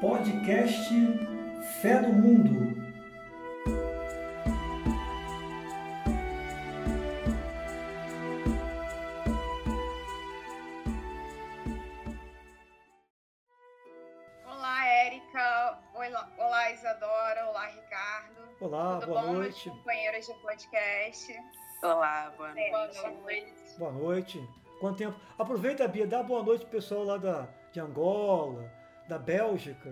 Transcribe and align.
Podcast 0.00 0.94
Fé 1.80 2.00
do 2.00 2.12
Mundo. 2.12 2.76
Olá, 14.46 14.86
Érica. 14.86 15.78
Olá, 16.38 16.70
Isadora. 16.72 17.48
Olá, 17.48 17.66
Ricardo. 17.66 18.48
Olá, 18.60 18.98
Tudo 19.00 19.06
boa 19.08 19.22
bom, 19.22 19.32
noite. 19.34 19.68
meus 19.68 19.78
companheiros 19.78 20.26
de 20.26 20.34
podcast? 20.34 21.40
Olá, 21.82 22.32
boa 22.36 22.54
noite. 22.54 22.70
Boa 22.70 23.10
noite. 23.10 23.78
Boa 23.78 23.92
noite. 23.92 24.48
Quanto 24.80 24.98
tempo? 24.98 25.20
Aproveita, 25.38 25.88
Bia, 25.88 26.06
dá 26.06 26.22
boa 26.22 26.42
noite 26.42 26.62
pro 26.62 26.70
pessoal 26.70 27.04
lá 27.04 27.16
da, 27.16 27.48
de 27.72 27.80
Angola, 27.80 28.70
da 29.08 29.18
Bélgica, 29.18 29.90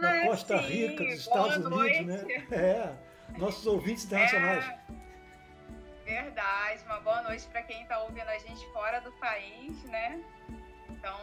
da 0.00 0.10
Ah, 0.10 0.26
Costa 0.26 0.58
sim, 0.58 0.64
Rica, 0.68 1.04
dos 1.04 1.26
boa 1.26 1.48
Estados 1.48 1.56
Unidos, 1.66 1.70
noite. 1.70 2.04
né? 2.04 2.46
É, 2.52 3.38
nossos 3.38 3.66
ouvintes 3.66 4.04
internacionais. 4.04 4.64
É, 6.06 6.22
verdade. 6.22 6.84
Uma 6.84 7.00
boa 7.00 7.22
noite 7.22 7.46
para 7.48 7.62
quem 7.62 7.82
está 7.82 8.00
ouvindo 8.02 8.28
a 8.28 8.38
gente 8.38 8.64
fora 8.72 9.00
do 9.00 9.12
país, 9.12 9.82
né? 9.84 10.22
Então, 10.90 11.18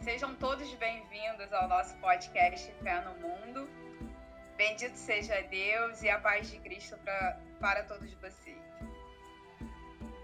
sejam 0.00 0.34
todos 0.36 0.72
bem-vindos 0.74 1.52
ao 1.52 1.68
nosso 1.68 1.96
podcast 1.96 2.70
Fé 2.82 3.00
no 3.00 3.14
Mundo. 3.20 3.68
Bendito 4.56 4.94
seja 4.96 5.40
Deus 5.50 6.02
e 6.02 6.08
a 6.10 6.18
paz 6.18 6.50
de 6.50 6.58
Cristo 6.60 6.96
pra, 6.98 7.38
para 7.60 7.82
todos 7.84 8.12
vocês. 8.14 8.58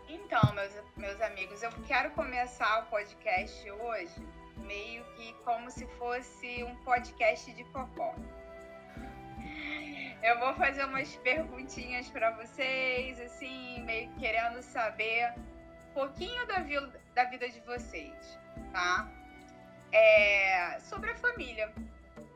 Então, 0.09 0.53
meus, 0.55 0.73
meus 0.97 1.21
amigos, 1.23 1.63
eu 1.63 1.71
quero 1.87 2.11
começar 2.11 2.85
o 2.85 2.87
podcast 2.87 3.69
hoje 3.71 4.15
meio 4.61 5.05
que 5.17 5.33
como 5.45 5.71
se 5.71 5.87
fosse 5.99 6.63
um 6.65 6.75
podcast 6.85 7.53
de 7.53 7.65
fofó. 7.65 8.15
Eu 10.23 10.39
vou 10.39 10.55
fazer 10.55 10.85
umas 10.85 11.17
perguntinhas 11.17 12.09
para 12.11 12.31
vocês, 12.33 13.19
assim, 13.21 13.83
meio 13.85 14.11
que 14.11 14.21
querendo 14.21 14.61
saber 14.63 15.33
um 15.89 15.95
pouquinho 15.95 16.47
da, 16.47 16.61
vi- 16.61 16.93
da 17.15 17.25
vida 17.25 17.49
de 17.49 17.61
vocês, 17.61 18.39
tá? 18.73 19.09
É, 19.93 20.79
sobre 20.81 21.11
a 21.11 21.15
família, 21.17 21.73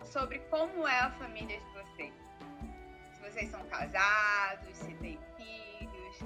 sobre 0.04 0.38
como 0.50 0.88
é 0.88 0.98
a 0.98 1.10
família 1.12 1.60
de 1.60 1.66
vocês. 1.72 2.14
Se 3.12 3.20
vocês 3.20 3.50
são 3.50 3.62
casados, 3.68 4.76
se 4.76 4.94
têm 4.94 5.20
filhos, 5.36 6.16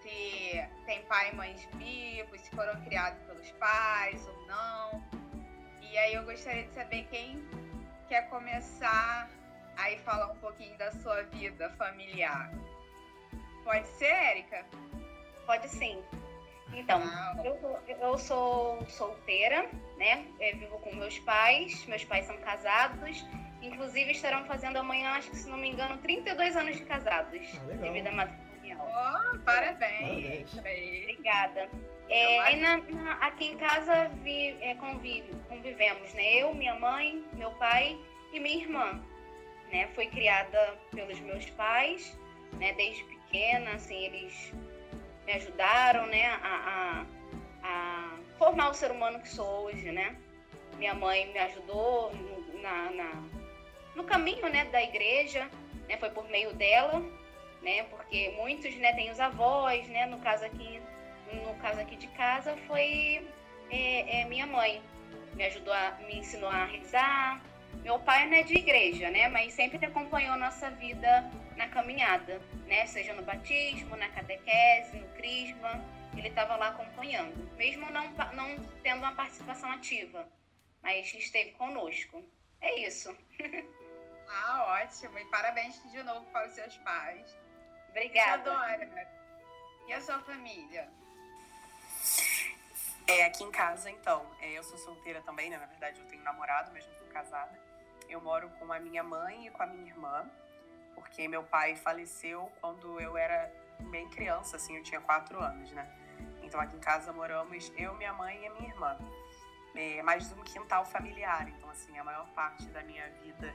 se 0.00 0.66
tem 0.86 1.02
pai 1.04 1.30
e 1.30 1.36
mães 1.36 1.68
vivos, 1.74 2.40
se 2.40 2.50
foram 2.50 2.80
criados 2.84 3.20
pelos 3.24 3.50
pais 3.52 4.26
ou 4.26 4.46
não. 4.46 5.04
E 5.96 5.98
aí 5.98 6.12
eu 6.12 6.24
gostaria 6.24 6.64
de 6.64 6.74
saber 6.74 7.06
quem 7.10 7.42
quer 8.06 8.28
começar 8.28 9.30
aí 9.78 9.96
falar 10.00 10.30
um 10.30 10.36
pouquinho 10.36 10.76
da 10.76 10.92
sua 10.92 11.22
vida 11.22 11.70
familiar. 11.70 12.52
Pode 13.64 13.88
ser, 13.88 14.04
Érica? 14.04 14.66
Pode 15.46 15.66
sim. 15.70 16.04
Então, 16.74 17.00
Ah, 17.02 17.34
eu, 17.42 17.80
eu 17.98 18.18
sou 18.18 18.84
solteira, 18.90 19.70
né? 19.96 20.26
Eu 20.38 20.58
vivo 20.58 20.78
com 20.80 20.94
meus 20.94 21.18
pais. 21.20 21.86
Meus 21.86 22.04
pais 22.04 22.26
são 22.26 22.36
casados. 22.42 23.24
Inclusive, 23.62 24.10
estarão 24.10 24.44
fazendo 24.44 24.76
amanhã, 24.76 25.12
acho 25.12 25.30
que 25.30 25.36
se 25.38 25.48
não 25.48 25.56
me 25.56 25.70
engano, 25.70 25.96
32 25.96 26.56
anos 26.56 26.76
de 26.76 26.84
casados. 26.84 27.40
Ah, 27.58 27.64
legal. 27.68 27.82
de 27.84 27.90
vida 27.90 28.12
matrimonial. 28.12 28.86
oh, 28.86 29.38
parabéns. 29.38 30.50
Parabéns. 30.50 30.58
Aí. 30.58 31.02
Obrigada. 31.04 31.70
É, 32.08 32.52
e 32.52 32.56
na- 32.56 32.76
na- 32.76 33.12
aqui 33.14 33.46
em 33.46 33.56
casa 33.56 34.08
vi, 34.22 34.56
é, 34.60 34.74
convive, 34.76 35.32
convivemos, 35.48 36.12
né? 36.14 36.34
Eu, 36.36 36.54
minha 36.54 36.74
mãe, 36.78 37.24
meu 37.32 37.50
pai 37.52 37.98
e 38.32 38.38
minha 38.38 38.58
irmã. 38.62 39.02
Né? 39.72 39.88
Fui 39.94 40.06
criada 40.06 40.78
pelos 40.92 41.18
meus 41.20 41.48
pais, 41.50 42.16
né? 42.52 42.72
Desde 42.74 43.02
pequena, 43.04 43.72
assim, 43.72 44.04
eles 44.04 44.52
me 45.26 45.32
ajudaram, 45.32 46.06
né? 46.06 46.26
A, 46.42 47.04
a, 47.62 47.66
a 47.68 48.18
formar 48.38 48.70
o 48.70 48.74
ser 48.74 48.92
humano 48.92 49.20
que 49.20 49.28
sou 49.28 49.64
hoje, 49.64 49.90
né? 49.90 50.16
Minha 50.78 50.94
mãe 50.94 51.26
me 51.32 51.38
ajudou 51.40 52.14
no, 52.14 52.62
na, 52.62 52.90
na- 52.92 53.24
no 53.96 54.04
caminho, 54.04 54.48
né? 54.48 54.66
Da 54.66 54.80
igreja, 54.80 55.50
né? 55.88 55.96
Foi 55.96 56.10
por 56.10 56.28
meio 56.28 56.52
dela, 56.54 57.00
né? 57.62 57.82
Porque 57.90 58.32
muitos, 58.36 58.72
né? 58.76 58.92
Têm 58.92 59.10
os 59.10 59.18
avós, 59.18 59.88
né? 59.88 60.06
No 60.06 60.20
caso 60.20 60.44
aqui 60.44 60.80
no 61.32 61.54
caso 61.56 61.80
aqui 61.80 61.96
de 61.96 62.08
casa, 62.08 62.56
foi 62.66 63.26
é, 63.70 64.20
é, 64.20 64.24
minha 64.26 64.46
mãe. 64.46 64.82
Me 65.34 65.44
ajudou, 65.44 65.72
a, 65.72 65.92
me 66.06 66.18
ensinou 66.18 66.48
a 66.48 66.64
rezar. 66.64 67.42
Meu 67.82 67.98
pai 67.98 68.26
não 68.26 68.36
é 68.36 68.42
de 68.42 68.54
igreja, 68.54 69.10
né? 69.10 69.28
Mas 69.28 69.52
sempre 69.52 69.84
acompanhou 69.84 70.36
nossa 70.36 70.70
vida 70.70 71.30
na 71.56 71.68
caminhada, 71.68 72.40
né? 72.66 72.86
Seja 72.86 73.12
no 73.12 73.22
batismo, 73.22 73.96
na 73.96 74.08
catequese, 74.08 74.96
no 74.96 75.08
crisma. 75.08 75.84
Ele 76.16 76.28
estava 76.28 76.56
lá 76.56 76.68
acompanhando, 76.68 77.36
mesmo 77.56 77.90
não, 77.90 78.08
não 78.32 78.56
tendo 78.82 79.00
uma 79.00 79.14
participação 79.14 79.70
ativa, 79.70 80.26
mas 80.82 81.12
esteve 81.12 81.50
conosco. 81.52 82.24
É 82.60 82.80
isso. 82.80 83.14
Ah, 84.28 84.80
ótimo. 84.82 85.16
E 85.18 85.24
parabéns 85.26 85.80
de 85.90 86.02
novo 86.02 86.26
para 86.32 86.48
os 86.48 86.54
seus 86.54 86.76
pais. 86.78 87.38
Obrigada. 87.90 88.50
Isadora, 88.50 89.08
E 89.86 89.92
a 89.92 90.00
sua 90.00 90.18
família? 90.20 90.90
É, 93.08 93.24
aqui 93.24 93.44
em 93.44 93.50
casa, 93.52 93.88
então, 93.88 94.26
é, 94.40 94.58
eu 94.58 94.64
sou 94.64 94.76
solteira 94.78 95.20
também, 95.20 95.48
né? 95.48 95.56
Na 95.58 95.66
verdade, 95.66 96.00
eu 96.00 96.06
tenho 96.06 96.22
namorado, 96.24 96.70
mas 96.72 96.84
não 96.86 96.94
sou 96.94 97.06
casada. 97.06 97.56
Eu 98.08 98.20
moro 98.20 98.48
com 98.58 98.72
a 98.72 98.80
minha 98.80 99.02
mãe 99.02 99.46
e 99.46 99.50
com 99.50 99.62
a 99.62 99.66
minha 99.66 99.86
irmã, 99.86 100.28
porque 100.94 101.28
meu 101.28 101.44
pai 101.44 101.76
faleceu 101.76 102.50
quando 102.60 103.00
eu 103.00 103.16
era 103.16 103.52
bem 103.90 104.08
criança, 104.08 104.56
assim, 104.56 104.76
eu 104.76 104.82
tinha 104.82 105.00
quatro 105.00 105.40
anos, 105.40 105.70
né? 105.70 105.88
Então, 106.42 106.60
aqui 106.60 106.76
em 106.76 106.80
casa 106.80 107.12
moramos 107.12 107.72
eu, 107.76 107.94
minha 107.94 108.12
mãe 108.12 108.42
e 108.42 108.46
a 108.46 108.50
minha 108.54 108.68
irmã. 108.68 108.98
É 109.74 110.02
mais 110.02 110.32
um 110.32 110.42
quintal 110.42 110.84
familiar, 110.84 111.48
então, 111.48 111.68
assim, 111.70 111.96
a 111.98 112.02
maior 112.02 112.26
parte 112.30 112.66
da 112.68 112.82
minha 112.82 113.08
vida 113.22 113.54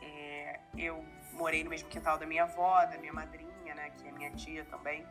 é, 0.00 0.60
eu 0.78 1.04
morei 1.32 1.62
no 1.64 1.70
mesmo 1.70 1.88
quintal 1.88 2.16
da 2.16 2.24
minha 2.24 2.44
avó, 2.44 2.84
da 2.86 2.96
minha 2.98 3.12
madrinha, 3.12 3.74
né? 3.74 3.90
Que 3.90 4.08
é 4.08 4.12
minha 4.12 4.30
tia 4.30 4.64
também, 4.66 5.06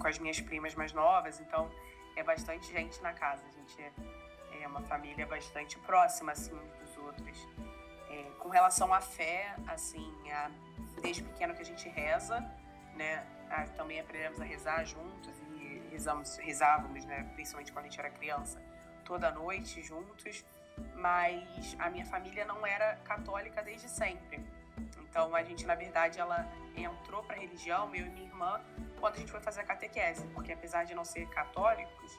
com, 0.00 0.06
as 0.06 0.18
minhas 0.18 0.40
primas 0.40 0.74
mais 0.74 0.92
novas, 0.92 1.40
então 1.40 1.70
é 2.16 2.22
bastante 2.22 2.72
gente 2.72 3.00
na 3.02 3.12
casa. 3.12 3.42
A 3.46 3.50
gente 3.52 3.80
é, 3.82 4.62
é 4.62 4.68
uma 4.68 4.82
família 4.82 5.26
bastante 5.26 5.78
próxima, 5.80 6.32
assim, 6.32 6.52
uns 6.54 6.72
dos 6.78 6.96
outros. 6.98 7.48
É, 8.10 8.22
com 8.38 8.48
relação 8.48 8.92
à 8.94 9.00
fé, 9.00 9.54
assim, 9.66 10.12
a- 10.30 10.50
desde 11.02 11.22
pequeno 11.22 11.54
que 11.54 11.62
a 11.62 11.64
gente 11.64 11.88
reza, 11.88 12.40
né? 12.94 13.26
a- 13.50 13.66
também 13.76 14.00
aprendemos 14.00 14.40
a 14.40 14.44
rezar 14.44 14.84
juntos 14.84 15.34
e 15.56 15.82
rezamos, 15.90 16.36
rezávamos, 16.38 17.04
né? 17.04 17.28
Principalmente 17.34 17.72
quando 17.72 17.84
a 17.86 17.88
gente 17.88 17.98
era 18.00 18.10
criança, 18.10 18.62
toda 19.04 19.30
noite 19.30 19.82
juntos. 19.82 20.44
Mas 20.94 21.76
a 21.78 21.88
minha 21.88 22.04
família 22.04 22.44
não 22.44 22.66
era 22.66 22.96
católica 23.04 23.62
desde 23.62 23.88
sempre. 23.88 24.44
Então 24.98 25.32
a 25.34 25.42
gente, 25.44 25.64
na 25.66 25.76
verdade, 25.76 26.18
ela 26.18 26.48
entrou 26.76 27.22
para 27.22 27.36
a 27.36 27.38
religião, 27.38 27.94
eu 27.94 28.06
e 28.06 28.10
minha 28.10 28.26
irmã, 28.26 28.60
quando 29.04 29.16
a 29.16 29.18
gente 29.18 29.30
foi 29.30 29.40
fazer 29.40 29.60
a 29.60 29.64
catequese, 29.64 30.26
porque 30.28 30.50
apesar 30.50 30.84
de 30.84 30.94
não 30.94 31.04
ser 31.04 31.28
católicos 31.28 32.18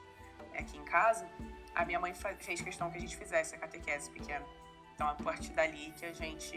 né, 0.52 0.60
aqui 0.60 0.76
em 0.78 0.84
casa, 0.84 1.28
a 1.74 1.84
minha 1.84 1.98
mãe 1.98 2.14
fez 2.38 2.60
questão 2.60 2.88
que 2.92 2.96
a 2.96 3.00
gente 3.00 3.16
fizesse 3.16 3.56
a 3.56 3.58
catequese 3.58 4.08
pequena. 4.08 4.46
Então, 4.94 5.08
a 5.08 5.14
partir 5.16 5.50
dali 5.50 5.92
que 5.98 6.06
a 6.06 6.12
gente 6.12 6.56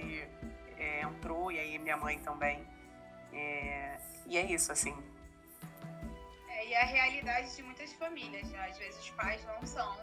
é, 0.78 1.02
entrou, 1.02 1.52
e 1.52 1.58
aí 1.58 1.80
minha 1.80 1.98
mãe 1.98 2.20
também. 2.20 2.64
É, 3.34 3.98
e 4.28 4.38
é 4.38 4.46
isso, 4.46 4.72
assim. 4.72 4.96
É, 6.48 6.68
e 6.68 6.76
a 6.76 6.86
realidade 6.86 7.56
de 7.56 7.64
muitas 7.64 7.92
famílias, 7.94 8.48
né? 8.52 8.70
Às 8.70 8.78
vezes 8.78 9.00
os 9.02 9.10
pais 9.10 9.44
não 9.46 9.66
são 9.66 9.98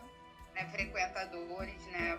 né, 0.57 0.67
frequentadores, 0.73 1.87
né, 1.87 2.19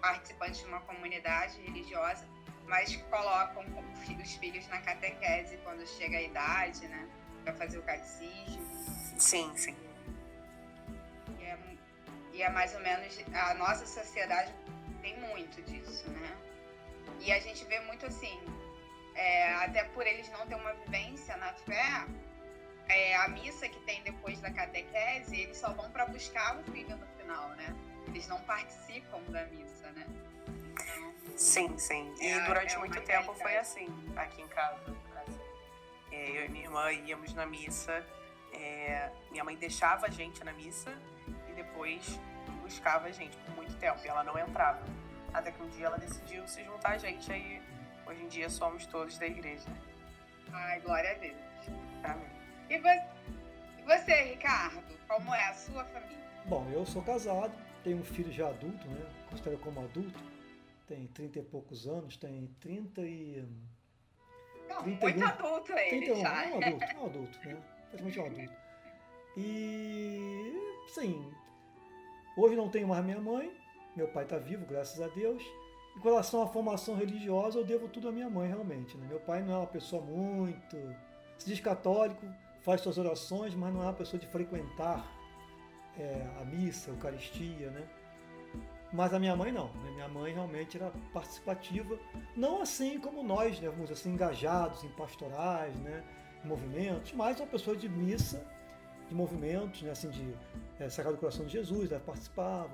participantes 0.00 0.58
de 0.58 0.66
uma 0.66 0.80
comunidade 0.80 1.60
religiosa, 1.60 2.26
mas 2.66 2.96
colocam 2.96 3.64
os 4.20 4.34
filhos 4.38 4.66
na 4.66 4.80
catequese 4.80 5.56
quando 5.58 5.86
chega 5.86 6.18
a 6.18 6.22
idade, 6.22 6.88
né, 6.88 7.08
para 7.44 7.52
fazer 7.54 7.78
o 7.78 7.82
catecismo. 7.82 8.64
Sim, 9.18 9.52
sim. 9.56 9.76
E 11.38 11.44
é, 11.44 11.58
e 12.32 12.42
é 12.42 12.48
mais 12.50 12.74
ou 12.74 12.80
menos 12.80 13.16
a 13.32 13.54
nossa 13.54 13.86
sociedade 13.86 14.52
tem 15.02 15.18
muito 15.20 15.62
disso, 15.62 16.10
né? 16.10 16.36
E 17.20 17.30
a 17.32 17.38
gente 17.38 17.64
vê 17.66 17.78
muito 17.80 18.06
assim, 18.06 18.40
é, 19.14 19.52
até 19.54 19.84
por 19.84 20.06
eles 20.06 20.28
não 20.30 20.46
ter 20.46 20.54
uma 20.56 20.72
vivência 20.74 21.36
na 21.36 21.52
fé, 21.52 22.06
é, 22.88 23.14
a 23.16 23.28
missa 23.28 23.68
que 23.68 23.78
tem 23.80 24.02
depois 24.02 24.40
da 24.40 24.50
catequese, 24.50 25.36
eles 25.36 25.56
só 25.56 25.72
vão 25.72 25.90
para 25.90 26.06
buscar 26.06 26.58
o 26.58 26.64
filho 26.72 26.96
no 26.96 27.06
final, 27.18 27.48
né? 27.50 27.74
Eles 28.08 28.26
não 28.26 28.40
participam 28.42 29.20
da 29.28 29.44
missa, 29.46 29.90
né? 29.92 30.06
Então, 30.76 31.14
Sim, 31.36 31.76
sim. 31.78 32.14
E 32.20 32.26
É, 32.28 32.40
durante 32.46 32.74
é 32.74 32.78
muito 32.78 33.00
tempo 33.02 33.32
foi 33.34 33.52
realidade. 33.52 33.56
assim, 33.58 34.12
aqui 34.16 34.42
em 34.42 34.48
casa. 34.48 34.84
É, 36.14 36.30
eu 36.30 36.44
e 36.44 36.48
minha 36.48 36.64
irmã 36.64 36.92
íamos 36.92 37.34
na 37.34 37.44
missa, 37.44 38.04
é, 38.52 39.10
minha 39.32 39.42
mãe 39.42 39.56
deixava 39.56 40.06
a 40.06 40.10
gente 40.10 40.44
na 40.44 40.52
missa 40.52 40.96
e 41.50 41.52
depois 41.52 42.20
buscava 42.62 43.08
a 43.08 43.10
gente 43.10 43.36
por 43.38 43.56
muito 43.56 43.74
tempo 43.78 43.98
e 44.04 44.08
ela 44.08 44.22
não 44.22 44.38
entrava. 44.38 44.80
Até 45.32 45.50
que 45.50 45.60
um 45.60 45.68
dia 45.70 45.86
ela 45.86 45.98
decidiu 45.98 46.46
se 46.46 46.62
juntar 46.62 46.92
a 46.92 46.98
gente, 46.98 47.32
aí 47.32 47.60
hoje 48.06 48.22
em 48.22 48.28
dia 48.28 48.48
somos 48.48 48.86
todos 48.86 49.18
da 49.18 49.26
igreja. 49.26 49.66
Ai, 50.52 50.80
glória 50.80 51.10
a 51.10 51.14
Deus. 51.14 51.36
Amém. 52.04 52.30
E 52.70 52.78
você, 52.78 53.02
e 53.78 53.82
você, 53.82 54.22
Ricardo? 54.34 54.84
Como 55.08 55.34
é 55.34 55.48
a 55.48 55.54
sua 55.54 55.84
família? 55.86 56.24
Bom, 56.46 56.70
eu 56.72 56.86
sou 56.86 57.02
casado, 57.02 57.52
tenho 57.82 57.98
um 57.98 58.04
filho 58.04 58.32
já 58.32 58.48
adulto, 58.48 58.86
né? 58.86 59.04
Considero 59.28 59.58
como 59.58 59.80
adulto. 59.80 60.18
Tem 60.86 61.06
30 61.08 61.38
e 61.40 61.42
poucos 61.42 61.88
anos, 61.88 62.16
tem 62.16 62.46
30 62.60 63.00
e. 63.00 63.44
Não, 64.68 64.82
31, 64.82 65.10
muito 65.10 65.24
adulto 65.24 65.72
ele 65.72 66.06
31, 66.06 66.16
já. 66.16 66.44
é 66.44 66.52
um 66.52 66.56
adulto, 66.56 66.84
é 66.84 66.98
um 66.98 67.06
adulto, 67.06 67.38
né? 67.44 67.56
Praticamente 67.90 68.20
um 68.20 68.26
adulto. 68.26 68.52
E, 69.36 70.54
sim, 70.88 71.32
hoje 72.36 72.56
não 72.56 72.68
tenho 72.68 72.88
mais 72.88 73.04
minha 73.04 73.20
mãe, 73.20 73.52
meu 73.96 74.08
pai 74.08 74.24
está 74.24 74.38
vivo, 74.38 74.64
graças 74.66 75.00
a 75.00 75.08
Deus. 75.08 75.42
Em 75.96 76.00
relação 76.00 76.42
à 76.42 76.46
formação 76.48 76.96
religiosa, 76.96 77.58
eu 77.58 77.64
devo 77.64 77.88
tudo 77.88 78.08
à 78.08 78.12
minha 78.12 78.28
mãe, 78.28 78.48
realmente. 78.48 78.96
Né? 78.96 79.06
Meu 79.08 79.20
pai 79.20 79.42
não 79.42 79.54
é 79.54 79.56
uma 79.58 79.66
pessoa 79.66 80.02
muito. 80.02 80.76
se 81.38 81.46
diz 81.46 81.60
católico, 81.60 82.26
faz 82.62 82.80
suas 82.80 82.98
orações, 82.98 83.54
mas 83.54 83.72
não 83.72 83.82
é 83.82 83.84
uma 83.84 83.92
pessoa 83.92 84.18
de 84.18 84.26
frequentar 84.26 85.06
é, 85.96 86.26
a 86.40 86.44
missa, 86.44 86.90
a 86.90 86.94
Eucaristia, 86.94 87.70
né? 87.70 87.86
Mas 88.94 89.12
a 89.12 89.18
minha 89.18 89.34
mãe 89.34 89.50
não. 89.50 89.66
Né? 89.66 89.90
Minha 89.90 90.08
mãe 90.08 90.32
realmente 90.32 90.76
era 90.76 90.92
participativa, 91.12 91.98
não 92.36 92.62
assim 92.62 93.00
como 93.00 93.24
nós, 93.24 93.58
né? 93.58 93.68
Vamos 93.68 93.90
assim, 93.90 94.12
engajados 94.12 94.84
em 94.84 94.88
pastorais, 94.90 95.76
né? 95.80 96.04
Em 96.44 96.48
movimentos, 96.48 97.12
mas 97.12 97.40
uma 97.40 97.46
pessoa 97.48 97.76
de 97.76 97.88
missa, 97.88 98.46
de 99.08 99.14
movimentos, 99.14 99.82
né? 99.82 99.90
Assim, 99.90 100.10
de 100.10 100.32
é, 100.78 100.88
Sagrado 100.88 101.18
Coração 101.18 101.44
de 101.44 101.52
Jesus, 101.52 101.90
ela 101.90 102.00
participava. 102.00 102.70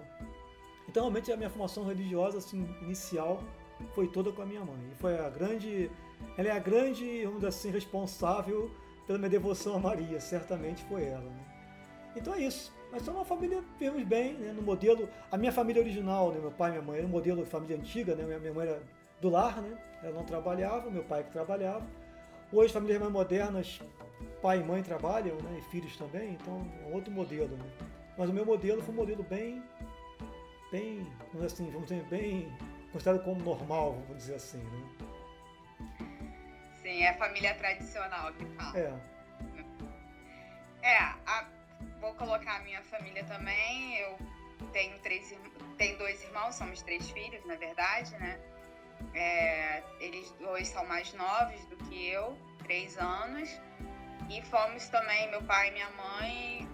Então, 0.87 1.05
realmente, 1.05 1.33
a 1.33 1.37
minha 1.39 1.49
formação 1.49 1.87
religiosa, 1.87 2.37
assim, 2.37 2.69
inicial, 2.83 3.43
foi 3.95 4.07
toda 4.07 4.31
com 4.31 4.43
a 4.43 4.47
minha 4.47 4.63
mãe. 4.63 4.91
E 4.93 4.95
foi 4.97 5.19
a 5.19 5.31
grande, 5.31 5.91
ela 6.37 6.49
é 6.49 6.53
a 6.53 6.59
grande, 6.59 7.23
vamos 7.25 7.37
dizer 7.37 7.49
assim, 7.49 7.71
responsável 7.71 8.71
pela 9.07 9.19
minha 9.19 9.31
devoção 9.31 9.77
a 9.77 9.79
Maria, 9.79 10.21
certamente 10.21 10.85
foi 10.85 11.05
ela. 11.05 11.31
Né? 11.31 11.45
Então 12.15 12.35
é 12.35 12.41
isso. 12.41 12.79
Mas 12.93 13.03
somos 13.03 13.21
uma 13.21 13.25
família, 13.25 13.63
vivemos 13.79 14.03
bem, 14.05 14.35
né? 14.35 14.53
no 14.53 14.63
modelo, 14.63 15.09
a 15.31 15.37
minha 15.37 15.53
família 15.53 15.81
original, 15.81 16.33
né? 16.33 16.41
meu 16.41 16.51
pai 16.51 16.71
e 16.71 16.73
minha 16.73 16.83
mãe, 16.83 16.99
era 16.99 17.07
um 17.07 17.11
modelo 17.11 17.45
de 17.45 17.51
família 17.51 17.77
antiga, 17.77 18.15
né? 18.15 18.39
minha 18.39 18.53
mãe 18.53 18.67
era 18.67 18.83
do 19.21 19.29
lar, 19.29 19.61
né? 19.63 19.79
ela 20.03 20.13
não 20.13 20.25
trabalhava, 20.25 20.91
meu 20.91 21.05
pai 21.05 21.23
que 21.23 21.31
trabalhava. 21.31 21.87
Hoje, 22.53 22.73
famílias 22.73 22.99
mais 22.99 23.13
modernas, 23.13 23.81
pai 24.43 24.59
e 24.59 24.65
mãe 24.65 24.83
trabalham, 24.83 25.37
né? 25.37 25.59
e 25.59 25.63
filhos 25.71 25.97
também, 25.97 26.33
então 26.33 26.67
é 26.85 26.93
outro 26.93 27.13
modelo. 27.13 27.57
Né? 27.57 27.65
Mas 28.19 28.29
o 28.29 28.33
meu 28.33 28.45
modelo 28.45 28.83
foi 28.83 28.93
um 28.93 28.97
modelo 28.97 29.23
bem, 29.23 29.63
bem, 30.73 31.07
assim, 31.45 31.71
vamos 31.71 31.89
dizer, 31.89 32.03
bem 32.05 32.53
considerado 32.93 33.23
como 33.23 33.41
normal, 33.43 33.93
vamos 33.93 34.17
dizer 34.17 34.35
assim. 34.35 34.59
Né? 34.59 34.89
Sim, 36.83 37.03
é 37.05 37.13
família 37.15 37.55
tradicional 37.55 38.33
que 38.33 38.45
fala. 38.47 38.79
É. 38.79 38.93
É, 40.83 40.97
a, 40.99 41.47
vou 42.01 42.15
colocar 42.15 42.57
a 42.57 42.61
minha 42.61 42.83
família 42.85 43.25
também. 43.25 43.97
Eu 43.99 44.19
tenho 44.73 44.99
três 45.01 45.35
tenho 45.77 45.97
dois 45.97 46.23
irmãos, 46.23 46.55
somos 46.55 46.83
três 46.83 47.11
filhos, 47.11 47.45
na 47.47 47.57
verdade, 47.57 48.11
né? 48.19 48.39
É, 49.15 49.83
eles 49.99 50.31
dois 50.33 50.69
são 50.69 50.85
mais 50.87 51.13
novos 51.15 51.65
do 51.67 51.77
que 51.89 52.09
eu, 52.09 52.37
três 52.65 52.99
anos. 52.99 53.49
E 54.29 54.43
fomos 54.43 54.89
também, 54.89 55.31
meu 55.31 55.43
pai 55.43 55.69
e 55.69 55.73
minha 55.73 55.91
mãe, 55.91 56.69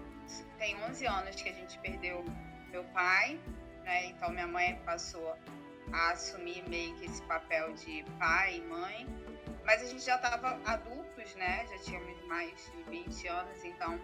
tem 0.57 0.75
11 0.83 1.05
anos 1.05 1.41
que 1.41 1.49
a 1.49 1.53
gente 1.53 1.79
perdeu 1.79 2.23
meu 2.69 2.83
pai, 2.85 3.39
né? 3.83 4.07
Então 4.07 4.29
minha 4.29 4.47
mãe 4.47 4.75
passou 4.85 5.35
a 5.93 6.11
assumir 6.11 6.67
meio 6.67 6.93
que 6.95 7.05
esse 7.05 7.21
papel 7.23 7.73
de 7.73 8.03
pai 8.19 8.57
e 8.57 8.61
mãe. 8.61 9.07
Mas 9.65 9.81
a 9.81 9.85
gente 9.85 10.03
já 10.03 10.15
estava 10.15 10.59
adultos, 10.65 11.35
né? 11.35 11.65
Já 11.69 11.77
tínhamos 11.79 12.21
mais 12.27 12.71
de 12.71 12.83
20 12.83 13.27
anos, 13.27 13.63
então 13.63 13.99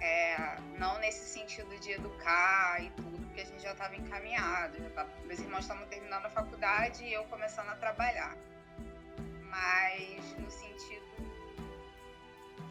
é, 0.00 0.56
não 0.78 0.98
nesse 0.98 1.24
sentido 1.24 1.76
de 1.80 1.92
educar 1.92 2.82
e 2.82 2.90
tudo, 2.90 3.18
porque 3.26 3.40
a 3.40 3.44
gente 3.44 3.62
já 3.62 3.72
estava 3.72 3.96
encaminhado. 3.96 4.82
Já 4.82 4.90
tava, 4.90 5.10
meus 5.24 5.40
irmãos 5.40 5.60
estavam 5.60 5.86
terminando 5.86 6.26
a 6.26 6.30
faculdade 6.30 7.04
e 7.04 7.12
eu 7.12 7.24
começando 7.24 7.68
a 7.68 7.76
trabalhar. 7.76 8.36
Mas 9.42 10.36
no 10.38 10.50
sentido 10.50 11.06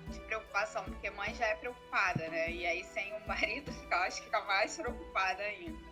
de 0.10 0.20
preocupação, 0.22 0.84
porque 0.86 1.10
mãe 1.10 1.34
já 1.36 1.48
é 1.48 1.56
preocupada, 1.56 2.30
né? 2.30 2.52
E 2.52 2.66
aí 2.66 2.84
sem 2.86 3.14
o 3.14 3.28
marido, 3.28 3.72
eu 3.92 3.98
acho 3.98 4.18
que 4.18 4.26
fica 4.26 4.42
mais 4.42 4.78
preocupada 4.78 5.44
ainda. 5.44 5.88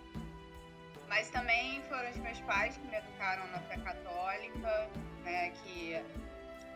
Mas 1.08 1.30
também 1.30 1.84
foram 1.84 2.10
os 2.10 2.18
meus 2.18 2.40
pais 2.42 2.78
que 2.78 2.88
me 2.88 2.96
educaram 2.96 3.46
na 3.48 3.60
fé 3.60 3.78
católica, 3.78 4.90
né? 5.24 5.52
Que 5.64 6.02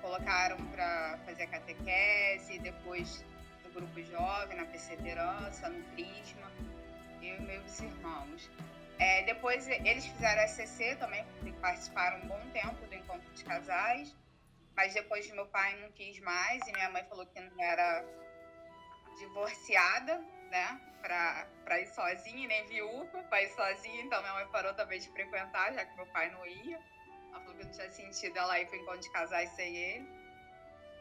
colocaram 0.01 0.57
para 0.67 1.17
fazer 1.25 1.47
catequese, 1.47 2.59
depois 2.59 3.21
do 3.21 3.28
grupo 3.79 4.03
jovem, 4.03 4.57
na 4.57 4.65
perseverança, 4.65 5.69
no 5.69 5.83
Crisma, 5.93 6.51
eu 7.21 7.35
e 7.35 7.41
meus 7.41 7.79
irmãos. 7.79 8.49
É, 8.99 9.23
depois 9.23 9.67
eles 9.67 10.05
fizeram 10.05 10.41
a 10.41 10.47
SCC 10.47 10.95
também, 10.97 11.25
participaram 11.61 12.17
um 12.19 12.27
bom 12.27 12.41
tempo 12.51 12.85
do 12.85 12.93
encontro 12.93 13.31
de 13.33 13.43
casais, 13.45 14.13
mas 14.75 14.93
depois 14.93 15.29
meu 15.31 15.45
pai 15.47 15.79
não 15.81 15.89
quis 15.91 16.19
mais 16.19 16.67
e 16.67 16.71
minha 16.73 16.89
mãe 16.89 17.03
falou 17.05 17.25
que 17.25 17.39
não 17.39 17.63
era 17.63 18.05
divorciada, 19.17 20.17
né, 20.51 20.81
para 21.01 21.79
ir 21.79 21.87
sozinha, 21.87 22.47
nem 22.47 22.65
viúva, 22.67 23.23
para 23.23 23.41
ir 23.41 23.49
sozinha, 23.49 24.01
então 24.01 24.21
minha 24.21 24.33
mãe 24.33 24.47
parou 24.47 24.73
também 24.73 24.99
de 24.99 25.09
frequentar, 25.09 25.73
já 25.73 25.85
que 25.85 25.95
meu 25.95 26.07
pai 26.07 26.29
não 26.31 26.45
ia. 26.45 26.77
Ela 27.31 27.39
falou 27.39 27.55
que 27.55 27.63
não 27.63 27.71
tinha 27.71 27.89
sentido 27.91 28.37
ela 28.37 28.59
ir 28.59 28.67
para 28.67 28.77
o 28.77 28.81
encontro 28.81 29.01
de 29.01 29.11
casais 29.11 29.49
sem 29.51 29.75
ele. 29.75 30.07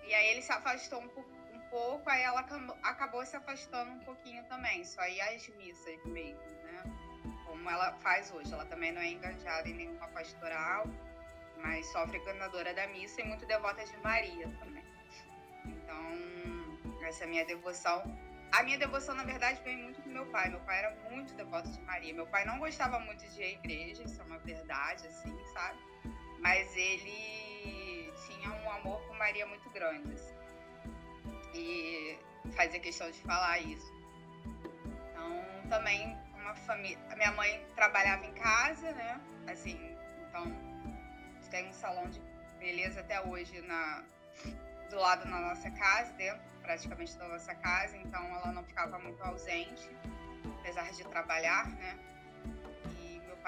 E 0.04 0.14
aí 0.14 0.28
ele 0.28 0.42
se 0.42 0.52
afastou 0.52 1.00
um 1.00 1.08
pouco 1.08 1.37
pouco, 1.70 2.08
aí 2.08 2.22
ela 2.22 2.40
acabou 2.82 3.24
se 3.24 3.36
afastando 3.36 3.92
um 3.92 4.00
pouquinho 4.00 4.44
também, 4.44 4.84
só 4.84 5.06
ia 5.06 5.24
às 5.34 5.48
missas 5.56 6.04
mesmo, 6.04 6.40
né? 6.64 6.82
Como 7.46 7.68
ela 7.68 7.92
faz 7.98 8.30
hoje. 8.32 8.52
Ela 8.52 8.66
também 8.66 8.92
não 8.92 9.00
é 9.00 9.08
engajada 9.08 9.68
em 9.68 9.74
nenhuma 9.74 10.08
pastoral, 10.08 10.86
mas 11.58 11.86
só 11.86 12.06
frequentadora 12.06 12.74
da 12.74 12.86
missa 12.88 13.20
e 13.20 13.24
muito 13.24 13.46
devota 13.46 13.84
de 13.84 13.96
Maria 13.98 14.48
também. 14.58 14.84
Então, 15.64 17.06
essa 17.06 17.24
é 17.24 17.26
a 17.26 17.30
minha 17.30 17.44
devoção. 17.44 18.02
A 18.52 18.62
minha 18.62 18.78
devoção, 18.78 19.14
na 19.14 19.24
verdade, 19.24 19.60
vem 19.62 19.76
muito 19.76 20.00
do 20.00 20.08
meu 20.08 20.26
pai. 20.26 20.48
Meu 20.48 20.60
pai 20.60 20.78
era 20.78 20.90
muito 21.10 21.34
devoto 21.34 21.70
de 21.70 21.80
Maria. 21.82 22.14
Meu 22.14 22.26
pai 22.26 22.44
não 22.44 22.58
gostava 22.58 22.98
muito 22.98 23.26
de 23.28 23.40
ir 23.40 23.44
à 23.44 23.48
igreja, 23.50 24.02
isso 24.02 24.20
é 24.20 24.24
uma 24.24 24.38
verdade, 24.38 25.06
assim, 25.06 25.36
sabe? 25.52 25.78
Mas 26.40 26.74
ele 26.74 28.12
tinha 28.26 28.50
um 28.50 28.70
amor 28.70 29.00
por 29.02 29.16
Maria 29.16 29.46
muito 29.46 29.68
grande, 29.70 30.12
assim 30.12 30.37
e 31.54 32.18
fazia 32.52 32.80
questão 32.80 33.10
de 33.10 33.20
falar 33.22 33.58
isso. 33.60 33.92
Então, 35.10 35.68
também 35.68 36.16
uma 36.34 36.54
família. 36.54 36.98
A 37.10 37.16
minha 37.16 37.32
mãe 37.32 37.64
trabalhava 37.74 38.24
em 38.24 38.32
casa, 38.34 38.92
né? 38.92 39.20
Assim, 39.46 39.78
então 40.28 40.44
tem 41.50 41.68
um 41.68 41.72
salão 41.72 42.08
de 42.10 42.20
beleza 42.58 43.00
até 43.00 43.20
hoje 43.26 43.60
na, 43.62 44.04
do 44.90 44.96
lado 44.96 45.24
da 45.24 45.40
nossa 45.40 45.70
casa, 45.70 46.12
dentro 46.12 46.40
praticamente 46.62 47.16
da 47.16 47.28
nossa 47.28 47.54
casa, 47.54 47.96
então 47.96 48.22
ela 48.22 48.52
não 48.52 48.62
ficava 48.62 48.98
muito 48.98 49.22
ausente, 49.22 49.90
apesar 50.60 50.90
de 50.92 51.02
trabalhar, 51.04 51.66
né? 51.70 51.98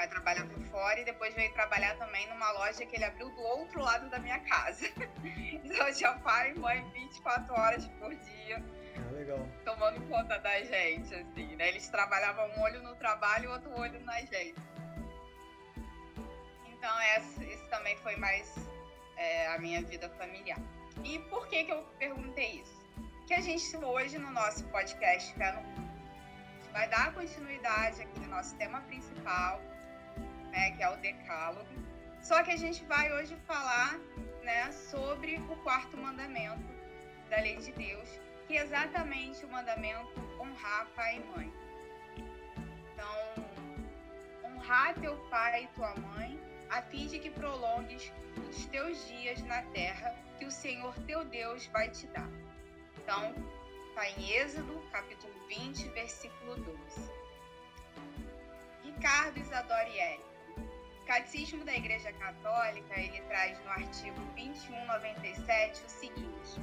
Pai 0.01 0.09
trabalha 0.09 0.47
por 0.47 0.63
fora 0.71 0.99
e 0.99 1.05
depois 1.05 1.35
veio 1.35 1.53
trabalhar 1.53 1.95
também 1.97 2.27
numa 2.31 2.51
loja 2.53 2.87
que 2.87 2.97
ele 2.97 3.05
abriu 3.05 3.29
do 3.29 3.43
outro 3.43 3.83
lado 3.83 4.09
da 4.09 4.19
minha 4.19 4.39
casa. 4.41 4.87
então 5.63 5.89
eu 5.89 5.95
tinha 5.95 6.15
pai 6.21 6.53
e 6.53 6.59
mãe 6.59 6.83
24 6.93 7.53
horas 7.53 7.87
por 7.99 8.15
dia. 8.15 8.65
Ah, 8.97 9.13
legal. 9.13 9.47
Tomando 9.63 10.01
conta 10.09 10.39
da 10.39 10.59
gente, 10.63 11.15
assim, 11.15 11.55
né? 11.57 11.69
Eles 11.69 11.87
trabalhavam 11.89 12.49
um 12.49 12.63
olho 12.63 12.83
no 12.83 12.97
trabalho 12.97 13.45
e 13.45 13.49
outro 13.49 13.79
olho 13.79 14.01
na 14.01 14.21
gente. 14.21 14.55
Então, 16.67 17.01
essa, 17.01 17.45
isso 17.45 17.67
também 17.69 17.95
foi 17.99 18.17
mais 18.17 18.57
é, 19.19 19.49
a 19.49 19.59
minha 19.59 19.83
vida 19.83 20.09
familiar. 20.17 20.59
E 21.05 21.19
por 21.29 21.47
que, 21.47 21.65
que 21.65 21.73
eu 21.73 21.83
perguntei 21.99 22.63
isso? 22.63 22.81
Que 23.27 23.35
a 23.35 23.41
gente 23.41 23.77
hoje 23.77 24.17
no 24.17 24.31
nosso 24.31 24.65
podcast 24.69 25.35
Fé 25.35 25.53
no 25.53 25.91
vai 26.73 26.89
dar 26.89 27.13
continuidade 27.13 28.01
aqui 28.01 28.21
no 28.21 28.29
nosso 28.29 28.55
tema 28.57 28.81
principal, 28.83 29.61
né, 30.51 30.73
que 30.73 30.83
é 30.83 30.91
o 30.91 30.97
Decálogo. 30.97 31.69
Só 32.23 32.43
que 32.43 32.51
a 32.51 32.57
gente 32.57 32.85
vai 32.85 33.13
hoje 33.13 33.37
falar 33.47 33.99
né, 34.43 34.71
sobre 34.73 35.37
o 35.37 35.57
quarto 35.57 35.97
mandamento 35.97 36.69
da 37.29 37.37
lei 37.39 37.57
de 37.57 37.73
Deus, 37.73 38.09
que 38.47 38.57
é 38.57 38.63
exatamente 38.63 39.45
o 39.45 39.49
mandamento 39.49 40.21
honrar 40.41 40.87
pai 40.95 41.17
e 41.17 41.37
mãe. 41.37 41.53
Então, 42.93 43.45
honrar 44.45 44.95
teu 44.95 45.17
pai 45.31 45.65
e 45.65 45.67
tua 45.69 45.95
mãe, 45.97 46.39
a 46.69 46.83
fim 46.83 47.07
de 47.07 47.19
que 47.19 47.31
prolongues 47.31 48.13
os 48.49 48.67
teus 48.67 49.09
dias 49.09 49.43
na 49.45 49.63
terra 49.63 50.15
que 50.39 50.45
o 50.45 50.51
Senhor 50.51 50.95
teu 51.07 51.25
Deus 51.25 51.67
vai 51.67 51.89
te 51.91 52.07
dar. 52.09 52.29
Então, 52.99 53.35
está 53.89 54.09
em 54.09 54.31
Êxodo, 54.31 54.81
capítulo 54.91 55.35
20, 55.49 55.89
versículo 55.91 56.57
12. 56.57 57.11
Ricardo 58.83 59.39
Isadora 59.39 59.89
e 59.89 59.99
Érica. 59.99 60.25
O 60.25 60.30
Catecismo 61.11 61.65
da 61.65 61.75
Igreja 61.75 62.13
Católica, 62.13 62.95
ele 62.97 63.21
traz 63.23 63.59
no 63.65 63.71
artigo 63.71 64.15
2197 64.37 65.85
o 65.85 65.89
seguinte: 65.89 66.61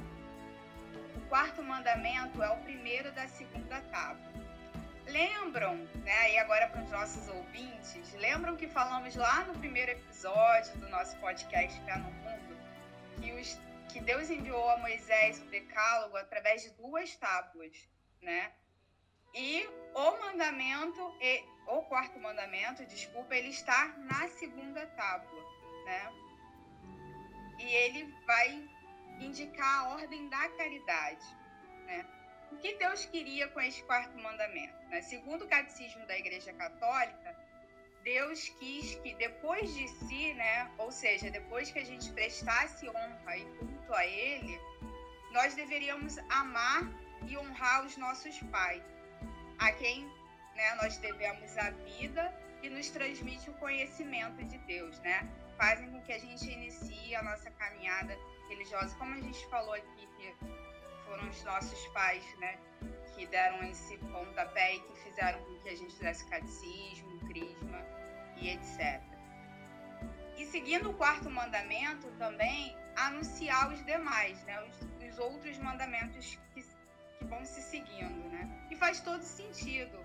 O 1.16 1.20
quarto 1.28 1.62
mandamento 1.62 2.42
é 2.42 2.48
o 2.48 2.56
primeiro 2.62 3.12
da 3.12 3.28
segunda 3.28 3.78
tábua. 3.92 4.32
Lembram, 5.04 5.76
né, 6.02 6.32
e 6.32 6.38
agora 6.38 6.66
para 6.68 6.82
os 6.82 6.90
nossos 6.90 7.28
ouvintes, 7.28 8.14
lembram 8.14 8.56
que 8.56 8.66
falamos 8.66 9.14
lá 9.16 9.44
no 9.44 9.52
primeiro 9.58 9.90
episódio 9.90 10.78
do 10.78 10.88
nosso 10.88 11.14
podcast 11.18 11.78
Pé 11.82 11.98
no 11.98 12.10
Mundo, 12.10 12.56
que, 13.20 13.30
os, 13.32 13.60
que 13.92 14.00
Deus 14.00 14.30
enviou 14.30 14.70
a 14.70 14.78
Moisés 14.78 15.42
o 15.42 15.44
decálogo 15.44 16.16
através 16.16 16.62
de 16.62 16.70
duas 16.70 17.14
tábuas, 17.16 17.86
né? 18.22 18.50
E 19.34 19.68
o 19.94 20.10
mandamento, 20.22 21.14
e, 21.20 21.44
o 21.68 21.82
quarto 21.82 22.18
mandamento, 22.18 22.84
desculpa, 22.86 23.34
ele 23.36 23.48
está 23.48 23.88
na 23.98 24.26
segunda 24.28 24.86
tábua, 24.86 25.40
né? 25.84 26.12
E 27.58 27.64
ele 27.64 28.14
vai 28.26 28.68
indicar 29.20 29.80
a 29.80 29.88
ordem 29.90 30.28
da 30.28 30.48
caridade, 30.50 31.26
né? 31.86 32.06
O 32.50 32.56
que 32.56 32.74
Deus 32.76 33.04
queria 33.04 33.48
com 33.48 33.60
esse 33.60 33.82
quarto 33.84 34.16
mandamento? 34.18 34.74
Né? 34.88 35.02
Segundo 35.02 35.44
o 35.44 35.48
catecismo 35.48 36.06
da 36.06 36.18
Igreja 36.18 36.52
Católica, 36.54 37.36
Deus 38.02 38.48
quis 38.58 38.94
que 38.96 39.14
depois 39.16 39.74
de 39.74 39.86
si, 39.86 40.32
né, 40.34 40.70
ou 40.78 40.90
seja, 40.90 41.30
depois 41.30 41.70
que 41.70 41.78
a 41.78 41.84
gente 41.84 42.10
prestasse 42.12 42.88
honra 42.88 43.36
e 43.36 43.44
culto 43.58 43.92
a 43.92 44.06
Ele, 44.06 44.58
nós 45.32 45.54
deveríamos 45.54 46.16
amar 46.30 46.88
e 47.26 47.36
honrar 47.36 47.84
os 47.84 47.98
nossos 47.98 48.40
pais, 48.44 48.82
a 49.58 49.72
quem 49.72 50.10
né, 50.58 50.74
nós 50.82 50.98
devemos 50.98 51.56
a 51.56 51.70
vida 51.70 52.34
e 52.62 52.68
nos 52.68 52.90
transmite 52.90 53.48
o 53.48 53.54
conhecimento 53.54 54.42
de 54.44 54.58
Deus, 54.58 54.98
né? 55.00 55.24
Fazem 55.56 55.88
com 55.90 56.02
que 56.02 56.12
a 56.12 56.18
gente 56.18 56.50
inicie 56.50 57.14
a 57.14 57.22
nossa 57.22 57.48
caminhada 57.52 58.18
religiosa, 58.48 58.94
como 58.96 59.14
a 59.14 59.20
gente 59.20 59.46
falou 59.46 59.72
aqui, 59.72 60.08
que 60.16 60.34
foram 61.06 61.28
os 61.28 61.44
nossos 61.44 61.86
pais, 61.88 62.24
né, 62.38 62.58
que 63.14 63.24
deram 63.26 63.62
esse 63.62 63.96
pontapé 63.98 64.74
e 64.74 64.80
que 64.80 64.98
fizeram 65.04 65.38
com 65.44 65.58
que 65.60 65.68
a 65.68 65.76
gente 65.76 65.92
fizesse 65.94 66.28
catecismo, 66.28 67.20
crisma 67.28 67.80
e 68.36 68.50
etc. 68.50 69.00
E 70.36 70.46
seguindo 70.46 70.90
o 70.90 70.94
quarto 70.94 71.30
mandamento 71.30 72.08
também, 72.18 72.76
anunciar 72.96 73.72
os 73.72 73.84
demais, 73.84 74.42
né, 74.42 74.60
os, 74.64 75.08
os 75.08 75.18
outros 75.18 75.56
mandamentos 75.58 76.36
que, 76.52 76.62
que 76.62 77.24
vão 77.24 77.44
se 77.44 77.62
seguindo, 77.62 78.28
né? 78.28 78.66
E 78.70 78.76
faz 78.76 79.00
todo 79.00 79.22
sentido, 79.22 79.98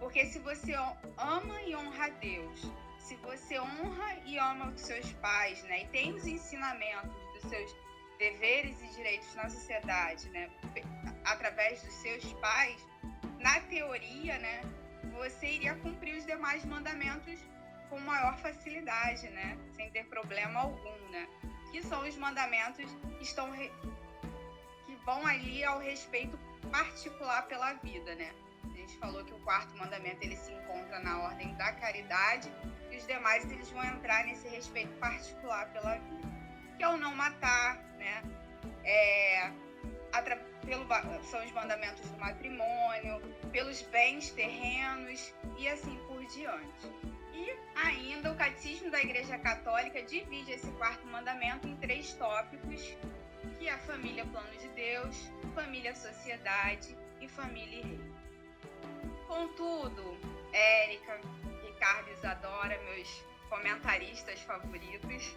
porque 0.00 0.24
se 0.24 0.38
você 0.40 0.74
ama 1.18 1.62
e 1.62 1.76
honra 1.76 2.06
a 2.06 2.08
Deus, 2.08 2.72
se 2.98 3.14
você 3.16 3.60
honra 3.60 4.14
e 4.24 4.38
ama 4.38 4.70
os 4.70 4.80
seus 4.80 5.12
pais, 5.14 5.62
né, 5.64 5.82
e 5.82 5.88
tem 5.88 6.14
os 6.14 6.26
ensinamentos 6.26 7.10
dos 7.34 7.50
seus 7.50 7.76
deveres 8.18 8.80
e 8.82 8.96
direitos 8.96 9.32
na 9.34 9.48
sociedade, 9.48 10.28
né, 10.30 10.50
através 11.24 11.82
dos 11.82 11.92
seus 11.94 12.32
pais, 12.34 12.84
na 13.38 13.60
teoria, 13.60 14.38
né, 14.38 14.62
você 15.12 15.46
iria 15.46 15.74
cumprir 15.76 16.16
os 16.16 16.24
demais 16.24 16.64
mandamentos 16.64 17.38
com 17.90 17.98
maior 18.00 18.38
facilidade, 18.38 19.28
né, 19.28 19.58
sem 19.76 19.90
ter 19.90 20.06
problema 20.06 20.60
algum, 20.60 21.10
né, 21.10 21.28
que 21.70 21.82
são 21.82 22.08
os 22.08 22.16
mandamentos 22.16 22.90
que 23.18 23.24
estão 23.24 23.50
re... 23.50 23.70
que 24.86 24.94
vão 25.04 25.26
ali 25.26 25.62
ao 25.62 25.78
respeito 25.78 26.38
particular 26.70 27.46
pela 27.48 27.74
vida, 27.74 28.14
né. 28.14 28.32
Gente 28.90 28.98
falou 28.98 29.24
que 29.24 29.32
o 29.32 29.38
quarto 29.40 29.76
mandamento 29.78 30.18
ele 30.20 30.36
se 30.36 30.52
encontra 30.52 30.98
na 30.98 31.20
ordem 31.20 31.54
da 31.54 31.72
caridade 31.74 32.52
e 32.90 32.96
os 32.96 33.06
demais 33.06 33.48
eles 33.48 33.70
vão 33.70 33.84
entrar 33.84 34.24
nesse 34.24 34.48
respeito 34.48 34.92
particular 34.98 35.72
pela 35.72 35.96
vida 35.96 36.28
que 36.76 36.82
é 36.82 36.88
o 36.88 36.96
não 36.96 37.14
matar, 37.14 37.76
né? 37.98 38.22
É, 38.82 39.52
pelo, 40.64 40.86
são 41.24 41.44
os 41.44 41.52
mandamentos 41.52 42.08
do 42.08 42.18
matrimônio, 42.18 43.20
pelos 43.52 43.82
bens 43.82 44.30
terrenos 44.30 45.34
e 45.58 45.68
assim 45.68 45.94
por 46.08 46.24
diante. 46.24 46.90
E 47.34 47.54
ainda 47.76 48.32
o 48.32 48.34
Catecismo 48.34 48.90
da 48.90 49.00
Igreja 49.02 49.38
Católica 49.38 50.02
divide 50.02 50.52
esse 50.52 50.72
quarto 50.72 51.06
mandamento 51.06 51.68
em 51.68 51.76
três 51.76 52.14
tópicos, 52.14 52.96
que 53.58 53.68
é 53.68 53.72
a 53.72 53.78
família 53.78 54.24
plano 54.24 54.56
de 54.56 54.68
Deus, 54.68 55.30
família 55.54 55.94
sociedade 55.94 56.96
e 57.20 57.28
família 57.28 57.78
e 57.78 57.82
rei. 57.82 58.09
Contudo, 59.30 60.18
Érica, 60.52 61.20
Ricardo 61.62 62.10
Isadora, 62.10 62.76
meus 62.82 63.24
comentaristas 63.48 64.40
favoritos, 64.40 65.36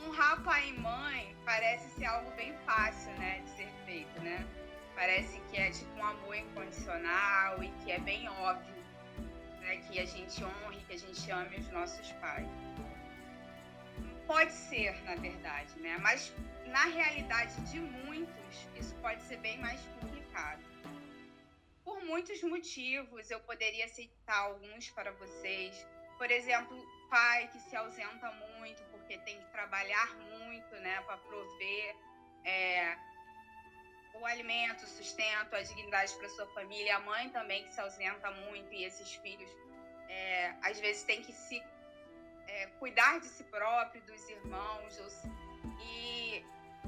honrar 0.00 0.42
pai 0.42 0.70
e 0.70 0.72
mãe 0.80 1.36
parece 1.44 1.90
ser 1.90 2.06
algo 2.06 2.30
bem 2.30 2.56
fácil, 2.64 3.12
né, 3.18 3.40
de 3.40 3.50
ser 3.50 3.68
feito, 3.84 4.18
né? 4.22 4.46
Parece 4.94 5.38
que 5.50 5.58
é 5.58 5.70
tipo 5.72 5.94
um 5.94 6.06
amor 6.06 6.34
incondicional 6.34 7.62
e 7.62 7.68
que 7.84 7.92
é 7.92 7.98
bem 7.98 8.26
óbvio, 8.30 8.82
né, 9.60 9.76
que 9.86 10.00
a 10.00 10.06
gente 10.06 10.42
honre, 10.42 10.82
que 10.86 10.94
a 10.94 10.98
gente 10.98 11.30
ame 11.30 11.58
os 11.58 11.68
nossos 11.68 12.12
pais. 12.12 12.48
Pode 14.26 14.52
ser, 14.52 15.04
na 15.04 15.16
verdade, 15.16 15.78
né? 15.80 15.98
Mas 16.00 16.32
na 16.68 16.84
realidade 16.86 17.60
de 17.70 17.78
muitos, 17.78 18.66
isso 18.74 18.94
pode 19.02 19.20
ser 19.24 19.36
bem 19.36 19.58
mais 19.58 19.82
complicado. 20.00 20.73
Por 21.84 22.02
muitos 22.02 22.42
motivos, 22.42 23.30
eu 23.30 23.40
poderia 23.40 23.86
citar 23.88 24.38
alguns 24.38 24.90
para 24.90 25.12
vocês. 25.12 25.86
Por 26.16 26.30
exemplo, 26.30 26.76
pai 27.10 27.48
que 27.48 27.60
se 27.60 27.76
ausenta 27.76 28.30
muito 28.58 28.82
porque 28.84 29.18
tem 29.18 29.38
que 29.38 29.50
trabalhar 29.50 30.14
muito, 30.16 30.74
né, 30.76 31.00
para 31.02 31.18
prover 31.18 31.96
é, 32.44 32.96
o 34.14 34.24
alimento, 34.24 34.84
o 34.84 34.86
sustento, 34.86 35.54
a 35.54 35.62
dignidade 35.62 36.14
para 36.14 36.28
sua 36.30 36.46
família. 36.54 36.96
A 36.96 37.00
mãe 37.00 37.28
também 37.30 37.64
que 37.64 37.74
se 37.74 37.80
ausenta 37.80 38.30
muito 38.30 38.72
e 38.72 38.84
esses 38.84 39.14
filhos 39.16 39.50
é, 40.08 40.54
às 40.62 40.80
vezes 40.80 41.02
têm 41.02 41.22
que 41.22 41.32
se 41.32 41.62
é, 42.46 42.66
cuidar 42.78 43.20
de 43.20 43.26
si 43.26 43.44
próprio, 43.44 44.00
dos 44.02 44.28
irmãos, 44.28 44.98
e 45.80 46.44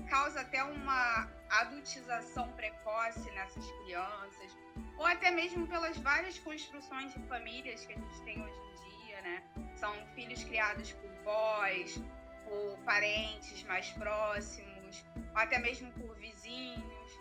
causa 0.08 0.40
até 0.40 0.62
uma 0.62 1.28
adultização 1.50 2.50
precoce 2.52 3.30
nessas 3.32 3.70
crianças, 3.82 4.56
ou 4.96 5.06
até 5.06 5.30
mesmo 5.30 5.66
pelas 5.66 5.96
várias 5.98 6.38
construções 6.38 7.12
de 7.12 7.22
famílias 7.28 7.84
que 7.84 7.92
a 7.92 7.96
gente 7.96 8.22
tem 8.22 8.42
hoje 8.42 8.58
em 8.58 9.06
dia, 9.06 9.20
né? 9.22 9.42
São 9.76 9.94
filhos 10.14 10.42
criados 10.44 10.92
por 10.92 11.10
vós, 11.24 12.00
por 12.44 12.78
parentes 12.84 13.62
mais 13.64 13.90
próximos, 13.90 15.04
ou 15.16 15.38
até 15.38 15.58
mesmo 15.58 15.90
por 15.92 16.14
vizinhos, 16.16 17.18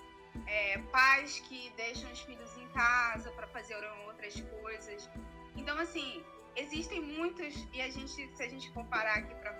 é, 0.48 0.78
pais 0.92 1.40
que 1.40 1.72
deixam 1.76 2.12
os 2.12 2.22
filhos 2.22 2.58
em 2.58 2.68
casa 2.70 3.32
para 3.32 3.48
fazer 3.48 3.76
outras 4.08 4.40
coisas. 4.62 5.10
Então, 5.56 5.78
assim, 5.80 6.24
existem 6.56 7.02
muitos, 7.02 7.56
e 7.74 7.82
a 7.82 7.90
gente, 7.90 8.36
se 8.36 8.44
a 8.44 8.48
gente 8.48 8.72
comparar 8.72 9.18
aqui 9.18 9.34
para 9.36 9.52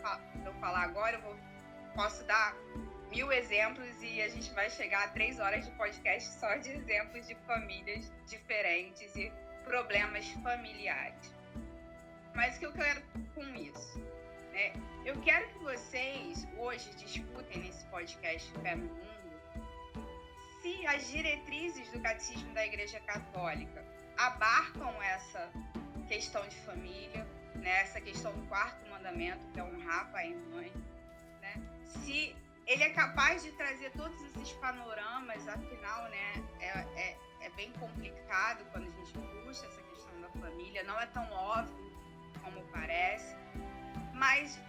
eu 0.46 0.54
falar 0.56 0.84
agora, 0.84 1.18
eu 1.18 1.22
vou, 1.22 1.36
posso 1.96 2.24
dar 2.26 2.56
mil 3.10 3.32
exemplos 3.32 4.02
e 4.02 4.22
a 4.22 4.30
gente 4.30 4.52
vai 4.54 4.70
chegar 4.70 5.06
a 5.06 5.08
três 5.10 5.40
horas 5.40 5.66
de 5.66 5.72
podcast 5.72 6.30
só 6.40 6.56
de 6.58 6.72
exemplos 6.72 7.28
de 7.28 7.36
famílias 7.48 8.12
diferentes 8.28 9.16
e 9.16 9.32
problemas 9.64 10.28
familiares. 10.44 11.34
Mas 12.34 12.56
o 12.56 12.60
que 12.60 12.66
eu 12.66 12.74
quero 12.74 13.02
com 13.34 13.44
isso? 13.56 14.00
Né? 14.52 14.74
Eu 15.06 15.20
quero 15.22 15.48
que 15.50 15.60
vocês 15.60 16.48
hoje 16.58 16.90
discutem 16.96 17.62
nesse 17.62 17.86
podcast 17.86 18.52
Fé 18.62 18.76
no 18.76 18.86
Mundo 18.86 19.06
se 20.66 20.88
as 20.88 21.08
diretrizes 21.12 21.88
do 21.92 22.00
Catecismo 22.00 22.52
da 22.56 22.66
Igreja 22.66 23.00
Católica 23.02 23.86
abarcam 24.18 25.00
essa 25.04 25.52
questão 26.08 26.42
de 26.48 26.56
família, 26.58 27.24
né? 27.54 27.82
essa 27.82 28.02
questão 28.02 28.34
do 28.34 28.42
quarto 28.48 28.90
mandamento, 28.90 29.46
que 29.54 29.60
é 29.60 29.64
honrar 29.64 30.12
pai 30.12 30.32
e 30.32 30.36
mãe. 30.56 30.74
Né? 31.40 31.62
Se 31.86 32.36
ele 32.68 32.84
é 32.84 32.90
capaz 32.90 33.44
de 33.44 33.52
trazer 33.52 33.92
todos 33.92 34.20
esses 34.24 34.52
panoramas, 34.54 35.48
afinal, 35.48 36.04
né, 36.10 36.44
é, 36.60 36.68
é, 37.00 37.18
é 37.42 37.50
bem 37.52 37.72
complicado 37.74 38.66
quando 38.72 38.88
a 38.88 38.92
gente 38.92 39.14
puxa 39.14 39.66
essa 39.66 39.82
questão 39.84 40.22
da 40.22 40.30
família, 40.30 40.84
não 40.84 41.00
é 41.00 41.06
tão 41.08 41.30
óbvio 41.32 41.92
como 42.44 42.62
parece, 42.68 43.36
mas 44.14 44.60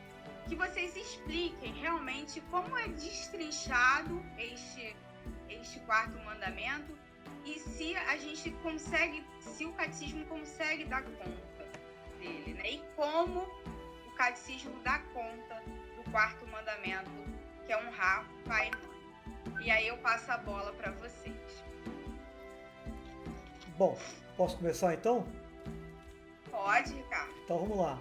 que 0.47 0.55
vocês 0.55 0.95
expliquem 0.97 1.73
realmente 1.75 2.41
como 2.51 2.77
é 2.79 2.89
destrinchado 2.89 4.25
este, 4.39 4.95
este 5.49 5.81
quarto 5.81 6.19
mandamento 6.25 6.97
e 7.45 7.59
se 7.59 7.97
a 7.97 8.17
gente 8.17 8.51
consegue, 8.63 9.25
se 9.41 9.65
o 9.65 9.73
catecismo 9.73 10.25
consegue 10.27 10.85
dar 10.85 11.03
conta 11.03 11.65
dele, 12.19 12.55
né? 12.55 12.71
E 12.71 12.83
como 12.95 13.41
o 13.41 14.11
catecismo 14.17 14.79
dá 14.83 14.99
conta 15.13 15.63
do 15.97 16.11
quarto 16.11 16.47
mandamento, 16.49 17.11
que 17.67 17.73
é 17.73 17.79
honrar 17.79 18.27
pai 18.47 18.71
e 18.71 19.51
mãe. 19.51 19.67
E 19.67 19.71
aí 19.71 19.89
eu 19.89 19.99
passo 19.99 20.31
a 20.31 20.39
bola 20.39 20.73
para 20.73 20.93
vocês. 20.93 21.65
Bom, 23.77 23.99
posso 24.37 24.57
começar 24.59 24.95
então? 24.95 25.27
Pode, 26.51 26.95
Ricardo. 26.95 27.35
Então 27.45 27.59
vamos 27.59 27.77
lá. 27.79 28.01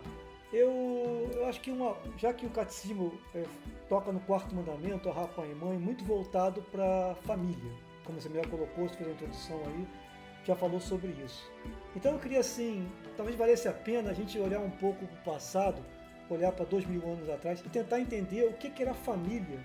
Eu, 0.54 1.30
eu 1.34 1.46
acho 1.48 1.60
que 1.60 1.72
uma, 1.72 1.98
já 2.18 2.34
que 2.34 2.46
o 2.46 2.50
catecismo 2.50 3.20
é, 3.34 3.44
toca 3.90 4.12
no 4.12 4.20
quarto 4.22 4.56
mandamento, 4.56 5.10
a 5.10 5.28
pai 5.28 5.52
e 5.52 5.56
mãe, 5.56 5.78
muito 5.78 6.06
voltado 6.06 6.62
para 6.64 7.12
a 7.12 7.16
família. 7.16 7.72
Como 8.06 8.22
você 8.22 8.30
melhor 8.30 8.48
colocou, 8.48 8.88
você 8.88 8.96
fez 8.96 9.10
a 9.10 9.14
introdução 9.14 9.62
aí, 9.66 9.88
já 10.46 10.56
falou 10.56 10.80
sobre 10.80 11.10
isso. 11.26 11.52
Então 11.96 12.14
eu 12.14 12.20
queria 12.20 12.40
assim, 12.40 12.88
talvez 13.18 13.38
valesse 13.38 13.68
a 13.68 13.74
pena 13.74 14.12
a 14.12 14.14
gente 14.14 14.40
olhar 14.40 14.60
um 14.60 14.70
pouco 14.70 15.06
para 15.06 15.20
o 15.20 15.34
passado, 15.34 15.84
olhar 16.30 16.52
para 16.52 16.66
dois 16.66 16.86
mil 16.86 17.02
anos 17.08 17.30
atrás 17.30 17.62
e 17.66 17.70
tentar 17.70 18.00
entender 18.00 18.46
o 18.46 18.54
que, 18.54 18.70
que 18.70 18.82
era 18.82 18.92
a 18.92 18.96
família 18.96 19.60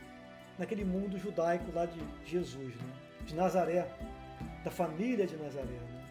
naquele 0.58 0.84
mundo 0.84 1.18
judaico 1.18 1.72
lá 1.72 1.86
de 1.86 2.00
Jesus, 2.24 2.74
né? 2.74 2.92
de 3.24 3.34
Nazaré, 3.34 3.88
da 4.64 4.70
família 4.70 5.26
de 5.26 5.36
Nazaré. 5.36 5.66
Né? 5.66 6.04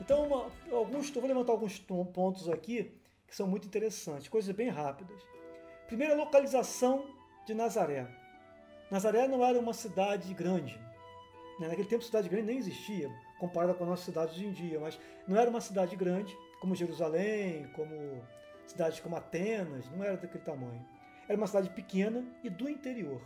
Então, 0.00 0.26
uma, 0.26 0.50
alguns, 0.72 1.10
vou 1.10 1.26
levantar 1.26 1.52
alguns 1.52 1.78
pontos 1.78 2.48
aqui 2.48 2.92
que 3.26 3.34
são 3.34 3.46
muito 3.46 3.66
interessantes, 3.66 4.28
coisas 4.28 4.54
bem 4.54 4.68
rápidas. 4.68 5.20
Primeira 5.86 6.14
localização 6.14 7.06
de 7.46 7.54
Nazaré. 7.54 8.06
Nazaré 8.90 9.26
não 9.26 9.44
era 9.44 9.58
uma 9.58 9.72
cidade 9.72 10.32
grande. 10.34 10.78
Né? 11.60 11.68
Naquele 11.68 11.88
tempo, 11.88 12.04
cidade 12.04 12.28
grande 12.28 12.46
nem 12.46 12.58
existia, 12.58 13.10
comparada 13.38 13.74
com 13.74 13.84
a 13.84 13.86
nossa 13.88 14.04
cidade 14.04 14.32
hoje 14.32 14.46
em 14.46 14.52
dia, 14.52 14.80
mas 14.80 14.98
não 15.26 15.36
era 15.36 15.50
uma 15.50 15.60
cidade 15.60 15.96
grande, 15.96 16.36
como 16.60 16.74
Jerusalém, 16.74 17.68
como 17.74 18.22
cidades 18.66 19.00
como 19.00 19.16
Atenas, 19.16 19.88
não 19.90 20.04
era 20.04 20.16
daquele 20.16 20.44
tamanho. 20.44 20.84
Era 21.28 21.36
uma 21.36 21.46
cidade 21.46 21.70
pequena 21.70 22.24
e 22.42 22.50
do 22.50 22.68
interior. 22.68 23.20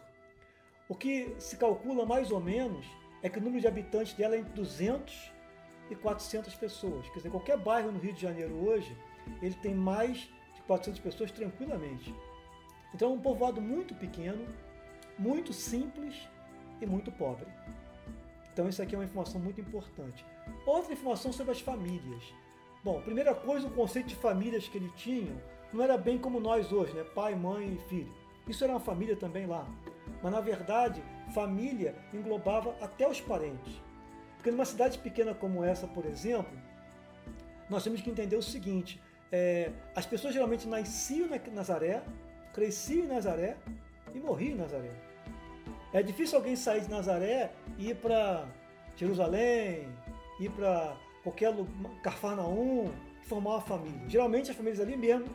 O 0.88 0.94
que 0.94 1.34
se 1.38 1.56
calcula 1.56 2.04
mais 2.04 2.30
ou 2.30 2.40
menos 2.40 2.86
é 3.22 3.28
que 3.28 3.38
o 3.38 3.42
número 3.42 3.60
de 3.60 3.68
habitantes 3.68 4.12
dela 4.14 4.34
é 4.34 4.38
entre 4.38 4.52
200 4.52 5.32
e 5.90 5.94
400 5.94 6.54
pessoas. 6.54 7.08
Quer 7.08 7.16
dizer, 7.18 7.30
qualquer 7.30 7.58
bairro 7.58 7.92
no 7.92 7.98
Rio 7.98 8.12
de 8.12 8.22
Janeiro 8.22 8.54
hoje, 8.54 8.96
ele 9.42 9.54
tem 9.56 9.74
mais 9.74 10.18
de 10.54 10.62
400 10.66 11.00
pessoas 11.00 11.30
tranquilamente. 11.30 12.14
Então 12.94 13.10
é 13.10 13.14
um 13.14 13.20
povoado 13.20 13.60
muito 13.60 13.94
pequeno, 13.94 14.46
muito 15.18 15.52
simples 15.52 16.28
e 16.80 16.86
muito 16.86 17.12
pobre. 17.12 17.46
Então 18.52 18.68
isso 18.68 18.82
aqui 18.82 18.94
é 18.94 18.98
uma 18.98 19.04
informação 19.04 19.40
muito 19.40 19.60
importante. 19.60 20.24
Outra 20.66 20.92
informação 20.92 21.32
sobre 21.32 21.52
as 21.52 21.60
famílias. 21.60 22.22
Bom, 22.82 23.00
primeira 23.02 23.34
coisa, 23.34 23.66
o 23.66 23.70
conceito 23.70 24.06
de 24.06 24.16
famílias 24.16 24.66
que 24.66 24.78
ele 24.78 24.90
tinha 24.96 25.36
não 25.72 25.84
era 25.84 25.98
bem 25.98 26.18
como 26.18 26.40
nós 26.40 26.72
hoje, 26.72 26.94
né? 26.94 27.04
Pai, 27.14 27.34
mãe 27.34 27.74
e 27.74 27.88
filho. 27.88 28.12
Isso 28.48 28.64
era 28.64 28.72
uma 28.72 28.80
família 28.80 29.14
também 29.14 29.46
lá. 29.46 29.68
Mas 30.22 30.32
na 30.32 30.40
verdade, 30.40 31.02
família 31.34 31.94
englobava 32.12 32.74
até 32.80 33.06
os 33.06 33.20
parentes. 33.20 33.80
Porque 34.36 34.50
numa 34.50 34.64
cidade 34.64 34.98
pequena 34.98 35.34
como 35.34 35.62
essa, 35.62 35.86
por 35.86 36.06
exemplo, 36.06 36.50
nós 37.68 37.84
temos 37.84 38.00
que 38.00 38.08
entender 38.08 38.36
o 38.36 38.42
seguinte: 38.42 39.00
é, 39.30 39.70
as 39.94 40.06
pessoas 40.06 40.32
geralmente 40.32 40.66
nasciam 40.66 41.28
em 41.34 41.50
Nazaré, 41.50 42.02
cresciam 42.54 43.04
em 43.04 43.08
Nazaré 43.08 43.58
e 44.14 44.18
morriam 44.18 44.54
em 44.54 44.58
Nazaré. 44.58 44.90
É 45.92 46.02
difícil 46.02 46.38
alguém 46.38 46.56
sair 46.56 46.80
de 46.80 46.88
Nazaré 46.88 47.52
e 47.76 47.90
ir 47.90 47.96
para 47.96 48.48
Jerusalém, 48.96 49.86
ir 50.40 50.50
para 50.50 50.96
qualquer 51.22 51.50
lugar, 51.50 51.90
Carfarnaum, 52.02 52.90
formar 53.22 53.50
uma 53.50 53.60
família. 53.60 54.08
Geralmente 54.08 54.50
as 54.50 54.56
famílias 54.56 54.80
ali 54.80 54.96
mesmo, 54.96 55.26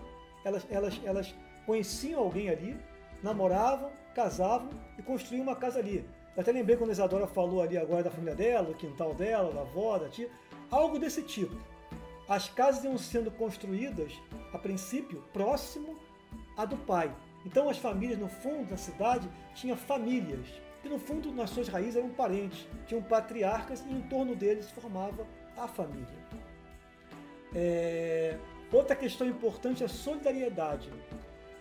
elas, 0.44 0.66
elas, 0.70 1.02
elas 1.04 1.36
conheciam 1.66 2.22
alguém 2.22 2.50
ali, 2.50 2.78
namoravam, 3.24 3.92
casavam 4.14 4.70
e 4.98 5.02
construíam 5.02 5.44
uma 5.44 5.56
casa 5.56 5.80
ali. 5.80 6.06
Eu 6.36 6.42
até 6.42 6.52
lembrei 6.52 6.76
quando 6.76 6.90
a 6.90 6.94
Isadora 6.94 7.28
falou 7.28 7.62
ali 7.62 7.78
agora 7.78 8.04
da 8.04 8.12
família 8.12 8.36
dela, 8.36 8.68
do 8.68 8.74
quintal 8.74 9.14
dela, 9.14 9.54
da 9.54 9.62
avó, 9.62 9.98
da 9.98 10.10
tia, 10.10 10.30
algo 10.70 11.00
desse 11.00 11.24
tipo. 11.24 11.56
As 12.28 12.50
casas 12.50 12.84
iam 12.84 12.98
sendo 12.98 13.32
construídas, 13.32 14.12
a 14.52 14.58
princípio, 14.58 15.24
próximo 15.32 15.96
à 16.58 16.66
do 16.66 16.76
pai. 16.76 17.14
Então 17.46 17.70
as 17.70 17.78
famílias 17.78 18.20
no 18.20 18.28
fundo 18.28 18.70
da 18.70 18.78
cidade 18.78 19.30
tinham 19.54 19.78
famílias, 19.78 20.46
que 20.82 20.90
no 20.90 21.00
fundo 21.00 21.32
nas 21.32 21.52
suas 21.52 21.68
raízes 21.68 21.96
eram 21.96 22.10
parentes, 22.10 22.68
tinham 22.88 23.02
patriarcas 23.02 23.82
e 23.82 23.94
em 23.94 24.02
torno 24.02 24.36
deles 24.36 24.70
formava 24.72 25.26
a 25.58 25.68
família. 25.68 26.26
É... 27.54 28.38
Outra 28.72 28.96
questão 28.96 29.28
importante 29.28 29.84
é 29.84 29.86
a 29.86 29.90
solidariedade, 29.90 30.92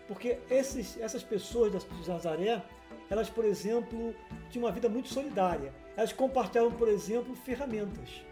porque 0.08 0.38
esses, 0.50 0.98
essas 1.00 1.22
pessoas 1.22 1.84
de 1.84 2.08
Nazaré, 2.08 2.62
elas, 3.08 3.30
por 3.30 3.44
exemplo, 3.44 4.14
tinham 4.50 4.64
uma 4.64 4.72
vida 4.72 4.88
muito 4.88 5.08
solidária. 5.08 5.72
Elas 5.96 6.12
compartilhavam, 6.12 6.72
por 6.72 6.88
exemplo, 6.88 7.36
ferramentas. 7.36 8.22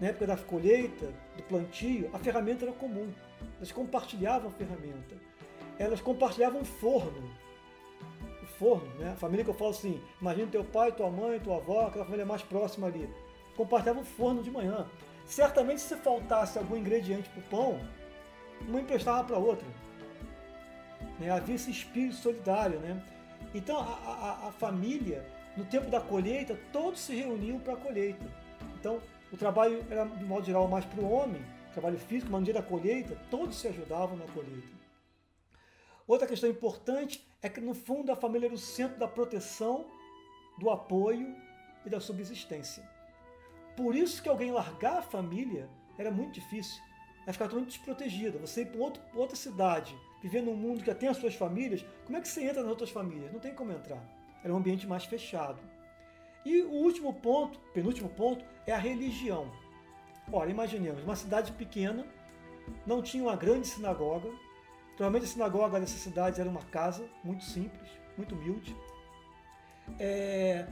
Na 0.00 0.08
época 0.08 0.26
da 0.26 0.36
colheita, 0.36 1.12
do 1.36 1.42
plantio, 1.42 2.08
a 2.12 2.18
ferramenta 2.18 2.64
era 2.64 2.72
comum. 2.72 3.12
Elas 3.56 3.70
compartilhavam 3.70 4.50
ferramenta. 4.50 5.16
Elas 5.78 6.00
compartilhavam 6.00 6.64
forno. 6.64 7.30
O 8.42 8.46
forno, 8.46 8.94
né? 8.94 9.12
A 9.12 9.16
família 9.16 9.44
que 9.44 9.50
eu 9.50 9.54
falo 9.54 9.70
assim, 9.70 10.00
imagina 10.20 10.48
teu 10.50 10.64
pai, 10.64 10.92
tua 10.92 11.10
mãe, 11.10 11.38
tua 11.40 11.56
avó, 11.56 11.86
aquela 11.86 12.04
família 12.04 12.24
mais 12.24 12.42
próxima 12.42 12.86
ali 12.86 13.08
compartilhava 13.56 14.00
o 14.00 14.04
forno 14.04 14.42
de 14.42 14.50
manhã. 14.50 14.86
Certamente, 15.26 15.80
se 15.80 15.96
faltasse 15.96 16.58
algum 16.58 16.76
ingrediente 16.76 17.28
para 17.30 17.40
o 17.40 17.42
pão, 17.42 17.80
uma 18.68 18.80
emprestava 18.80 19.24
para 19.24 19.38
outra. 19.38 19.66
Né? 21.18 21.30
Havia 21.30 21.54
esse 21.54 21.70
espírito 21.70 22.16
solidário. 22.16 22.78
Né? 22.80 23.02
Então, 23.54 23.78
a, 23.78 23.82
a, 23.82 24.48
a 24.48 24.52
família, 24.52 25.24
no 25.56 25.64
tempo 25.64 25.90
da 25.90 26.00
colheita, 26.00 26.58
todos 26.72 27.00
se 27.00 27.14
reuniam 27.14 27.58
para 27.58 27.74
a 27.74 27.76
colheita. 27.76 28.24
Então, 28.78 29.00
o 29.32 29.36
trabalho 29.36 29.84
era, 29.90 30.04
de 30.04 30.24
modo 30.24 30.44
geral, 30.44 30.68
mais 30.68 30.84
para 30.84 31.00
o 31.00 31.10
homem, 31.10 31.44
trabalho 31.72 31.98
físico, 31.98 32.30
mas 32.30 32.40
no 32.40 32.44
dia 32.44 32.54
da 32.54 32.62
colheita, 32.62 33.16
todos 33.30 33.56
se 33.58 33.66
ajudavam 33.68 34.16
na 34.16 34.26
colheita. 34.26 34.74
Outra 36.06 36.26
questão 36.26 36.48
importante 36.50 37.26
é 37.42 37.48
que, 37.48 37.60
no 37.60 37.74
fundo, 37.74 38.12
a 38.12 38.16
família 38.16 38.46
era 38.46 38.54
o 38.54 38.58
centro 38.58 38.98
da 38.98 39.08
proteção, 39.08 39.86
do 40.58 40.70
apoio 40.70 41.34
e 41.84 41.90
da 41.90 41.98
subsistência. 41.98 42.88
Por 43.76 43.94
isso 43.94 44.22
que 44.22 44.28
alguém 44.28 44.52
largar 44.52 44.98
a 44.98 45.02
família 45.02 45.68
era 45.98 46.10
muito 46.10 46.34
difícil. 46.34 46.82
Vai 47.24 47.32
ficar 47.32 47.46
totalmente 47.46 47.70
desprotegida. 47.70 48.38
Você 48.38 48.62
ir 48.62 48.66
para 48.66 48.80
outra 49.14 49.36
cidade, 49.36 49.96
viver 50.22 50.42
num 50.42 50.54
mundo 50.54 50.80
que 50.80 50.86
já 50.86 50.94
tem 50.94 51.08
as 51.08 51.16
suas 51.16 51.34
famílias, 51.34 51.84
como 52.04 52.18
é 52.18 52.20
que 52.20 52.28
você 52.28 52.44
entra 52.44 52.62
nas 52.62 52.70
outras 52.70 52.90
famílias? 52.90 53.32
Não 53.32 53.40
tem 53.40 53.54
como 53.54 53.72
entrar. 53.72 54.02
Era 54.42 54.52
um 54.52 54.58
ambiente 54.58 54.86
mais 54.86 55.04
fechado. 55.04 55.58
E 56.44 56.60
o 56.62 56.72
último 56.72 57.14
ponto, 57.14 57.58
penúltimo 57.72 58.10
ponto, 58.10 58.44
é 58.66 58.72
a 58.72 58.78
religião. 58.78 59.50
Ora, 60.30 60.50
imaginemos, 60.50 61.02
uma 61.02 61.16
cidade 61.16 61.52
pequena, 61.52 62.06
não 62.86 63.02
tinha 63.02 63.22
uma 63.22 63.36
grande 63.36 63.66
sinagoga. 63.66 64.30
Provavelmente 64.96 65.24
a 65.24 65.32
sinagoga 65.32 65.80
dessa 65.80 65.96
cidade 65.96 66.40
era 66.40 66.48
uma 66.48 66.62
casa 66.62 67.08
muito 67.22 67.44
simples, 67.44 67.90
muito 68.16 68.34
humilde. 68.34 68.76
É, 69.98 70.66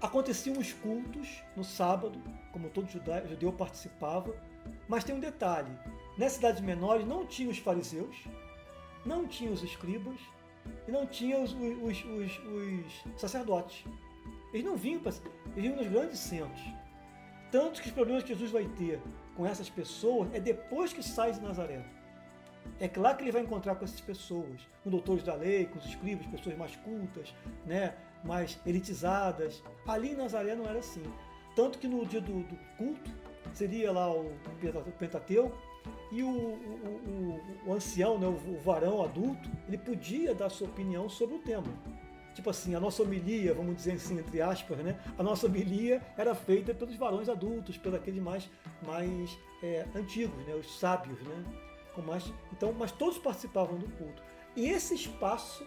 Aconteciam 0.00 0.58
os 0.58 0.72
cultos 0.72 1.42
no 1.56 1.64
sábado, 1.64 2.20
como 2.52 2.70
todo 2.70 2.88
judeu, 2.88 3.52
participava, 3.52 4.34
mas 4.88 5.04
tem 5.04 5.14
um 5.14 5.20
detalhe: 5.20 5.70
nas 6.16 6.32
cidades 6.32 6.60
menores 6.60 7.06
não 7.06 7.26
tinha 7.26 7.50
os 7.50 7.58
fariseus, 7.58 8.16
não 9.04 9.26
tinha 9.26 9.50
os 9.50 9.62
escribas 9.62 10.20
e 10.86 10.92
não 10.92 11.06
tinha 11.06 11.38
os, 11.38 11.52
os, 11.52 12.04
os, 12.04 12.38
os 12.44 13.20
sacerdotes. 13.20 13.84
Eles 14.52 14.66
não 14.66 14.76
vinham, 14.76 15.00
eles 15.00 15.22
vinham 15.56 15.76
nos 15.76 15.88
grandes 15.88 16.18
centros. 16.18 16.62
Tanto 17.50 17.80
que 17.82 17.88
os 17.88 17.94
problemas 17.94 18.22
que 18.22 18.30
Jesus 18.30 18.50
vai 18.50 18.64
ter 18.64 19.00
com 19.36 19.46
essas 19.46 19.68
pessoas 19.68 20.32
é 20.32 20.40
depois 20.40 20.92
que 20.92 21.02
sai 21.02 21.32
de 21.32 21.40
Nazaré. 21.40 21.84
É 22.78 22.88
claro 22.88 23.16
que 23.16 23.24
ele 23.24 23.32
vai 23.32 23.42
encontrar 23.42 23.74
com 23.74 23.84
essas 23.84 24.00
pessoas, 24.00 24.66
com 24.82 24.90
doutores 24.90 25.22
da 25.22 25.34
lei, 25.34 25.66
com 25.66 25.78
os 25.78 25.86
escribas, 25.86 26.26
pessoas 26.26 26.56
mais 26.56 26.76
cultas, 26.76 27.34
né, 27.66 27.94
mais 28.24 28.58
elitizadas. 28.66 29.62
Ali 29.86 30.12
em 30.12 30.16
Nazaré 30.16 30.54
não 30.54 30.66
era 30.66 30.78
assim. 30.78 31.02
Tanto 31.54 31.78
que 31.78 31.86
no 31.86 32.04
dia 32.06 32.20
do, 32.20 32.42
do 32.42 32.56
culto 32.76 33.10
seria 33.52 33.92
lá 33.92 34.10
o 34.10 34.32
Pentateuco 34.98 35.56
e 36.10 36.22
o, 36.22 36.28
o, 36.28 37.40
o, 37.66 37.70
o 37.70 37.74
ancião, 37.74 38.18
né, 38.18 38.26
o, 38.26 38.58
varão 38.60 39.02
adulto, 39.02 39.50
ele 39.66 39.78
podia 39.78 40.34
dar 40.34 40.50
sua 40.50 40.68
opinião 40.68 41.08
sobre 41.08 41.36
o 41.36 41.38
tema. 41.38 41.66
Tipo 42.34 42.48
assim, 42.48 42.74
a 42.74 42.80
nossa 42.80 43.02
homilia, 43.02 43.52
vamos 43.52 43.76
dizer 43.76 43.92
assim, 43.92 44.18
entre 44.18 44.40
aspas, 44.40 44.78
né? 44.78 44.98
A 45.18 45.22
nossa 45.22 45.46
homilia 45.46 46.00
era 46.16 46.34
feita 46.34 46.72
pelos 46.72 46.96
varões 46.96 47.28
adultos, 47.28 47.76
pelos 47.76 47.98
aqueles 47.98 48.22
mais, 48.22 48.48
mais 48.86 49.38
é, 49.62 49.86
antigos, 49.94 50.36
né? 50.46 50.54
Os 50.54 50.78
sábios, 50.78 51.20
né? 51.20 51.44
Com 51.94 52.00
mais, 52.00 52.32
então, 52.52 52.72
mas 52.72 52.90
todos 52.90 53.18
participavam 53.18 53.78
do 53.78 53.86
culto. 53.96 54.22
E 54.56 54.68
esse 54.68 54.94
espaço, 54.94 55.66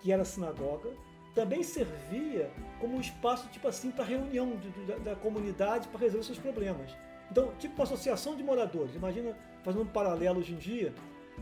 que 0.00 0.10
era 0.10 0.22
a 0.22 0.24
sinagoga, 0.24 0.90
também 1.34 1.62
servia 1.62 2.50
como 2.80 2.96
um 2.96 3.00
espaço 3.00 3.48
tipo 3.48 3.66
assim 3.66 3.90
para 3.90 4.04
reunião 4.04 4.56
de, 4.56 4.70
de, 4.70 5.00
da, 5.00 5.16
comunidade 5.16 5.88
para 5.88 6.00
resolver 6.00 6.24
seus 6.24 6.38
problemas. 6.38 6.96
Então, 7.30 7.52
tipo 7.58 7.74
uma 7.74 7.84
associação 7.84 8.36
de 8.36 8.42
moradores. 8.42 8.94
Imagina, 8.94 9.36
fazendo 9.62 9.82
um 9.82 9.86
paralelo 9.86 10.38
hoje 10.38 10.52
em 10.52 10.58
dia, 10.58 10.94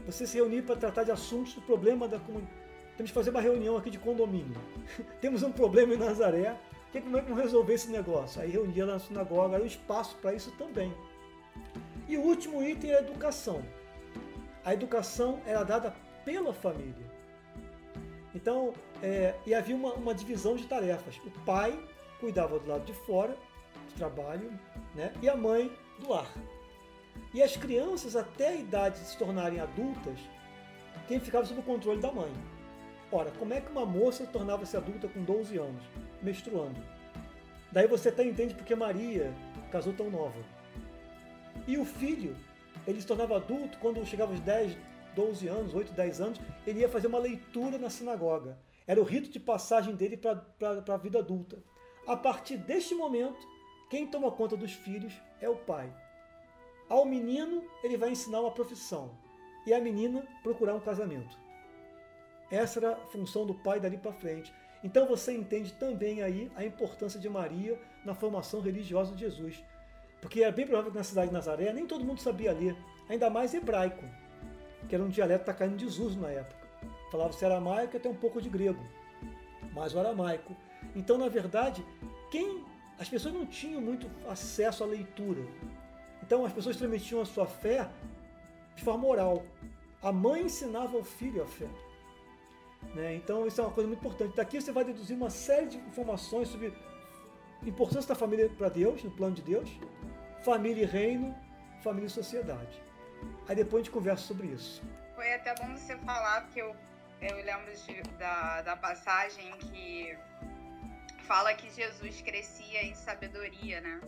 você 0.06 0.26
se 0.26 0.36
reunir 0.36 0.62
para 0.62 0.76
tratar 0.76 1.04
de 1.04 1.10
assuntos 1.10 1.54
do 1.54 1.62
problema 1.62 2.08
da 2.08 2.18
comunidade. 2.18 2.62
Temos 2.96 3.10
que 3.10 3.14
fazer 3.14 3.30
uma 3.30 3.40
reunião 3.40 3.76
aqui 3.76 3.90
de 3.90 3.98
condomínio. 3.98 4.56
Temos 5.20 5.42
um 5.42 5.52
problema 5.52 5.94
em 5.94 5.98
Nazaré. 5.98 6.56
Como 6.92 7.16
é 7.16 7.20
que 7.20 7.28
vamos 7.28 7.42
resolver 7.42 7.74
esse 7.74 7.90
negócio? 7.90 8.40
Aí 8.40 8.50
reunia 8.50 8.84
na 8.84 8.98
sinagoga, 8.98 9.54
era 9.54 9.64
um 9.64 9.66
espaço 9.66 10.16
para 10.16 10.34
isso 10.34 10.50
também. 10.52 10.94
E 12.06 12.16
o 12.16 12.22
último 12.22 12.62
item 12.62 12.90
é 12.90 12.96
a 12.96 13.00
educação. 13.00 13.62
A 14.64 14.74
educação 14.74 15.40
era 15.46 15.64
dada 15.64 15.94
pela 16.24 16.52
família. 16.52 17.11
Então, 18.34 18.72
é, 19.02 19.34
e 19.46 19.54
havia 19.54 19.76
uma, 19.76 19.92
uma 19.94 20.14
divisão 20.14 20.56
de 20.56 20.66
tarefas. 20.66 21.16
O 21.24 21.30
pai 21.44 21.78
cuidava 22.20 22.58
do 22.58 22.68
lado 22.68 22.84
de 22.84 22.92
fora, 22.92 23.36
do 23.88 23.94
trabalho, 23.96 24.50
né? 24.94 25.12
e 25.20 25.28
a 25.28 25.36
mãe 25.36 25.70
do 25.98 26.10
lar. 26.10 26.32
E 27.34 27.42
as 27.42 27.56
crianças, 27.56 28.16
até 28.16 28.48
a 28.48 28.54
idade 28.54 29.00
de 29.00 29.06
se 29.06 29.18
tornarem 29.18 29.60
adultas, 29.60 30.18
quem 31.08 31.20
ficava 31.20 31.44
sob 31.44 31.60
o 31.60 31.62
controle 31.62 32.00
da 32.00 32.12
mãe. 32.12 32.32
Ora, 33.10 33.30
como 33.32 33.52
é 33.52 33.60
que 33.60 33.70
uma 33.70 33.84
moça 33.84 34.26
tornava-se 34.26 34.76
adulta 34.76 35.08
com 35.08 35.22
12 35.22 35.58
anos, 35.58 35.82
menstruando? 36.22 36.80
Daí 37.70 37.86
você 37.86 38.08
até 38.08 38.24
entende 38.24 38.54
porque 38.54 38.74
Maria 38.74 39.32
casou 39.70 39.92
tão 39.92 40.10
nova. 40.10 40.38
E 41.66 41.76
o 41.76 41.84
filho, 41.84 42.36
ele 42.86 43.00
se 43.00 43.06
tornava 43.06 43.36
adulto 43.36 43.78
quando 43.78 44.04
chegava 44.06 44.32
aos 44.32 44.40
10, 44.40 44.76
12 45.14 45.48
anos, 45.48 45.74
8, 45.74 45.92
10 45.92 46.20
anos, 46.20 46.40
ele 46.66 46.80
ia 46.80 46.88
fazer 46.88 47.06
uma 47.06 47.18
leitura 47.18 47.78
na 47.78 47.90
sinagoga. 47.90 48.58
Era 48.86 49.00
o 49.00 49.04
rito 49.04 49.30
de 49.30 49.38
passagem 49.38 49.94
dele 49.94 50.16
para 50.16 50.44
a 50.88 50.96
vida 50.96 51.18
adulta. 51.18 51.62
A 52.06 52.16
partir 52.16 52.56
deste 52.56 52.94
momento, 52.94 53.46
quem 53.88 54.06
toma 54.06 54.30
conta 54.30 54.56
dos 54.56 54.72
filhos 54.72 55.12
é 55.40 55.48
o 55.48 55.56
pai. 55.56 55.92
Ao 56.88 57.04
menino, 57.04 57.64
ele 57.82 57.96
vai 57.96 58.10
ensinar 58.10 58.40
uma 58.40 58.50
profissão. 58.50 59.16
E 59.66 59.72
a 59.72 59.80
menina, 59.80 60.26
procurar 60.42 60.74
um 60.74 60.80
casamento. 60.80 61.38
Essa 62.50 62.80
era 62.80 62.92
a 62.92 63.06
função 63.06 63.46
do 63.46 63.54
pai 63.54 63.78
dali 63.78 63.96
para 63.96 64.12
frente. 64.12 64.52
Então 64.82 65.06
você 65.06 65.32
entende 65.32 65.72
também 65.74 66.22
aí 66.22 66.50
a 66.56 66.64
importância 66.64 67.20
de 67.20 67.28
Maria 67.28 67.80
na 68.04 68.14
formação 68.14 68.60
religiosa 68.60 69.14
de 69.14 69.20
Jesus. 69.20 69.62
Porque 70.20 70.42
é 70.42 70.50
bem 70.50 70.66
provável 70.66 70.90
que 70.90 70.98
na 70.98 71.04
cidade 71.04 71.28
de 71.28 71.32
Nazaré 71.32 71.72
nem 71.72 71.86
todo 71.86 72.04
mundo 72.04 72.20
sabia 72.20 72.52
ler, 72.52 72.76
ainda 73.08 73.30
mais 73.30 73.54
hebraico, 73.54 74.04
que 74.88 74.94
era 74.94 75.04
um 75.04 75.08
dialeto 75.08 75.44
tá 75.44 75.54
caindo 75.54 75.76
de 75.76 75.84
desuso 75.84 76.18
na 76.18 76.30
época. 76.30 76.66
Falava-se 77.10 77.44
aramaico 77.44 77.94
e 77.94 77.98
até 77.98 78.08
um 78.08 78.14
pouco 78.14 78.40
de 78.40 78.48
grego, 78.48 78.82
mas 79.72 79.94
o 79.94 79.98
aramaico. 79.98 80.56
Então, 80.96 81.18
na 81.18 81.28
verdade, 81.28 81.84
quem 82.30 82.64
as 82.98 83.08
pessoas 83.08 83.34
não 83.34 83.46
tinham 83.46 83.80
muito 83.80 84.08
acesso 84.28 84.84
à 84.84 84.86
leitura. 84.86 85.42
Então, 86.22 86.44
as 86.44 86.52
pessoas 86.52 86.76
transmitiam 86.76 87.20
a 87.20 87.24
sua 87.24 87.46
fé 87.46 87.88
de 88.76 88.82
forma 88.82 89.06
oral. 89.06 89.42
A 90.02 90.12
mãe 90.12 90.42
ensinava 90.42 90.96
ao 90.96 91.04
filho 91.04 91.42
a 91.42 91.46
fé. 91.46 91.68
Né? 92.94 93.14
Então, 93.16 93.46
isso 93.46 93.60
é 93.60 93.64
uma 93.64 93.72
coisa 93.72 93.88
muito 93.88 94.00
importante. 94.00 94.36
Daqui 94.36 94.60
você 94.60 94.72
vai 94.72 94.84
deduzir 94.84 95.16
uma 95.16 95.30
série 95.30 95.66
de 95.66 95.78
informações 95.78 96.48
sobre 96.48 96.72
a 97.62 97.68
importância 97.68 98.08
da 98.08 98.14
família 98.14 98.48
para 98.48 98.68
Deus, 98.68 99.02
no 99.02 99.10
plano 99.10 99.34
de 99.34 99.42
Deus, 99.42 99.70
família 100.44 100.82
e 100.82 100.86
reino, 100.86 101.34
família 101.82 102.06
e 102.06 102.10
sociedade. 102.10 102.82
Aí 103.48 103.56
depois 103.56 103.82
a 103.82 103.84
gente 103.84 103.92
conversa 103.92 104.24
sobre 104.24 104.48
isso. 104.48 104.82
Foi 105.14 105.32
até 105.34 105.54
bom 105.54 105.76
você 105.76 105.96
falar, 105.98 106.42
porque 106.42 106.62
eu, 106.62 106.74
eu 107.20 107.36
lembro 107.36 107.72
de, 107.74 108.02
da, 108.18 108.62
da 108.62 108.76
passagem 108.76 109.50
que 109.58 110.16
fala 111.26 111.54
que 111.54 111.70
Jesus 111.70 112.20
crescia 112.22 112.82
em 112.82 112.94
sabedoria, 112.94 113.80
né? 113.80 114.00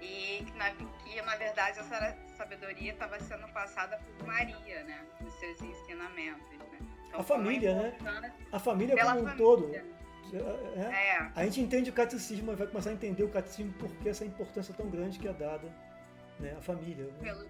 E 0.00 0.44
que 0.44 0.52
na, 0.56 0.70
que, 0.70 1.22
na 1.22 1.36
verdade, 1.36 1.78
essa 1.78 2.16
sabedoria 2.36 2.92
estava 2.92 3.20
sendo 3.20 3.46
passada 3.48 3.98
por 3.98 4.26
Maria, 4.26 4.82
né? 4.84 5.04
Nos 5.20 5.34
seus 5.34 5.60
ensinamentos, 5.60 6.48
né? 6.58 6.78
Então, 7.08 7.20
a 7.20 7.22
família, 7.22 7.74
né? 7.74 8.32
A 8.52 8.58
família 8.58 8.96
como 8.96 9.20
um 9.20 9.36
todo. 9.36 9.74
É, 9.74 10.80
é. 10.80 11.30
A 11.34 11.44
gente 11.44 11.60
entende 11.60 11.90
o 11.90 11.92
catecismo, 11.92 12.54
vai 12.54 12.66
começar 12.66 12.90
a 12.90 12.92
entender 12.92 13.24
o 13.24 13.28
catecismo 13.28 13.72
porque 13.78 14.08
essa 14.08 14.24
importância 14.24 14.72
tão 14.72 14.88
grande 14.88 15.18
que 15.18 15.26
é 15.26 15.32
dada 15.32 15.68
né, 16.38 16.54
à 16.56 16.62
família. 16.62 17.04
Né? 17.04 17.12
Pelo, 17.20 17.46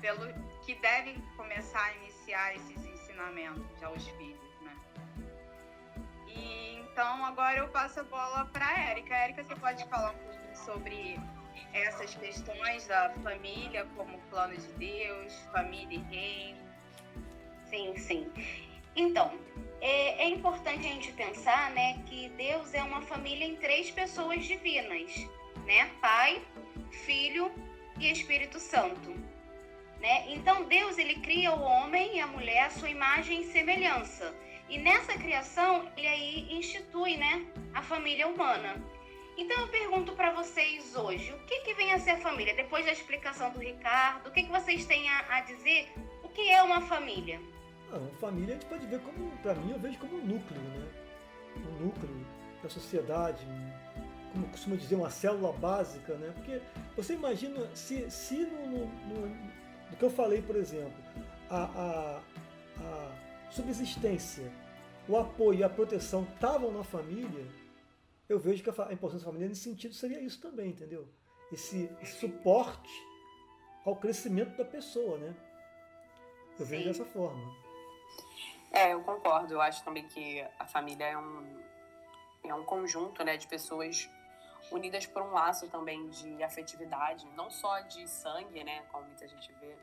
pelo 0.00 0.32
que 0.64 0.74
devem 0.76 1.20
começar 1.36 1.82
a 1.82 1.94
iniciar 1.96 2.54
esses 2.54 2.84
ensinamentos 2.84 3.82
aos 3.82 4.06
filhos, 4.08 4.60
né? 4.60 4.76
E 6.26 6.78
então 6.78 7.24
agora 7.24 7.58
eu 7.58 7.68
passo 7.68 8.00
a 8.00 8.04
bola 8.04 8.46
para 8.52 8.66
a 8.66 8.90
Érica. 8.90 9.14
Érica, 9.14 9.44
você 9.44 9.56
pode 9.56 9.84
falar 9.86 10.12
um 10.12 10.18
pouquinho 10.18 10.56
sobre 10.56 11.20
essas 11.72 12.14
questões 12.14 12.86
da 12.86 13.10
família 13.22 13.86
como 13.96 14.18
plano 14.30 14.56
de 14.56 14.72
Deus, 14.74 15.34
família 15.52 15.98
e 15.98 16.14
reino? 16.14 16.66
Sim, 17.68 17.96
sim. 17.96 18.32
Então, 18.94 19.38
é, 19.80 20.24
é, 20.24 20.28
importante 20.28 20.86
a 20.86 20.90
gente 20.90 21.12
pensar, 21.12 21.70
né, 21.72 22.02
que 22.06 22.30
Deus 22.30 22.72
é 22.72 22.82
uma 22.82 23.02
família 23.02 23.44
em 23.44 23.56
três 23.56 23.90
pessoas 23.90 24.44
divinas, 24.44 25.14
né? 25.66 25.90
Pai, 26.00 26.42
Filho 27.04 27.52
e 27.98 28.10
Espírito 28.10 28.58
Santo, 28.58 29.14
né? 30.06 30.24
Então 30.28 30.62
Deus 30.68 30.96
ele 30.98 31.16
cria 31.16 31.52
o 31.52 31.60
homem 31.60 32.16
e 32.16 32.20
a 32.20 32.28
mulher 32.28 32.66
à 32.66 32.70
sua 32.70 32.88
imagem 32.88 33.40
e 33.40 33.46
semelhança. 33.46 34.32
E 34.68 34.78
nessa 34.78 35.14
criação 35.14 35.88
ele 35.96 36.06
aí 36.06 36.56
institui, 36.56 37.16
né, 37.16 37.44
a 37.74 37.82
família 37.82 38.28
humana. 38.28 38.80
Então 39.36 39.60
eu 39.62 39.68
pergunto 39.68 40.12
para 40.12 40.30
vocês 40.30 40.94
hoje, 40.94 41.32
o 41.32 41.38
que, 41.40 41.60
que 41.62 41.74
vem 41.74 41.92
a 41.92 41.98
ser 41.98 42.12
a 42.12 42.18
família? 42.18 42.54
Depois 42.54 42.86
da 42.86 42.92
explicação 42.92 43.50
do 43.50 43.58
Ricardo, 43.58 44.28
o 44.28 44.30
que, 44.30 44.44
que 44.44 44.50
vocês 44.50 44.86
têm 44.86 45.10
a, 45.10 45.38
a 45.38 45.40
dizer? 45.40 45.92
O 46.22 46.28
que 46.28 46.50
é 46.50 46.62
uma 46.62 46.80
família? 46.82 47.40
Não, 47.90 48.08
família 48.20 48.54
a 48.54 48.58
gente 48.58 48.66
pode 48.66 48.86
ver 48.86 49.00
como, 49.00 49.30
para 49.38 49.54
mim, 49.54 49.72
eu 49.72 49.78
vejo 49.80 49.98
como 49.98 50.16
um 50.18 50.24
núcleo, 50.24 50.60
né? 50.60 50.88
Um 51.56 51.84
núcleo 51.86 52.26
da 52.62 52.68
sociedade, 52.68 53.44
como 54.32 54.46
costuma 54.48 54.76
dizer, 54.76 54.94
uma 54.94 55.10
célula 55.10 55.52
básica, 55.52 56.14
né? 56.14 56.32
Porque 56.34 56.60
você 56.96 57.14
imagina 57.14 57.68
se, 57.74 58.08
se 58.10 58.36
no, 58.36 58.66
no, 58.66 58.86
no, 58.86 59.65
no 59.90 59.96
que 59.96 60.04
eu 60.04 60.10
falei, 60.10 60.42
por 60.42 60.56
exemplo, 60.56 61.02
a, 61.50 61.64
a, 61.64 62.22
a 62.80 63.50
subsistência, 63.50 64.52
o 65.08 65.16
apoio 65.16 65.60
e 65.60 65.64
a 65.64 65.68
proteção 65.68 66.24
estavam 66.34 66.72
na 66.72 66.82
família, 66.82 67.46
eu 68.28 68.38
vejo 68.38 68.62
que 68.62 68.70
a 68.70 68.92
importância 68.92 69.24
da 69.24 69.26
família 69.26 69.48
nesse 69.48 69.62
sentido 69.62 69.94
seria 69.94 70.20
isso 70.20 70.40
também, 70.40 70.70
entendeu? 70.70 71.08
Esse, 71.52 71.90
esse 72.02 72.18
suporte 72.18 72.90
ao 73.84 73.94
crescimento 73.94 74.56
da 74.56 74.64
pessoa, 74.64 75.16
né? 75.16 75.34
Eu 76.58 76.66
Sim. 76.66 76.70
vejo 76.72 76.88
dessa 76.88 77.04
forma. 77.04 77.54
É, 78.72 78.92
eu 78.92 79.00
concordo. 79.02 79.54
Eu 79.54 79.60
acho 79.60 79.84
também 79.84 80.06
que 80.08 80.44
a 80.58 80.66
família 80.66 81.04
é 81.04 81.16
um, 81.16 81.62
é 82.44 82.54
um 82.54 82.64
conjunto 82.64 83.22
né, 83.22 83.36
de 83.36 83.46
pessoas 83.46 84.10
unidas 84.70 85.06
por 85.06 85.22
um 85.22 85.32
laço 85.32 85.68
também 85.68 86.08
de 86.08 86.42
afetividade, 86.42 87.26
não 87.36 87.50
só 87.50 87.80
de 87.80 88.08
sangue, 88.08 88.62
né, 88.64 88.82
como 88.90 89.06
muita 89.06 89.26
gente 89.28 89.52
vê, 89.60 89.74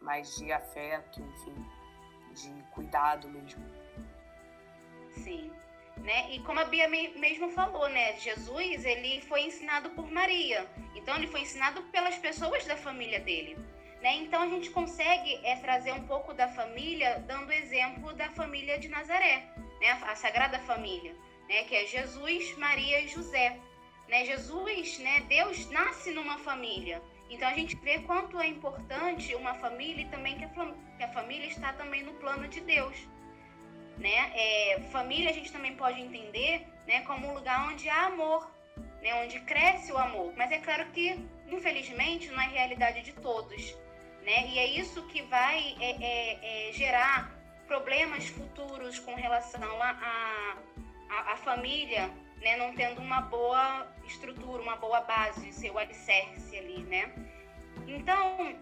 mas 0.00 0.36
de 0.36 0.52
afeto, 0.52 1.20
enfim, 1.20 1.66
de 2.32 2.62
cuidado 2.70 3.28
mesmo. 3.28 3.64
Sim. 5.12 5.50
Né? 5.96 6.32
E 6.32 6.40
como 6.40 6.60
a 6.60 6.64
Bia 6.64 6.88
mesmo 6.88 7.50
falou, 7.50 7.88
né? 7.88 8.16
Jesus, 8.16 8.84
ele 8.86 9.20
foi 9.22 9.42
ensinado 9.42 9.90
por 9.90 10.10
Maria. 10.10 10.66
Então 10.94 11.14
ele 11.16 11.26
foi 11.26 11.42
ensinado 11.42 11.82
pelas 11.84 12.16
pessoas 12.16 12.64
da 12.64 12.76
família 12.76 13.20
dele. 13.20 13.58
Né? 14.00 14.14
Então 14.16 14.42
a 14.42 14.46
gente 14.46 14.70
consegue 14.70 15.40
é, 15.44 15.56
trazer 15.56 15.92
um 15.92 16.06
pouco 16.06 16.32
da 16.32 16.48
família, 16.48 17.22
dando 17.26 17.52
exemplo 17.52 18.14
da 18.14 18.30
família 18.30 18.78
de 18.78 18.88
Nazaré, 18.88 19.44
né? 19.78 19.90
a 19.90 20.14
Sagrada 20.14 20.58
Família, 20.60 21.14
né? 21.48 21.64
que 21.64 21.76
é 21.76 21.84
Jesus, 21.84 22.56
Maria 22.56 23.02
e 23.02 23.08
José. 23.08 23.58
Né? 24.10 24.24
Jesus, 24.26 24.98
né? 24.98 25.20
Deus 25.28 25.70
nasce 25.70 26.10
numa 26.10 26.36
família. 26.38 27.00
Então 27.30 27.48
a 27.48 27.54
gente 27.54 27.76
vê 27.76 28.00
quanto 28.00 28.38
é 28.38 28.46
importante 28.46 29.34
uma 29.36 29.54
família 29.54 30.02
e 30.02 30.08
também 30.08 30.36
que 30.36 30.44
a, 30.44 30.74
que 30.96 31.02
a 31.02 31.08
família 31.08 31.46
está 31.46 31.72
também 31.72 32.02
no 32.02 32.12
plano 32.14 32.48
de 32.48 32.60
Deus. 32.60 32.96
Né? 33.96 34.32
É, 34.34 34.80
família 34.90 35.30
a 35.30 35.32
gente 35.32 35.52
também 35.52 35.76
pode 35.76 36.00
entender 36.00 36.66
né, 36.86 37.02
como 37.02 37.28
um 37.28 37.34
lugar 37.34 37.68
onde 37.70 37.88
há 37.88 38.06
amor, 38.06 38.50
né, 39.00 39.14
onde 39.22 39.38
cresce 39.40 39.92
o 39.92 39.98
amor. 39.98 40.34
Mas 40.36 40.50
é 40.50 40.58
claro 40.58 40.86
que, 40.90 41.16
infelizmente, 41.46 42.28
não 42.30 42.40
é 42.40 42.48
realidade 42.48 43.02
de 43.02 43.12
todos 43.12 43.74
né? 44.22 44.48
E 44.48 44.58
é 44.58 44.66
isso 44.66 45.02
que 45.04 45.22
vai 45.22 45.76
é, 45.80 45.90
é, 45.90 46.68
é, 46.68 46.72
gerar 46.72 47.32
problemas 47.66 48.26
futuros 48.28 48.98
com 48.98 49.14
relação 49.14 49.62
à 49.82 49.90
a, 49.90 50.56
a, 51.08 51.32
a, 51.32 51.36
família, 51.36 52.10
né? 52.40 52.56
Não 52.56 52.74
tendo 52.74 53.00
uma 53.00 53.20
boa 53.22 53.86
estrutura, 54.06 54.62
uma 54.62 54.76
boa 54.76 55.00
base, 55.02 55.52
seu 55.52 55.78
alicerce 55.78 56.56
ali, 56.56 56.82
né? 56.84 57.12
Então, 57.86 58.56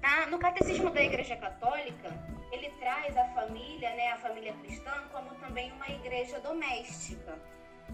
na, 0.00 0.26
no 0.26 0.38
catecismo 0.38 0.90
da 0.90 1.02
Igreja 1.02 1.36
Católica, 1.36 2.10
ele 2.50 2.70
traz 2.80 3.16
a 3.16 3.24
família, 3.28 3.90
né, 3.94 4.12
a 4.12 4.18
família 4.18 4.52
cristã, 4.54 4.92
como 5.12 5.34
também 5.36 5.72
uma 5.72 5.88
igreja 5.88 6.38
doméstica 6.40 7.38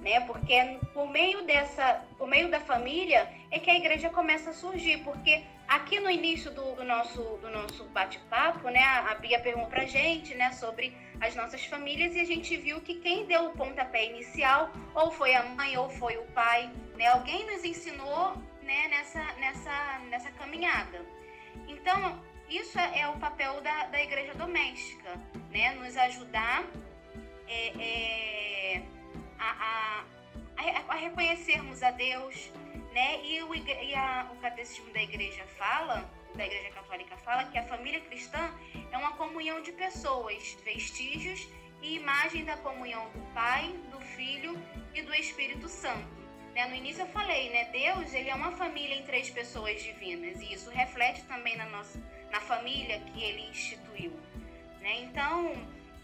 né? 0.00 0.20
Porque 0.20 0.78
por 0.92 1.08
meio 1.08 1.42
dessa, 1.42 2.04
por 2.16 2.28
meio 2.28 2.50
da 2.50 2.60
família 2.60 3.28
é 3.50 3.58
que 3.58 3.70
a 3.70 3.76
igreja 3.76 4.10
começa 4.10 4.50
a 4.50 4.52
surgir, 4.52 4.98
porque 4.98 5.42
aqui 5.66 6.00
no 6.00 6.10
início 6.10 6.50
do, 6.50 6.74
do 6.76 6.84
nosso 6.84 7.22
do 7.38 7.50
nosso 7.50 7.84
bate-papo, 7.86 8.68
né, 8.70 8.82
a 8.82 9.14
Bia 9.14 9.40
perguntou 9.40 9.68
pra 9.68 9.84
gente, 9.84 10.34
né, 10.34 10.52
sobre 10.52 10.96
as 11.20 11.34
nossas 11.34 11.64
famílias 11.64 12.14
e 12.14 12.20
a 12.20 12.24
gente 12.24 12.56
viu 12.56 12.80
que 12.80 12.94
quem 12.94 13.26
deu 13.26 13.46
o 13.46 13.50
pontapé 13.50 14.06
inicial 14.06 14.70
ou 14.94 15.10
foi 15.10 15.34
a 15.34 15.42
mãe 15.44 15.76
ou 15.76 15.88
foi 15.88 16.16
o 16.16 16.24
pai, 16.32 16.70
né? 16.96 17.06
Alguém 17.08 17.44
nos 17.46 17.64
ensinou 17.64 18.36
né, 18.62 18.88
nessa, 18.88 19.24
nessa, 19.34 19.98
nessa 20.10 20.30
caminhada. 20.32 21.04
Então, 21.66 22.22
isso 22.48 22.78
é, 22.78 23.00
é 23.00 23.08
o 23.08 23.14
papel 23.14 23.60
da, 23.60 23.86
da 23.86 24.00
igreja 24.02 24.34
doméstica, 24.34 25.20
né? 25.50 25.74
Nos 25.74 25.96
ajudar 25.96 26.64
é, 27.48 27.72
é, 27.78 28.82
a, 29.38 30.04
a, 30.56 30.84
a, 30.88 30.94
reconhecermos 30.96 31.82
a 31.82 31.90
Deus, 31.90 32.50
né? 32.92 33.24
E, 33.24 33.42
o, 33.42 33.54
e 33.54 33.94
a, 33.94 34.28
o 34.32 34.36
catecismo 34.36 34.92
da 34.92 35.02
igreja 35.02 35.44
fala, 35.58 36.08
da 36.34 36.46
igreja 36.46 36.70
católica 36.70 37.16
fala, 37.18 37.44
que 37.44 37.58
a 37.58 37.62
família 37.64 38.00
cristã 38.00 38.52
é 38.90 38.98
uma 38.98 39.12
comunhão 39.12 39.62
de 39.62 39.72
pessoas, 39.72 40.56
vestígios 40.64 41.48
e 41.82 41.96
imagem 41.96 42.44
da 42.44 42.56
comunhão 42.56 43.08
do 43.10 43.20
Pai, 43.34 43.72
do 43.90 44.00
Filho 44.00 44.60
e 44.94 45.02
do 45.02 45.14
Espírito 45.14 45.68
Santo. 45.68 46.18
Né? 46.54 46.66
No 46.66 46.74
início 46.74 47.02
eu 47.02 47.08
falei, 47.08 47.50
né? 47.50 47.64
Deus 47.66 48.12
ele 48.12 48.30
é 48.30 48.34
uma 48.34 48.52
família 48.52 48.96
em 48.96 49.04
três 49.04 49.30
pessoas 49.30 49.82
divinas 49.82 50.40
e 50.40 50.52
isso 50.52 50.70
reflete 50.70 51.22
também 51.24 51.56
na 51.56 51.66
nossa 51.66 52.00
na 52.30 52.40
família 52.40 53.00
que 53.00 53.22
ele 53.22 53.48
instituiu. 53.48 54.12
Né? 54.80 55.00
Então, 55.02 55.52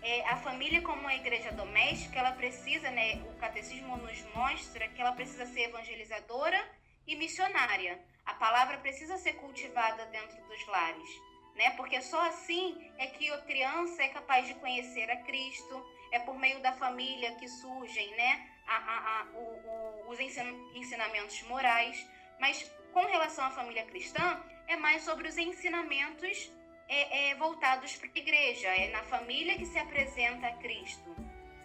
é, 0.05 0.23
a 0.29 0.37
família 0.37 0.83
como 0.83 1.01
uma 1.01 1.15
igreja 1.15 1.51
doméstica, 1.51 2.19
ela 2.19 2.33
precisa, 2.33 2.91
né, 2.91 3.23
o 3.27 3.39
catecismo 3.39 3.97
nos 3.97 4.23
mostra 4.35 4.87
que 4.89 5.01
ela 5.01 5.13
precisa 5.13 5.47
ser 5.47 5.63
evangelizadora 5.63 6.63
e 7.07 7.17
missionária. 7.17 7.99
A 8.27 8.35
palavra 8.35 8.77
precisa 8.79 9.17
ser 9.17 9.33
cultivada 9.35 10.05
dentro 10.07 10.37
dos 10.45 10.67
lares, 10.67 11.09
né? 11.55 11.71
Porque 11.71 12.01
só 12.03 12.21
assim 12.29 12.93
é 12.99 13.07
que 13.07 13.31
a 13.31 13.39
criança 13.43 14.03
é 14.03 14.09
capaz 14.09 14.47
de 14.47 14.55
conhecer 14.55 15.11
a 15.11 15.17
Cristo, 15.23 15.83
é 16.13 16.19
por 16.19 16.39
meio 16.39 16.61
da 16.61 16.73
família 16.73 17.35
que 17.37 17.49
surgem, 17.49 18.11
né, 18.11 18.51
a, 18.67 18.77
a, 18.77 19.21
a, 19.21 19.25
o, 19.33 20.07
o, 20.07 20.11
os 20.11 20.21
ensinamentos 20.21 21.43
morais. 21.45 22.07
Mas 22.39 22.71
com 22.93 23.07
relação 23.07 23.45
à 23.47 23.51
família 23.51 23.85
cristã, 23.87 24.43
é 24.69 24.77
mais 24.77 25.03
sobre 25.03 25.29
os 25.29 25.39
ensinamentos 25.39 26.51
é, 26.89 27.31
é, 27.31 27.35
voltados 27.37 27.97
para 27.97 28.09
a 28.09 28.19
igreja, 28.19 28.69
é 28.69 28.91
na 28.91 29.03
família 29.05 29.57
que 29.57 29.67
se 29.67 29.79
apresenta 29.79 30.47
a 30.47 30.53
Cristo. 30.55 31.15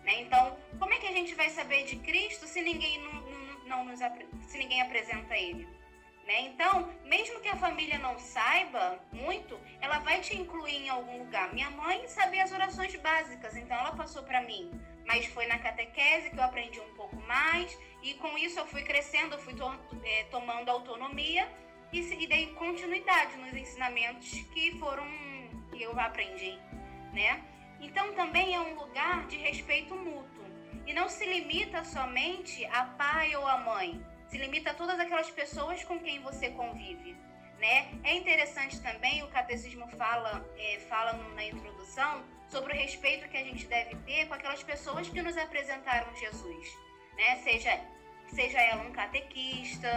Né? 0.03 0.21
Então, 0.21 0.57
como 0.77 0.93
é 0.93 0.97
que 0.97 1.07
a 1.07 1.11
gente 1.11 1.35
vai 1.35 1.49
saber 1.49 1.85
de 1.85 1.97
Cristo 1.97 2.47
se 2.47 2.61
ninguém 2.61 2.99
não, 2.99 3.13
não, 3.13 3.63
não 3.65 3.85
nos, 3.85 3.99
se 4.47 4.57
ninguém 4.57 4.81
apresenta 4.81 5.37
Ele? 5.37 5.67
Né? 6.25 6.41
Então, 6.41 6.87
mesmo 7.05 7.39
que 7.39 7.49
a 7.49 7.55
família 7.55 7.97
não 7.97 8.17
saiba 8.19 8.99
muito, 9.11 9.59
ela 9.81 9.97
vai 9.99 10.21
te 10.21 10.37
incluir 10.37 10.75
em 10.75 10.89
algum 10.89 11.17
lugar. 11.17 11.51
Minha 11.53 11.71
mãe 11.71 12.07
sabia 12.07 12.43
as 12.43 12.51
orações 12.51 12.95
básicas, 12.97 13.55
então 13.57 13.75
ela 13.75 13.95
passou 13.95 14.23
para 14.23 14.41
mim. 14.41 14.69
Mas 15.07 15.25
foi 15.25 15.47
na 15.47 15.57
catequese 15.57 16.29
que 16.29 16.37
eu 16.37 16.43
aprendi 16.43 16.79
um 16.79 16.93
pouco 16.93 17.15
mais, 17.21 17.75
e 18.03 18.13
com 18.13 18.37
isso 18.37 18.59
eu 18.59 18.67
fui 18.67 18.83
crescendo, 18.83 19.33
eu 19.33 19.39
fui 19.39 19.55
to 19.55 19.65
é, 20.03 20.23
tomando 20.25 20.69
autonomia 20.69 21.51
e, 21.91 21.99
e 21.99 22.27
dei 22.27 22.47
continuidade 22.53 23.37
nos 23.37 23.53
ensinamentos 23.53 24.31
que 24.53 24.77
foram 24.79 25.05
que 25.71 25.83
eu 25.83 25.97
aprendi, 25.99 26.59
né? 27.13 27.43
Então 27.79 28.13
também 28.13 28.53
é 28.53 28.59
um 28.59 28.75
lugar 28.75 29.25
de 29.27 29.37
respeito 29.37 29.95
mútuo 29.95 30.45
e 30.85 30.93
não 30.93 31.07
se 31.07 31.25
limita 31.25 31.83
somente 31.83 32.65
a 32.65 32.83
pai 32.83 33.35
ou 33.35 33.47
a 33.47 33.57
mãe, 33.59 34.03
se 34.27 34.37
limita 34.37 34.71
a 34.71 34.73
todas 34.73 34.99
aquelas 34.99 35.29
pessoas 35.29 35.83
com 35.83 35.99
quem 35.99 36.19
você 36.21 36.49
convive, 36.49 37.15
né? 37.59 37.89
É 38.03 38.15
interessante 38.15 38.81
também 38.81 39.23
o 39.23 39.27
catecismo 39.27 39.87
fala 39.97 40.45
é, 40.57 40.79
fala 40.89 41.13
na 41.35 41.45
introdução 41.45 42.23
sobre 42.49 42.73
o 42.73 42.75
respeito 42.75 43.29
que 43.29 43.37
a 43.37 43.43
gente 43.43 43.65
deve 43.67 43.95
ter 43.97 44.27
com 44.27 44.33
aquelas 44.33 44.63
pessoas 44.63 45.07
que 45.07 45.21
nos 45.21 45.37
apresentaram 45.37 46.13
Jesus, 46.15 46.67
né? 47.15 47.37
Seja 47.37 47.79
seja 48.27 48.61
ela 48.61 48.83
um 48.83 48.91
catequista, 48.91 49.89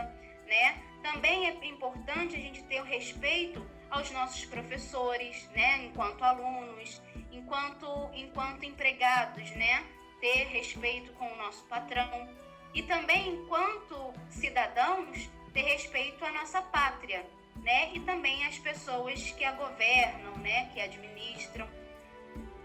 né? 0.47 0.92
Também 1.03 1.49
é 1.49 1.67
importante 1.67 2.37
a 2.37 2.39
gente 2.39 2.63
ter 2.65 2.81
o 2.81 2.85
respeito 2.85 3.65
aos 3.91 4.11
nossos 4.11 4.45
professores, 4.47 5.49
né, 5.51 5.85
enquanto 5.85 6.23
alunos, 6.23 7.03
enquanto 7.31 8.11
enquanto 8.15 8.65
empregados, 8.65 9.51
né, 9.51 9.85
ter 10.21 10.47
respeito 10.47 11.13
com 11.13 11.27
o 11.27 11.37
nosso 11.37 11.65
patrão 11.65 12.29
e 12.73 12.83
também 12.85 13.35
enquanto 13.35 14.15
cidadãos 14.31 15.29
ter 15.53 15.63
respeito 15.63 16.25
à 16.25 16.33
nossa 16.33 16.63
pátria, 16.63 17.27
né, 17.57 17.91
e 17.93 18.01
também 18.01 18.47
às 18.47 18.59
pessoas 18.59 19.31
que 19.33 19.45
a 19.45 19.53
governam, 19.53 20.39
né, 20.39 20.71
que 20.73 20.81
administram. 20.81 21.69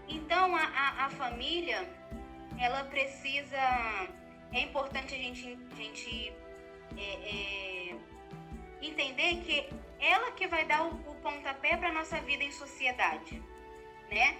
Então 0.08 0.56
a, 0.56 0.62
a, 0.62 1.06
a 1.06 1.10
família 1.10 1.86
ela 2.58 2.84
precisa 2.84 4.08
é 4.52 4.60
importante 4.60 5.14
a 5.14 5.18
gente, 5.18 5.58
a 5.70 5.74
gente 5.74 6.32
é, 6.96 7.02
é, 7.02 7.77
entender 8.80 9.42
que 9.44 9.68
ela 10.00 10.32
que 10.32 10.46
vai 10.46 10.64
dar 10.64 10.84
o, 10.84 10.94
o 11.10 11.14
pontapé 11.16 11.76
para 11.76 11.92
nossa 11.92 12.20
vida 12.20 12.44
em 12.44 12.52
sociedade, 12.52 13.42
né? 14.10 14.36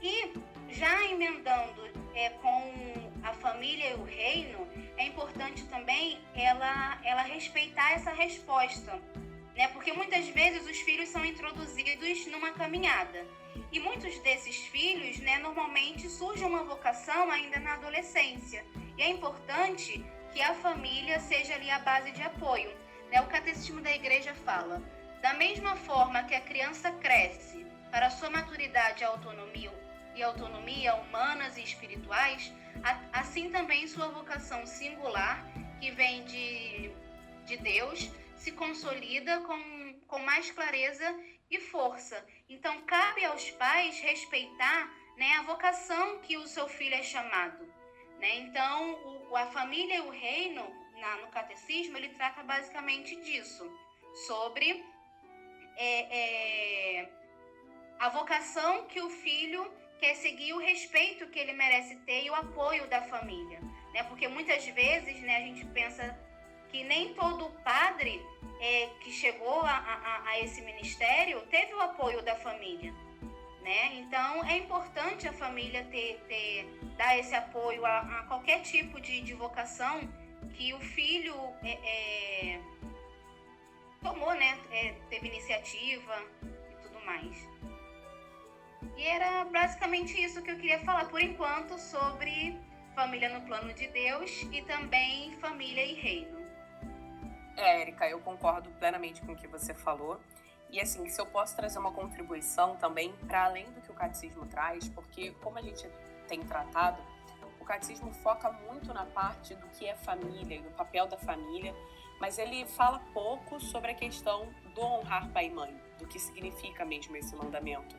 E 0.00 0.32
já 0.68 1.04
emendando 1.04 1.82
é, 2.14 2.30
com 2.30 3.12
a 3.22 3.32
família 3.34 3.90
e 3.90 3.94
o 3.94 4.04
reino, 4.04 4.66
é 4.96 5.06
importante 5.06 5.64
também 5.66 6.18
ela, 6.34 7.00
ela 7.04 7.22
respeitar 7.22 7.92
essa 7.92 8.10
resposta, 8.12 9.00
né? 9.56 9.68
Porque 9.68 9.92
muitas 9.92 10.28
vezes 10.28 10.68
os 10.68 10.78
filhos 10.80 11.08
são 11.08 11.24
introduzidos 11.24 12.26
numa 12.26 12.52
caminhada 12.52 13.26
e 13.70 13.80
muitos 13.80 14.18
desses 14.20 14.56
filhos, 14.66 15.18
né, 15.20 15.38
normalmente 15.38 16.08
surge 16.08 16.44
uma 16.44 16.64
vocação 16.64 17.30
ainda 17.30 17.58
na 17.60 17.74
adolescência 17.74 18.64
e 18.96 19.02
é 19.02 19.08
importante 19.08 20.04
que 20.32 20.40
a 20.40 20.54
família 20.54 21.20
seja 21.20 21.54
ali 21.54 21.70
a 21.70 21.78
base 21.78 22.12
de 22.12 22.22
apoio. 22.22 22.70
Né? 23.12 23.20
O 23.20 23.26
catecismo 23.26 23.82
da 23.82 23.94
igreja 23.94 24.34
fala: 24.34 24.82
da 25.20 25.34
mesma 25.34 25.76
forma 25.76 26.24
que 26.24 26.34
a 26.34 26.40
criança 26.40 26.90
cresce 26.92 27.64
para 27.90 28.10
sua 28.10 28.30
maturidade 28.30 29.02
e 29.02 29.04
autonomia, 29.04 29.70
e 30.16 30.22
autonomia 30.22 30.94
humanas 30.94 31.58
e 31.58 31.62
espirituais, 31.62 32.50
assim 33.12 33.50
também 33.50 33.86
sua 33.86 34.08
vocação 34.08 34.66
singular, 34.66 35.46
que 35.78 35.90
vem 35.90 36.24
de, 36.24 36.90
de 37.44 37.58
Deus, 37.58 38.10
se 38.36 38.50
consolida 38.52 39.40
com, 39.40 40.00
com 40.08 40.18
mais 40.20 40.50
clareza 40.50 41.14
e 41.50 41.60
força. 41.60 42.24
Então, 42.48 42.80
cabe 42.82 43.24
aos 43.26 43.50
pais 43.52 44.00
respeitar 44.00 44.90
né, 45.18 45.34
a 45.34 45.42
vocação 45.42 46.18
que 46.20 46.38
o 46.38 46.46
seu 46.46 46.66
filho 46.66 46.94
é 46.94 47.02
chamado. 47.02 47.62
Né? 48.18 48.36
Então, 48.36 48.94
o, 49.30 49.36
a 49.36 49.46
família 49.46 49.96
e 49.96 50.00
o 50.00 50.10
reino, 50.10 50.81
na, 51.02 51.16
no 51.16 51.28
catecismo, 51.28 51.96
ele 51.96 52.10
trata 52.10 52.42
basicamente 52.44 53.16
disso, 53.16 53.64
sobre 54.26 54.84
é, 55.76 57.00
é, 57.00 57.08
a 57.98 58.08
vocação 58.08 58.86
que 58.86 59.00
o 59.00 59.10
filho 59.10 59.68
quer 59.98 60.14
seguir, 60.14 60.52
o 60.52 60.58
respeito 60.58 61.28
que 61.28 61.38
ele 61.38 61.52
merece 61.52 61.96
ter 62.06 62.24
e 62.24 62.30
o 62.30 62.34
apoio 62.34 62.86
da 62.86 63.02
família. 63.02 63.60
Né? 63.92 64.02
Porque 64.04 64.28
muitas 64.28 64.64
vezes 64.66 65.20
né, 65.20 65.36
a 65.36 65.40
gente 65.40 65.64
pensa 65.66 66.16
que 66.70 66.84
nem 66.84 67.14
todo 67.14 67.50
padre 67.62 68.24
é, 68.60 68.88
que 69.00 69.10
chegou 69.10 69.60
a, 69.62 69.76
a, 69.76 70.28
a 70.28 70.40
esse 70.40 70.62
ministério 70.62 71.40
teve 71.48 71.74
o 71.74 71.80
apoio 71.80 72.22
da 72.22 72.36
família 72.36 72.92
né? 73.62 73.94
Então 73.94 74.44
é 74.44 74.56
importante 74.58 75.26
a 75.28 75.32
família 75.32 75.84
ter, 75.84 76.20
ter 76.28 76.66
dar 76.96 77.16
esse 77.16 77.34
apoio 77.34 77.84
a, 77.86 78.00
a 78.00 78.22
qualquer 78.24 78.60
tipo 78.62 79.00
de, 79.00 79.20
de, 79.20 79.34
vocação 79.34 80.00
que 80.52 80.72
o 80.74 80.80
filho 80.80 81.34
é, 81.62 81.78
é, 81.84 82.60
tomou, 84.02 84.34
né? 84.34 84.58
É, 84.70 84.94
teve 85.08 85.28
iniciativa 85.28 86.22
e 86.42 86.82
tudo 86.82 87.04
mais. 87.04 87.48
E 88.96 89.02
era 89.02 89.44
basicamente 89.44 90.20
isso 90.22 90.42
que 90.42 90.50
eu 90.50 90.56
queria 90.56 90.80
falar 90.80 91.06
por 91.08 91.20
enquanto 91.20 91.78
sobre 91.78 92.58
família 92.94 93.28
no 93.28 93.46
plano 93.46 93.72
de 93.72 93.86
Deus 93.88 94.30
e 94.52 94.62
também 94.62 95.36
família 95.38 95.84
e 95.84 95.94
reino. 95.94 96.42
É, 97.56 97.82
Érica, 97.82 98.08
eu 98.08 98.20
concordo 98.20 98.70
plenamente 98.78 99.20
com 99.22 99.32
o 99.32 99.36
que 99.36 99.46
você 99.46 99.74
falou. 99.74 100.20
E 100.70 100.80
assim, 100.80 101.06
se 101.08 101.20
eu 101.20 101.26
posso 101.26 101.54
trazer 101.54 101.78
uma 101.78 101.92
contribuição 101.92 102.76
também 102.76 103.12
para 103.26 103.44
além 103.44 103.66
do 103.72 103.80
que 103.82 103.90
o 103.90 103.94
catecismo 103.94 104.46
traz, 104.46 104.88
porque 104.88 105.32
como 105.42 105.58
a 105.58 105.62
gente 105.62 105.86
tem 106.26 106.40
tratado, 106.40 106.98
o 107.62 107.64
catecismo 107.64 108.12
foca 108.12 108.50
muito 108.50 108.92
na 108.92 109.06
parte 109.06 109.54
do 109.54 109.68
que 109.68 109.86
é 109.86 109.94
família 109.94 110.56
e 110.56 110.62
do 110.62 110.70
papel 110.72 111.06
da 111.06 111.16
família, 111.16 111.74
mas 112.20 112.36
ele 112.36 112.66
fala 112.66 112.98
pouco 113.14 113.60
sobre 113.60 113.92
a 113.92 113.94
questão 113.94 114.52
do 114.74 114.80
honrar 114.80 115.28
pai 115.30 115.46
e 115.46 115.50
mãe, 115.50 115.80
do 115.98 116.06
que 116.06 116.18
significa 116.18 116.84
mesmo 116.84 117.16
esse 117.16 117.34
mandamento. 117.36 117.96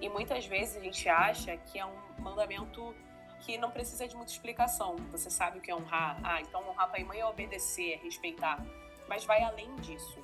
E 0.00 0.08
muitas 0.08 0.46
vezes 0.46 0.76
a 0.76 0.80
gente 0.80 1.08
acha 1.08 1.56
que 1.56 1.78
é 1.78 1.86
um 1.86 1.94
mandamento 2.18 2.94
que 3.40 3.56
não 3.56 3.70
precisa 3.70 4.06
de 4.06 4.16
muita 4.16 4.32
explicação. 4.32 4.96
Você 5.12 5.30
sabe 5.30 5.58
o 5.58 5.60
que 5.60 5.70
é 5.70 5.74
honrar? 5.74 6.20
Ah, 6.24 6.40
então 6.40 6.68
honrar 6.68 6.90
pai 6.90 7.02
e 7.02 7.04
mãe 7.04 7.20
é 7.20 7.26
obedecer, 7.26 7.94
é 7.94 7.96
respeitar. 7.96 8.64
Mas 9.08 9.24
vai 9.24 9.42
além 9.42 9.74
disso. 9.76 10.18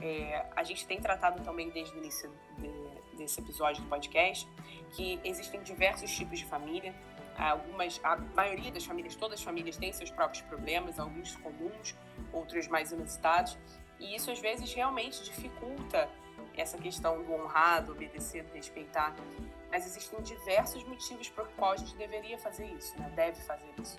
É, 0.00 0.44
a 0.56 0.64
gente 0.64 0.86
tem 0.86 1.00
tratado 1.00 1.42
também 1.42 1.70
desde 1.70 1.94
o 1.94 1.98
início 1.98 2.32
de, 2.56 3.16
desse 3.16 3.40
episódio 3.40 3.82
do 3.82 3.88
podcast 3.88 4.48
que 4.90 5.20
existem 5.24 5.62
diversos 5.62 6.10
tipos 6.10 6.38
de 6.38 6.44
família. 6.44 6.92
Algumas, 7.38 8.00
a 8.02 8.16
maioria 8.16 8.72
das 8.72 8.84
famílias, 8.84 9.14
todas 9.14 9.38
as 9.38 9.44
famílias 9.44 9.76
têm 9.76 9.92
seus 9.92 10.10
próprios 10.10 10.42
problemas, 10.42 10.98
alguns 10.98 11.36
comuns, 11.36 11.94
outros 12.32 12.66
mais 12.66 12.90
inusitados. 12.90 13.56
E 14.00 14.14
isso 14.14 14.30
às 14.30 14.40
vezes 14.40 14.72
realmente 14.72 15.22
dificulta 15.22 16.08
essa 16.56 16.76
questão 16.76 17.22
do 17.22 17.32
honrado, 17.32 17.92
obedecer, 17.92 18.44
respeitar. 18.52 19.14
Mas 19.70 19.86
existem 19.86 20.20
diversos 20.22 20.82
motivos 20.84 21.28
por 21.28 21.46
qual 21.50 21.72
a 21.72 21.76
gente 21.76 21.94
deveria 21.96 22.38
fazer 22.38 22.66
isso, 22.66 22.98
né? 22.98 23.10
deve 23.14 23.40
fazer 23.42 23.68
isso. 23.80 23.96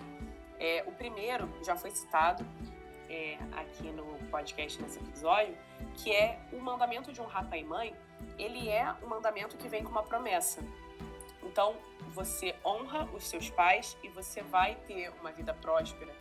É, 0.58 0.84
o 0.86 0.92
primeiro 0.92 1.48
já 1.64 1.74
foi 1.74 1.90
citado 1.90 2.46
é, 3.08 3.38
aqui 3.56 3.90
no 3.90 4.04
podcast 4.30 4.80
nesse 4.82 4.98
episódio, 4.98 5.56
que 5.96 6.12
é 6.12 6.38
o 6.52 6.60
mandamento 6.60 7.12
de 7.12 7.20
honrar 7.20 7.48
pai 7.48 7.60
e 7.60 7.64
mãe. 7.64 7.96
Ele 8.38 8.68
é 8.68 8.94
um 9.02 9.08
mandamento 9.08 9.56
que 9.56 9.68
vem 9.68 9.82
com 9.82 9.90
uma 9.90 10.02
promessa. 10.02 10.62
Então, 11.42 11.74
você 12.10 12.54
honra 12.64 13.04
os 13.12 13.26
seus 13.26 13.50
pais 13.50 13.96
e 14.02 14.08
você 14.08 14.42
vai 14.42 14.74
ter 14.86 15.10
uma 15.20 15.32
vida 15.32 15.54
próspera. 15.54 16.14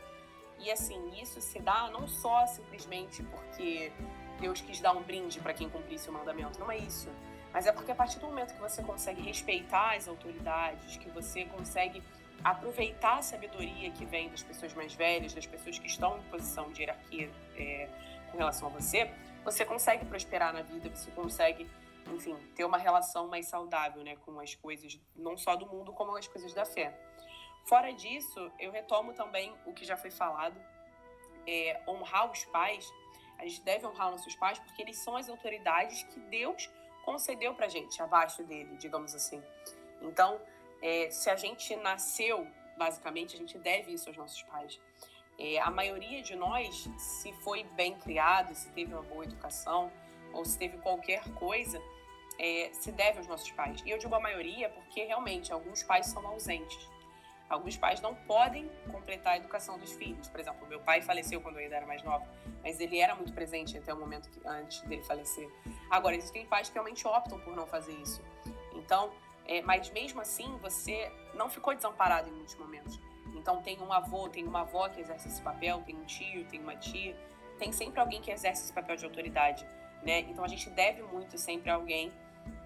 E 0.60 0.72
assim, 0.72 1.20
isso 1.22 1.40
se 1.42 1.60
dá 1.60 1.90
não 1.90 2.08
só 2.08 2.46
simplesmente 2.48 3.24
porque 3.24 3.92
Deus 4.40 4.62
quis 4.62 4.80
dar 4.80 4.94
um 4.94 5.02
brinde 5.02 5.40
para 5.40 5.54
quem 5.54 5.70
cumprisse 5.70 6.10
o 6.10 6.14
mandamento, 6.14 6.60
não 6.60 6.72
é 6.72 6.78
isso. 6.78 7.10
Mas 7.52 7.66
é 7.66 7.72
porque 7.72 7.92
a 7.92 7.96
partir 7.96 8.20
do 8.20 8.28
momento 8.28 8.54
que 8.54 8.62
você 8.62 8.84
consegue 8.84 9.22
respeitar 9.22 9.96
as 9.96 10.08
autoridades, 10.08 10.98
que 10.98 11.10
você 11.10 11.46
consegue 11.46 12.04
aproveitar 12.44 13.18
a 13.18 13.22
sabedoria 13.22 13.90
que 13.92 14.06
vem 14.06 14.30
das 14.30 14.44
pessoas 14.44 14.74
mais 14.74 14.94
velhas, 14.94 15.34
das 15.34 15.46
pessoas 15.46 15.80
que 15.80 15.88
estão 15.88 16.18
em 16.18 16.22
posição 16.24 16.72
de 16.72 16.82
hierarquia 16.82 17.30
é, 17.56 17.90
com 18.32 18.38
relação 18.38 18.68
a 18.68 18.72
você, 18.72 19.12
você 19.44 19.66
consegue 19.66 20.06
prosperar 20.06 20.54
na 20.54 20.62
vida, 20.62 20.90
você 20.90 21.10
consegue, 21.12 21.68
enfim, 22.14 22.36
ter 22.56 22.64
uma 22.64 22.78
relação 22.78 23.28
mais 23.28 23.48
saudável 23.48 24.04
né, 24.04 24.16
com 24.18 24.40
as 24.40 24.56
coisas, 24.56 25.00
não 25.16 25.38
só 25.38 25.56
do 25.56 25.66
mundo, 25.66 25.94
como 25.94 26.16
as 26.16 26.28
coisas 26.28 26.54
da 26.54 26.66
fé. 26.66 26.98
Fora 27.66 27.92
disso, 27.94 28.52
eu 28.60 28.72
retomo 28.72 29.14
também 29.14 29.54
o 29.66 29.74
que 29.74 29.86
já 29.86 29.96
foi 29.96 30.10
falado, 30.10 30.60
é, 31.46 31.82
honrar 31.88 32.32
os 32.32 32.44
pais. 32.46 32.92
A 33.38 33.44
gente 33.44 33.62
deve 33.62 33.86
honrar 33.86 34.12
nossos 34.12 34.36
pais 34.36 34.60
porque 34.60 34.82
eles 34.82 34.98
são 34.98 35.16
as 35.16 35.30
autoridades 35.30 36.04
que 36.04 36.20
Deus 36.20 36.70
concedeu 37.06 37.54
para 37.54 37.68
gente, 37.68 38.02
abaixo 38.02 38.44
dele, 38.44 38.76
digamos 38.78 39.16
assim. 39.16 39.42
Então, 40.02 40.42
é, 40.82 41.10
se 41.12 41.30
a 41.30 41.36
gente 41.36 41.76
nasceu, 41.76 42.48
basicamente, 42.78 43.36
a 43.36 43.40
gente 43.40 43.58
deve 43.58 43.94
isso 43.94 44.10
aos 44.10 44.18
nossos 44.18 44.42
pais. 44.44 44.80
É, 45.38 45.60
a 45.60 45.72
maioria 45.72 46.22
de 46.22 46.36
nós, 46.36 46.90
se 46.98 47.32
foi 47.34 47.64
bem 47.64 47.98
criado, 48.00 48.54
se 48.54 48.70
teve 48.72 48.94
uma 48.94 49.04
boa 49.04 49.24
educação, 49.24 49.92
ou 50.34 50.46
se 50.46 50.58
teve 50.58 50.78
qualquer 50.78 51.24
coisa, 51.36 51.82
é, 52.40 52.70
se 52.72 52.92
deve 52.92 53.18
aos 53.18 53.28
nossos 53.28 53.52
pais. 53.52 53.84
E 53.86 53.90
eu 53.90 53.98
digo 53.98 54.16
a 54.16 54.20
maioria 54.20 54.70
porque 54.70 55.04
realmente 55.04 55.52
alguns 55.52 55.84
pais 55.84 56.08
são 56.08 56.26
ausentes. 56.26 56.90
Alguns 57.50 57.76
pais 57.76 58.00
não 58.00 58.16
podem 58.16 58.70
completar 58.92 59.34
a 59.34 59.38
educação 59.38 59.78
dos 59.78 59.92
filhos. 59.92 60.30
Por 60.30 60.40
exemplo, 60.40 60.66
meu 60.68 60.80
pai 60.80 61.02
faleceu 61.02 61.42
quando 61.42 61.56
eu 61.56 61.64
ainda 61.64 61.76
era 61.76 61.86
mais 61.86 62.02
nova, 62.04 62.26
mas 62.64 62.80
ele 62.80 63.00
era 63.00 63.16
muito 63.16 63.34
presente 63.34 63.78
até 63.78 63.94
o 63.94 63.98
momento 63.98 64.30
que, 64.30 64.40
antes 64.48 64.82
dele 64.82 65.04
falecer. 65.04 65.50
Agora, 65.90 66.16
existem 66.16 66.46
pais 66.46 66.70
que 66.70 66.76
realmente 66.76 67.06
optam 67.08 67.40
por 67.40 67.56
não 67.56 67.66
fazer 67.66 67.94
isso. 67.94 68.24
Então, 68.74 69.12
é, 69.46 69.62
mas 69.64 69.90
mesmo 69.90 70.22
assim, 70.22 70.58
você 70.60 71.12
não 71.34 71.50
ficou 71.50 71.74
desamparado 71.74 72.30
em 72.30 72.32
muitos 72.32 72.56
momentos. 72.56 73.00
Então, 73.36 73.62
tem 73.64 73.82
um 73.82 73.92
avô, 73.92 74.30
tem 74.30 74.46
uma 74.46 74.62
avó 74.62 74.88
que 74.88 75.02
exerce 75.02 75.28
esse 75.28 75.42
papel, 75.42 75.82
tem 75.82 75.96
um 75.96 76.06
tio, 76.06 76.46
tem 76.46 76.60
uma 76.60 76.76
tia, 76.76 77.18
tem 77.58 77.72
sempre 77.72 78.00
alguém 78.00 78.22
que 78.22 78.32
exerce 78.32 78.64
esse 78.64 78.74
papel 78.74 78.96
de 78.96 79.06
autoridade, 79.06 79.66
né? 80.04 80.20
Então, 80.20 80.44
a 80.44 80.48
gente 80.48 80.70
deve 80.70 81.02
muito 81.02 81.36
sempre 81.38 81.72
a 81.72 81.76
alguém 81.76 82.12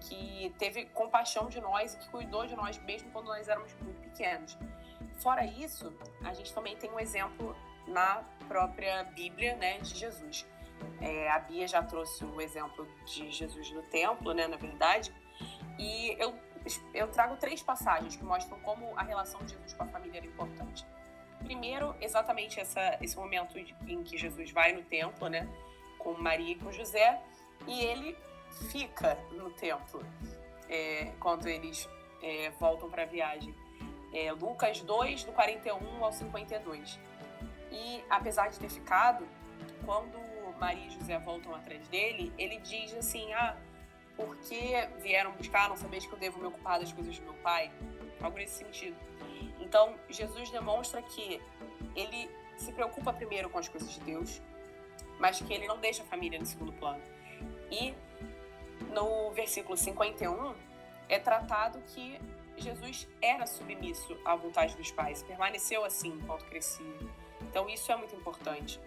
que 0.00 0.54
teve 0.58 0.86
compaixão 0.86 1.48
de 1.48 1.60
nós 1.60 1.94
e 1.94 1.98
que 1.98 2.08
cuidou 2.10 2.46
de 2.46 2.54
nós 2.54 2.78
mesmo 2.78 3.10
quando 3.10 3.26
nós 3.26 3.48
éramos 3.48 3.74
muito 3.80 4.00
pequenos. 4.00 4.56
Fora 5.20 5.44
isso, 5.44 5.92
a 6.22 6.34
gente 6.34 6.52
também 6.52 6.76
tem 6.76 6.90
um 6.90 7.00
exemplo 7.00 7.56
na 7.86 8.22
própria 8.48 9.04
Bíblia, 9.04 9.56
né, 9.56 9.78
de 9.78 9.94
Jesus. 9.94 10.46
É, 11.00 11.30
a 11.30 11.38
Bia 11.38 11.66
já 11.66 11.82
trouxe 11.82 12.24
o 12.24 12.40
exemplo 12.40 12.86
de 13.06 13.30
Jesus 13.30 13.70
no 13.70 13.82
templo, 13.82 14.32
né, 14.34 14.46
na 14.46 14.56
verdade, 14.56 15.14
e 15.78 16.16
eu, 16.18 16.34
eu 16.92 17.08
trago 17.08 17.36
três 17.36 17.62
passagens 17.62 18.16
que 18.16 18.24
mostram 18.24 18.58
como 18.60 18.92
a 18.96 19.02
relação 19.02 19.40
de 19.44 19.52
Jesus 19.52 19.72
com 19.72 19.84
a 19.84 19.86
família 19.86 20.18
era 20.18 20.26
importante. 20.26 20.84
Primeiro, 21.40 21.94
exatamente 22.00 22.58
essa, 22.58 22.98
esse 23.00 23.16
momento 23.16 23.58
em 23.58 24.02
que 24.02 24.16
Jesus 24.16 24.50
vai 24.50 24.72
no 24.72 24.82
templo, 24.82 25.28
né, 25.28 25.48
com 25.98 26.12
Maria 26.14 26.52
e 26.52 26.54
com 26.56 26.72
José, 26.72 27.20
e 27.66 27.80
ele 27.80 28.16
fica 28.70 29.18
no 29.32 29.50
templo 29.50 30.04
é, 30.68 31.12
quando 31.20 31.46
eles 31.46 31.88
é, 32.22 32.50
voltam 32.58 32.88
para 32.88 33.02
a 33.02 33.06
viagem. 33.06 33.54
É, 34.12 34.32
Lucas 34.32 34.80
2, 34.80 35.24
do 35.24 35.32
41 35.32 36.04
ao 36.04 36.12
52. 36.12 36.98
E 37.70 38.04
apesar 38.08 38.48
de 38.48 38.58
ter 38.58 38.70
ficado, 38.70 39.26
quando 39.84 40.18
Maria 40.58 40.86
e 40.86 40.90
José 40.90 41.18
voltam 41.18 41.54
atrás 41.54 41.86
dele, 41.88 42.32
ele 42.38 42.58
diz 42.58 42.94
assim: 42.94 43.32
Ah, 43.34 43.56
por 44.16 44.36
que 44.36 44.72
vieram 45.02 45.32
buscar? 45.32 45.68
Não 45.68 45.76
sabeis 45.76 46.06
que 46.06 46.12
eu 46.12 46.18
devo 46.18 46.38
me 46.38 46.46
ocupar 46.46 46.78
das 46.78 46.92
coisas 46.92 47.18
do 47.18 47.24
meu 47.24 47.34
pai? 47.34 47.70
Algo 48.22 48.38
nesse 48.38 48.64
sentido. 48.64 48.96
Então, 49.60 49.94
Jesus 50.08 50.50
demonstra 50.50 51.02
que 51.02 51.40
ele 51.96 52.30
se 52.56 52.72
preocupa 52.72 53.12
primeiro 53.12 53.50
com 53.50 53.58
as 53.58 53.68
coisas 53.68 53.92
de 53.92 54.00
Deus, 54.00 54.40
mas 55.18 55.40
que 55.40 55.52
ele 55.52 55.66
não 55.66 55.78
deixa 55.78 56.02
a 56.02 56.06
família 56.06 56.38
no 56.38 56.46
segundo 56.46 56.72
plano. 56.74 57.02
E 57.70 57.94
no 58.92 59.30
versículo 59.32 59.76
51, 59.76 60.54
é 61.08 61.18
tratado 61.18 61.80
que 61.88 62.20
Jesus 62.56 63.08
era 63.20 63.46
submisso 63.46 64.16
à 64.24 64.34
vontade 64.36 64.76
dos 64.76 64.90
pais, 64.90 65.22
permaneceu 65.22 65.84
assim 65.84 66.10
enquanto 66.10 66.44
crescia. 66.46 66.86
Então 67.42 67.68
isso 67.68 67.90
é 67.90 67.96
muito 67.96 68.14
importante. 68.14 68.80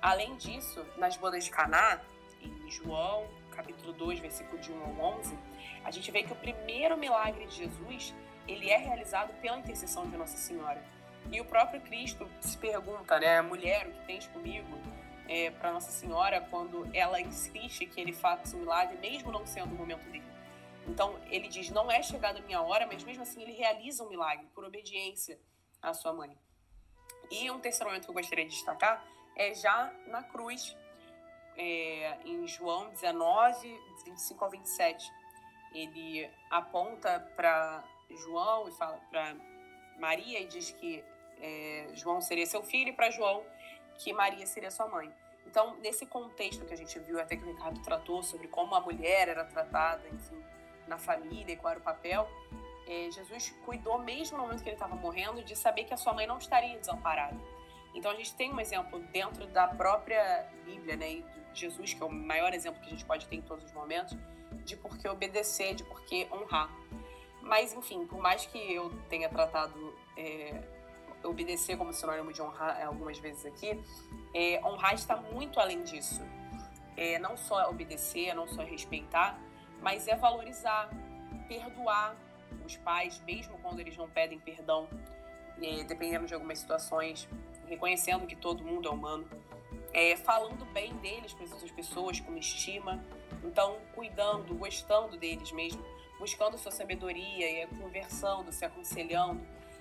Além 0.00 0.36
disso, 0.36 0.84
nas 0.96 1.16
bodas 1.16 1.44
de 1.44 1.50
Caná, 1.50 2.00
em 2.40 2.70
João, 2.70 3.26
capítulo 3.50 3.92
2, 3.92 4.20
versículo 4.20 4.58
de 4.60 4.72
1 4.72 4.84
ao 4.84 5.18
11, 5.18 5.36
a 5.84 5.90
gente 5.90 6.10
vê 6.10 6.22
que 6.22 6.32
o 6.32 6.36
primeiro 6.36 6.96
milagre 6.96 7.46
de 7.46 7.56
Jesus, 7.56 8.14
ele 8.46 8.70
é 8.70 8.76
realizado 8.76 9.32
pela 9.40 9.58
intercessão 9.58 10.08
de 10.08 10.16
Nossa 10.16 10.36
Senhora. 10.36 10.82
E 11.30 11.40
o 11.40 11.44
próprio 11.44 11.80
Cristo 11.80 12.28
se 12.40 12.56
pergunta, 12.56 13.18
né, 13.18 13.42
mulher, 13.42 13.88
o 13.88 13.92
que 13.92 14.06
tens 14.06 14.26
comigo? 14.28 14.78
É, 15.28 15.50
para 15.50 15.72
Nossa 15.72 15.90
Senhora 15.90 16.40
quando 16.50 16.88
ela 16.94 17.20
insiste 17.20 17.86
que 17.86 18.00
ele 18.00 18.12
faça 18.12 18.56
o 18.56 18.60
milagre, 18.60 18.96
mesmo 18.98 19.30
não 19.30 19.46
sendo 19.46 19.74
o 19.74 19.78
momento 19.78 20.04
dele. 20.10 20.24
Então 20.86 21.20
ele 21.26 21.48
diz: 21.48 21.70
Não 21.70 21.90
é 21.90 22.02
chegada 22.02 22.38
a 22.38 22.42
minha 22.42 22.62
hora, 22.62 22.86
mas 22.86 23.04
mesmo 23.04 23.22
assim 23.22 23.42
ele 23.42 23.52
realiza 23.52 24.02
um 24.02 24.08
milagre 24.08 24.46
por 24.54 24.64
obediência 24.64 25.38
à 25.82 25.92
sua 25.92 26.12
mãe. 26.12 26.36
E 27.30 27.50
um 27.50 27.60
terceiro 27.60 27.90
momento 27.90 28.04
que 28.04 28.10
eu 28.10 28.14
gostaria 28.14 28.44
de 28.46 28.50
destacar 28.50 29.04
é 29.36 29.54
já 29.54 29.92
na 30.06 30.22
cruz, 30.22 30.74
é, 31.56 32.16
em 32.24 32.46
João 32.46 32.88
19, 32.88 33.78
25 34.06 34.44
ao 34.44 34.50
27. 34.50 35.12
Ele 35.74 36.28
aponta 36.50 37.20
para 37.36 37.84
João 38.10 38.68
e 38.68 38.72
fala 38.72 38.98
para 39.10 39.36
Maria 39.98 40.40
e 40.40 40.46
diz 40.46 40.70
que 40.70 41.04
é, 41.40 41.90
João 41.92 42.20
seria 42.20 42.46
seu 42.46 42.62
filho, 42.62 42.90
e 42.90 42.92
para 42.92 43.10
João 43.10 43.44
que 43.98 44.12
Maria 44.12 44.46
seria 44.46 44.70
sua 44.70 44.88
mãe. 44.88 45.12
Então, 45.46 45.76
nesse 45.78 46.06
contexto 46.06 46.64
que 46.64 46.74
a 46.74 46.76
gente 46.76 46.98
viu, 47.00 47.20
até 47.20 47.36
que 47.36 47.42
o 47.42 47.46
Ricardo 47.46 47.80
tratou 47.80 48.22
sobre 48.22 48.48
como 48.48 48.74
a 48.74 48.80
mulher 48.80 49.28
era 49.28 49.44
tratada, 49.44 50.06
enfim, 50.08 50.42
na 50.86 50.98
família 50.98 51.52
e 51.52 51.56
qual 51.56 51.72
era 51.72 51.80
o 51.80 51.82
papel, 51.82 52.28
é, 52.86 53.10
Jesus 53.10 53.54
cuidou, 53.64 53.98
mesmo 53.98 54.36
no 54.36 54.44
momento 54.44 54.62
que 54.62 54.68
ele 54.68 54.76
estava 54.76 54.94
morrendo, 54.94 55.42
de 55.42 55.56
saber 55.56 55.84
que 55.84 55.94
a 55.94 55.96
sua 55.96 56.12
mãe 56.12 56.26
não 56.26 56.38
estaria 56.38 56.78
desamparada. 56.78 57.36
Então, 57.94 58.10
a 58.10 58.14
gente 58.14 58.34
tem 58.34 58.52
um 58.52 58.60
exemplo 58.60 58.98
dentro 59.10 59.46
da 59.46 59.66
própria 59.66 60.46
Bíblia, 60.64 60.96
né, 60.96 61.12
e 61.12 61.24
de 61.52 61.60
Jesus, 61.60 61.94
que 61.94 62.02
é 62.02 62.06
o 62.06 62.12
maior 62.12 62.52
exemplo 62.52 62.80
que 62.80 62.86
a 62.86 62.90
gente 62.90 63.04
pode 63.04 63.26
ter 63.26 63.36
em 63.36 63.42
todos 63.42 63.64
os 63.64 63.72
momentos, 63.72 64.16
de 64.64 64.76
por 64.76 64.96
que 64.98 65.08
obedecer, 65.08 65.74
de 65.74 65.84
por 65.84 66.02
que 66.02 66.28
honrar. 66.30 66.70
Mas, 67.40 67.72
enfim, 67.72 68.06
por 68.06 68.18
mais 68.18 68.44
que 68.44 68.58
eu 68.58 68.90
tenha 69.08 69.28
tratado 69.28 69.96
é, 70.16 70.62
obedecer 71.24 71.76
como 71.76 71.92
sinônimo 71.92 72.32
de 72.32 72.40
honrar 72.42 72.84
algumas 72.86 73.18
vezes 73.18 73.44
aqui, 73.46 73.80
é, 74.34 74.60
honrar 74.64 74.94
está 74.94 75.16
muito 75.16 75.60
além 75.60 75.82
disso. 75.82 76.20
É, 76.96 77.18
não 77.18 77.36
só 77.36 77.68
obedecer, 77.70 78.34
não 78.34 78.46
só 78.48 78.62
respeitar, 78.62 79.38
mas 79.80 80.08
é 80.08 80.16
valorizar, 80.16 80.90
perdoar 81.46 82.16
os 82.64 82.76
pais, 82.76 83.20
mesmo 83.20 83.58
quando 83.58 83.80
eles 83.80 83.96
não 83.96 84.08
pedem 84.08 84.38
perdão, 84.38 84.88
é, 85.62 85.84
dependendo 85.84 86.26
de 86.26 86.34
algumas 86.34 86.58
situações, 86.58 87.28
reconhecendo 87.66 88.26
que 88.26 88.36
todo 88.36 88.64
mundo 88.64 88.88
é 88.88 88.90
humano, 88.90 89.28
é, 89.92 90.16
falando 90.16 90.64
bem 90.72 90.94
deles 90.96 91.32
para 91.32 91.44
as 91.44 91.52
outras 91.52 91.70
pessoas, 91.70 92.20
com 92.20 92.36
estima, 92.36 93.02
então 93.44 93.78
cuidando, 93.94 94.54
gostando 94.54 95.16
deles 95.16 95.52
mesmo, 95.52 95.82
buscando 96.18 96.58
sua 96.58 96.72
sabedoria, 96.72 97.66
conversando, 97.68 98.52
se 98.52 98.64
aconselhando, 98.64 99.40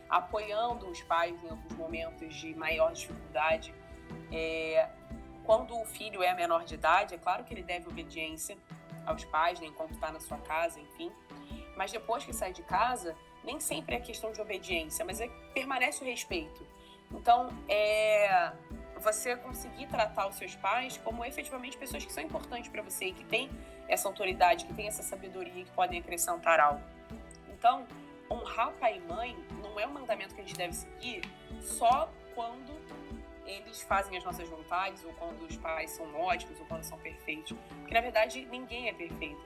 apoiando 0.09 0.87
os 0.89 1.01
pais 1.03 1.41
em 1.43 1.49
alguns 1.49 1.73
momentos 1.73 2.33
de 2.35 2.55
maior 2.55 2.93
dificuldade. 2.93 3.73
É, 4.31 4.89
quando 5.43 5.79
o 5.79 5.85
filho 5.85 6.21
é 6.23 6.33
menor 6.33 6.63
de 6.65 6.75
idade, 6.75 7.15
é 7.15 7.17
claro 7.17 7.43
que 7.43 7.53
ele 7.53 7.63
deve 7.63 7.87
obediência 7.87 8.57
aos 9.05 9.23
pais, 9.25 9.59
né, 9.59 9.67
enquanto 9.67 9.93
está 9.93 10.11
na 10.11 10.19
sua 10.19 10.37
casa, 10.39 10.79
enfim. 10.79 11.11
Mas 11.75 11.91
depois 11.91 12.25
que 12.25 12.33
sai 12.33 12.51
de 12.51 12.63
casa, 12.63 13.15
nem 13.43 13.59
sempre 13.59 13.95
é 13.95 13.99
questão 13.99 14.31
de 14.31 14.41
obediência, 14.41 15.05
mas 15.05 15.21
é, 15.21 15.27
permanece 15.53 16.03
o 16.03 16.05
respeito. 16.05 16.65
Então, 17.11 17.49
é, 17.69 18.51
você 18.99 19.35
conseguir 19.37 19.87
tratar 19.87 20.27
os 20.27 20.35
seus 20.35 20.55
pais 20.55 20.97
como 20.97 21.23
efetivamente 21.23 21.77
pessoas 21.77 22.03
que 22.03 22.11
são 22.11 22.23
importantes 22.23 22.69
para 22.69 22.81
você 22.81 23.05
e 23.05 23.13
que 23.13 23.23
têm 23.23 23.49
essa 23.87 24.07
autoridade, 24.07 24.65
que 24.65 24.73
têm 24.73 24.87
essa 24.87 25.03
sabedoria, 25.03 25.63
que 25.63 25.71
podem 25.71 25.99
acrescentar 25.99 26.59
algo. 26.59 26.81
Então, 27.49 27.87
honrar 28.29 28.73
pai 28.73 28.97
e 28.97 28.99
mãe 28.99 29.37
não 29.77 29.83
é 29.83 29.87
um 29.87 29.93
mandamento 29.93 30.33
que 30.33 30.41
a 30.41 30.43
gente 30.43 30.57
deve 30.57 30.73
seguir 30.73 31.21
só 31.61 32.11
quando 32.33 32.75
eles 33.45 33.81
fazem 33.83 34.17
as 34.17 34.23
nossas 34.23 34.49
vontades, 34.49 35.05
ou 35.05 35.13
quando 35.13 35.43
os 35.43 35.55
pais 35.57 35.91
são 35.91 36.13
ótimos, 36.15 36.59
ou 36.59 36.65
quando 36.65 36.83
são 36.83 36.97
perfeitos. 36.97 37.55
Porque, 37.79 37.93
na 37.93 38.01
verdade, 38.01 38.45
ninguém 38.47 38.89
é 38.89 38.93
perfeito. 38.93 39.41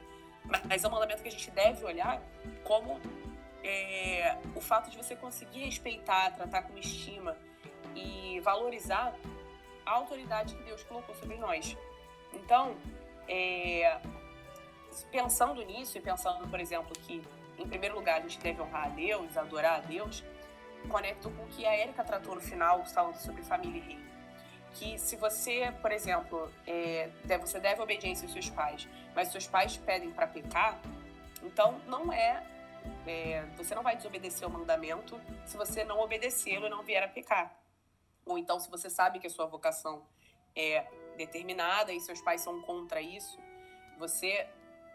Mas 0.67 0.84
é 0.84 0.88
um 0.88 0.91
mandamento 0.91 1.21
que 1.21 1.27
a 1.27 1.32
gente 1.32 1.51
deve 1.51 1.84
olhar 1.86 2.21
como 2.63 2.99
é, 3.63 4.38
o 4.55 4.61
fato 4.61 4.89
de 4.89 4.97
você 4.97 5.15
conseguir 5.15 5.65
respeitar, 5.65 6.32
tratar 6.32 6.63
com 6.63 6.77
estima 6.77 7.38
e 7.93 8.39
valorizar 8.39 9.13
a 9.86 9.91
autoridade 9.91 10.55
que 10.55 10.63
Deus 10.63 10.84
colocou 10.84 11.13
sobre 11.15 11.38
nós. 11.38 11.77
Então, 12.34 12.75
é, 13.27 13.99
pensando 15.11 15.61
nisso 15.61 15.97
e 15.97 16.01
pensando, 16.01 16.47
por 16.47 16.59
exemplo, 16.59 16.91
que 17.01 17.21
em 17.62 17.68
primeiro 17.68 17.95
lugar 17.95 18.18
a 18.18 18.22
gente 18.22 18.39
deve 18.39 18.62
honrar 18.62 18.86
a 18.86 18.89
Deus, 18.89 19.38
adorar 19.38 19.80
a 19.80 19.82
Deus, 19.82 20.24
conecto 20.89 21.30
com 21.30 21.43
o 21.43 21.47
que 21.47 21.66
a 21.66 21.78
Erika 21.78 22.03
tratou 22.03 22.36
no 22.36 22.41
final, 22.41 22.84
falando 22.86 23.16
sobre 23.16 23.43
família 23.43 23.78
e 23.78 23.82
reino. 23.82 24.12
Que 24.74 24.97
se 24.97 25.16
você, 25.16 25.74
por 25.82 25.91
exemplo, 25.91 26.51
é, 26.66 27.09
você 27.39 27.59
deve 27.59 27.82
obediência 27.82 28.26
aos 28.26 28.34
seus 28.34 28.49
pais, 28.49 28.88
mas 29.14 29.28
seus 29.28 29.45
pais 29.45 29.78
pedem 29.78 30.12
para 30.12 30.28
pecar, 30.28 30.80
então 31.43 31.80
não 31.88 32.12
é, 32.12 32.43
é, 33.05 33.45
Você 33.57 33.76
não 33.76 33.84
vai 33.84 33.95
desobedecer 33.95 34.47
o 34.47 34.51
mandamento 34.51 35.20
se 35.45 35.57
você 35.57 35.84
não 35.84 35.99
obedecê-lo 35.99 36.68
e 36.68 36.70
não 36.70 36.84
vier 36.84 37.03
a 37.03 37.07
pecar. 37.07 37.55
Ou 38.26 38.38
então, 38.38 38.59
se 38.59 38.70
você 38.70 38.89
sabe 38.89 39.20
que 39.20 39.28
a 39.28 39.30
sua 39.30 39.45
vocação 39.45 40.03
é 40.55 40.86
determinada 41.18 41.91
e 41.91 41.99
seus 41.99 42.22
pais 42.22 42.41
são 42.41 42.62
contra 42.62 43.01
isso, 43.01 43.38
você, 43.97 44.47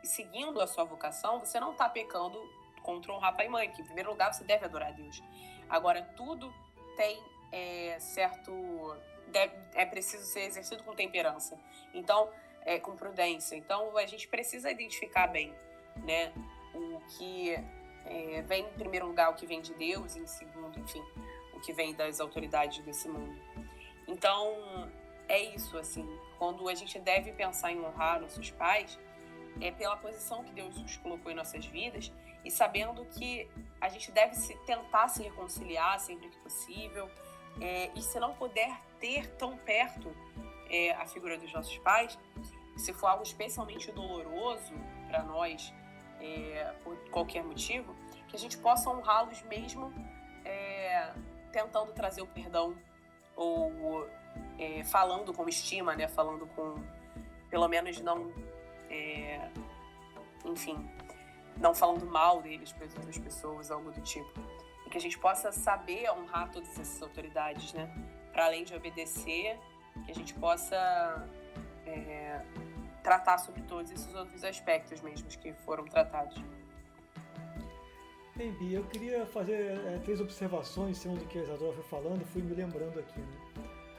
seguindo 0.02 0.60
a 0.60 0.66
sua 0.66 0.84
vocação, 0.84 1.38
você 1.38 1.60
não 1.60 1.72
está 1.72 1.88
pecando 1.88 2.38
contra 2.86 3.12
honrar 3.12 3.36
pai 3.36 3.46
e 3.46 3.48
mãe, 3.48 3.68
que 3.68 3.82
em 3.82 3.84
primeiro 3.84 4.10
lugar 4.10 4.32
você 4.32 4.44
deve 4.44 4.64
adorar 4.64 4.90
a 4.90 4.92
Deus. 4.92 5.20
Agora, 5.68 6.02
tudo 6.16 6.54
tem 6.96 7.20
é, 7.50 7.98
certo. 7.98 8.96
Deve, 9.26 9.52
é 9.74 9.84
preciso 9.84 10.24
ser 10.24 10.42
exercido 10.42 10.84
com 10.84 10.94
temperança. 10.94 11.58
Então, 11.92 12.30
é, 12.62 12.78
com 12.78 12.96
prudência. 12.96 13.56
Então, 13.56 13.96
a 13.96 14.06
gente 14.06 14.28
precisa 14.28 14.70
identificar 14.70 15.26
bem, 15.26 15.52
né? 16.04 16.32
O 16.72 17.00
que 17.16 17.54
é, 18.04 18.42
vem 18.42 18.64
em 18.64 18.72
primeiro 18.74 19.06
lugar, 19.06 19.30
o 19.30 19.34
que 19.34 19.46
vem 19.46 19.60
de 19.60 19.74
Deus, 19.74 20.14
e 20.14 20.20
em 20.20 20.26
segundo, 20.26 20.78
enfim, 20.78 21.02
o 21.54 21.60
que 21.60 21.72
vem 21.72 21.92
das 21.92 22.20
autoridades 22.20 22.84
desse 22.84 23.08
mundo. 23.08 23.36
Então, 24.06 24.54
é 25.28 25.40
isso, 25.40 25.76
assim. 25.76 26.06
Quando 26.38 26.68
a 26.68 26.74
gente 26.74 27.00
deve 27.00 27.32
pensar 27.32 27.72
em 27.72 27.80
honrar 27.80 28.20
nossos 28.20 28.50
pais, 28.52 28.96
é 29.60 29.70
pela 29.70 29.96
posição 29.96 30.44
que 30.44 30.52
Deus 30.52 30.76
nos 30.80 30.96
colocou 30.98 31.30
em 31.30 31.34
nossas 31.34 31.64
vidas 31.66 32.12
e 32.44 32.50
sabendo 32.50 33.04
que 33.06 33.48
a 33.80 33.88
gente 33.88 34.10
deve 34.12 34.34
se, 34.34 34.54
tentar 34.64 35.08
se 35.08 35.22
reconciliar 35.22 35.98
sempre 35.98 36.28
que 36.28 36.38
possível. 36.38 37.10
É, 37.60 37.90
e 37.94 38.02
se 38.02 38.20
não 38.20 38.34
puder 38.34 38.78
ter 39.00 39.26
tão 39.36 39.56
perto 39.56 40.14
é, 40.70 40.92
a 40.92 41.06
figura 41.06 41.38
dos 41.38 41.52
nossos 41.52 41.76
pais, 41.78 42.18
se 42.76 42.92
for 42.92 43.08
algo 43.08 43.22
especialmente 43.22 43.90
doloroso 43.92 44.74
para 45.08 45.22
nós, 45.22 45.72
é, 46.20 46.74
por 46.84 46.96
qualquer 47.10 47.42
motivo, 47.42 47.96
que 48.28 48.36
a 48.36 48.38
gente 48.38 48.58
possa 48.58 48.90
honrá-los 48.90 49.42
mesmo 49.42 49.92
é, 50.44 51.12
tentando 51.50 51.92
trazer 51.92 52.22
o 52.22 52.26
perdão 52.26 52.76
ou 53.34 54.06
é, 54.58 54.84
falando 54.84 55.32
com 55.32 55.48
estima, 55.48 55.94
né? 55.94 56.08
Falando 56.08 56.46
com, 56.48 56.82
pelo 57.50 57.68
menos 57.68 58.00
não, 58.00 58.32
é, 58.90 59.50
enfim, 60.44 60.88
não 61.56 61.74
falando 61.74 62.06
mal 62.06 62.42
deles 62.42 62.72
para 62.72 62.86
as 62.86 62.94
outras 62.94 63.18
pessoas, 63.18 63.70
algo 63.70 63.90
do 63.90 64.00
tipo. 64.00 64.32
E 64.86 64.90
que 64.90 64.98
a 64.98 65.00
gente 65.00 65.18
possa 65.18 65.50
saber 65.50 66.10
honrar 66.10 66.50
todas 66.50 66.70
essas 66.78 67.02
autoridades, 67.02 67.72
né? 67.72 67.92
Para 68.32 68.46
além 68.46 68.64
de 68.64 68.74
obedecer, 68.74 69.58
que 70.04 70.10
a 70.10 70.14
gente 70.14 70.34
possa 70.34 71.28
é, 71.86 72.44
tratar 73.02 73.38
sobre 73.38 73.62
todos 73.62 73.90
esses 73.90 74.14
outros 74.14 74.44
aspectos 74.44 75.00
mesmo 75.00 75.28
que 75.28 75.52
foram 75.52 75.84
tratados. 75.84 76.42
Bem, 78.36 78.52
Bia, 78.52 78.78
eu 78.78 78.84
queria 78.84 79.24
fazer 79.24 79.78
é, 79.86 79.98
três 80.04 80.20
observações 80.20 80.98
em 80.98 81.00
cima 81.00 81.16
do 81.16 81.24
que 81.24 81.38
a 81.38 81.42
Isadora 81.42 81.72
foi 81.72 81.84
falando, 81.84 82.22
fui 82.26 82.42
me 82.42 82.54
lembrando 82.54 83.00
aqui. 83.00 83.18
Né? 83.18 83.26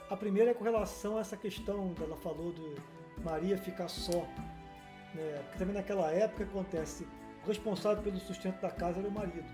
A 0.09 0.15
primeira 0.15 0.51
é 0.51 0.53
com 0.53 0.63
relação 0.63 1.17
a 1.17 1.21
essa 1.21 1.35
questão, 1.35 1.95
ela 1.99 2.15
falou 2.17 2.53
de 2.53 2.75
Maria 3.23 3.57
ficar 3.57 3.87
só. 3.87 4.27
Né? 5.17 5.41
Porque 5.43 5.57
também 5.57 5.75
naquela 5.75 6.11
época 6.11 6.43
acontece, 6.43 7.07
o 7.43 7.47
responsável 7.47 8.03
pelo 8.03 8.19
sustento 8.19 8.61
da 8.61 8.69
casa 8.69 8.99
era 8.99 9.07
o 9.07 9.11
marido. 9.11 9.49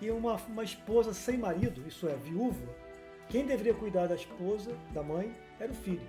E 0.00 0.10
uma, 0.10 0.36
uma 0.36 0.64
esposa 0.64 1.14
sem 1.14 1.38
marido, 1.38 1.86
isso 1.86 2.08
é, 2.08 2.16
viúva, 2.16 2.66
quem 3.28 3.46
deveria 3.46 3.74
cuidar 3.74 4.08
da 4.08 4.14
esposa, 4.14 4.76
da 4.92 5.02
mãe, 5.02 5.32
era 5.58 5.70
o 5.70 5.74
filho. 5.74 6.06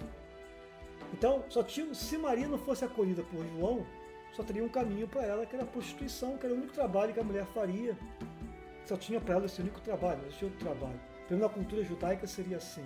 Então, 1.14 1.44
só 1.50 1.62
tinha, 1.62 1.94
se 1.94 2.18
Maria 2.18 2.48
não 2.48 2.58
fosse 2.58 2.86
acolhida 2.86 3.22
por 3.24 3.46
João, 3.46 3.86
só 4.32 4.44
teria 4.44 4.64
um 4.64 4.70
caminho 4.70 5.08
para 5.08 5.24
ela, 5.24 5.46
que 5.46 5.56
era 5.56 5.66
a 5.66 5.68
prostituição, 5.68 6.38
que 6.38 6.46
era 6.46 6.56
o 6.56 6.58
único 6.58 6.74
trabalho 6.74 7.14
que 7.14 7.20
a 7.20 7.24
mulher 7.24 7.46
faria. 7.48 7.98
Só 8.86 8.96
tinha 8.96 9.20
para 9.20 9.36
ela 9.36 9.46
esse 9.46 9.62
único 9.62 9.82
trabalho, 9.82 10.22
existia 10.22 10.48
outro 10.48 10.66
trabalho. 10.66 11.00
Pelo 11.28 11.42
na 11.42 11.50
cultura 11.50 11.84
judaica 11.84 12.26
seria 12.26 12.58
assim. 12.58 12.86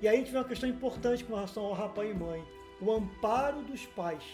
E 0.00 0.08
aí 0.08 0.16
a 0.16 0.18
gente 0.18 0.30
vê 0.30 0.38
uma 0.38 0.44
questão 0.44 0.68
importante 0.68 1.24
com 1.24 1.34
relação 1.34 1.64
ao 1.64 1.72
rapaz 1.72 2.08
e 2.08 2.14
mãe: 2.14 2.44
o 2.80 2.92
amparo 2.92 3.62
dos 3.62 3.84
pais. 3.86 4.24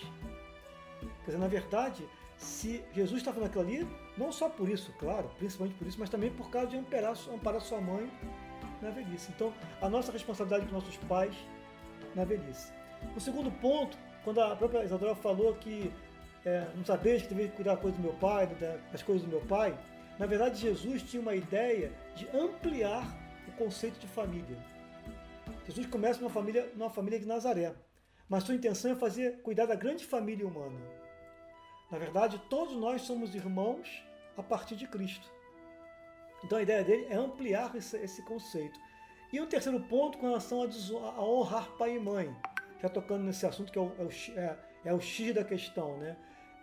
Quer 1.24 1.32
dizer, 1.32 1.38
na 1.38 1.48
verdade, 1.48 2.08
se 2.36 2.84
Jesus 2.92 3.18
está 3.18 3.32
falando 3.32 3.48
aquilo 3.48 3.64
ali, 3.64 3.88
não 4.16 4.32
só 4.32 4.48
por 4.48 4.68
isso, 4.68 4.92
claro, 4.98 5.30
principalmente 5.38 5.76
por 5.76 5.86
isso, 5.86 5.98
mas 6.00 6.10
também 6.10 6.30
por 6.30 6.50
causa 6.50 6.68
de 6.68 6.76
amparar, 6.76 7.14
amparar 7.32 7.60
sua 7.60 7.80
mãe 7.80 8.10
na 8.80 8.90
velhice. 8.90 9.30
Então, 9.34 9.52
a 9.80 9.88
nossa 9.88 10.10
responsabilidade 10.10 10.66
com 10.66 10.74
nossos 10.74 10.96
pais 11.08 11.34
na 12.14 12.24
velhice. 12.24 12.72
O 13.16 13.20
segundo 13.20 13.50
ponto, 13.60 13.96
quando 14.24 14.40
a 14.40 14.56
própria 14.56 14.84
Isadora 14.84 15.14
falou 15.14 15.54
que 15.54 15.92
é, 16.44 16.66
não 16.74 16.84
sabeis 16.84 17.22
que 17.22 17.28
deveria 17.28 17.52
cuidar 17.52 17.74
das 17.74 17.82
coisas 17.82 18.00
do 18.00 18.02
meu 18.02 18.14
pai, 18.14 18.46
das 18.90 19.02
coisas 19.02 19.24
do 19.24 19.30
meu 19.30 19.40
pai. 19.42 19.78
Na 20.18 20.26
verdade, 20.26 20.60
Jesus 20.60 21.02
tinha 21.02 21.22
uma 21.22 21.34
ideia 21.34 21.92
de 22.16 22.28
ampliar 22.36 23.06
o 23.48 23.52
conceito 23.52 23.98
de 23.98 24.06
família. 24.06 24.56
Jesus 25.66 25.86
começa 25.86 26.20
numa 26.20 26.30
família, 26.30 26.70
numa 26.74 26.90
família 26.90 27.18
de 27.18 27.26
Nazaré, 27.26 27.72
mas 28.28 28.42
sua 28.42 28.54
intenção 28.54 28.90
é 28.90 28.96
fazer 28.96 29.40
cuidar 29.42 29.66
da 29.66 29.74
grande 29.74 30.04
família 30.04 30.46
humana. 30.46 30.78
Na 31.92 31.98
verdade, 31.98 32.40
todos 32.48 32.74
nós 32.74 33.02
somos 33.02 33.34
irmãos 33.34 34.02
a 34.34 34.42
partir 34.42 34.76
de 34.76 34.86
Cristo. 34.86 35.30
Então 36.42 36.56
a 36.56 36.62
ideia 36.62 36.82
dele 36.82 37.06
é 37.10 37.14
ampliar 37.14 37.76
esse, 37.76 37.98
esse 37.98 38.22
conceito. 38.22 38.80
E 39.30 39.38
um 39.38 39.46
terceiro 39.46 39.78
ponto 39.78 40.16
com 40.16 40.26
relação 40.26 40.62
a, 40.62 40.66
a, 41.10 41.22
honrar 41.22 41.68
pai 41.76 41.96
e 41.96 42.00
mãe, 42.00 42.34
já 42.80 42.88
tocando 42.88 43.24
nesse 43.24 43.44
assunto 43.44 43.70
que 43.70 43.78
é 43.78 43.82
o, 43.82 43.92
é 43.98 44.02
o, 44.02 44.38
é, 44.38 44.58
é 44.86 44.94
o 44.94 45.00
X 45.00 45.34
da 45.34 45.44
questão, 45.44 45.98
né? 45.98 46.16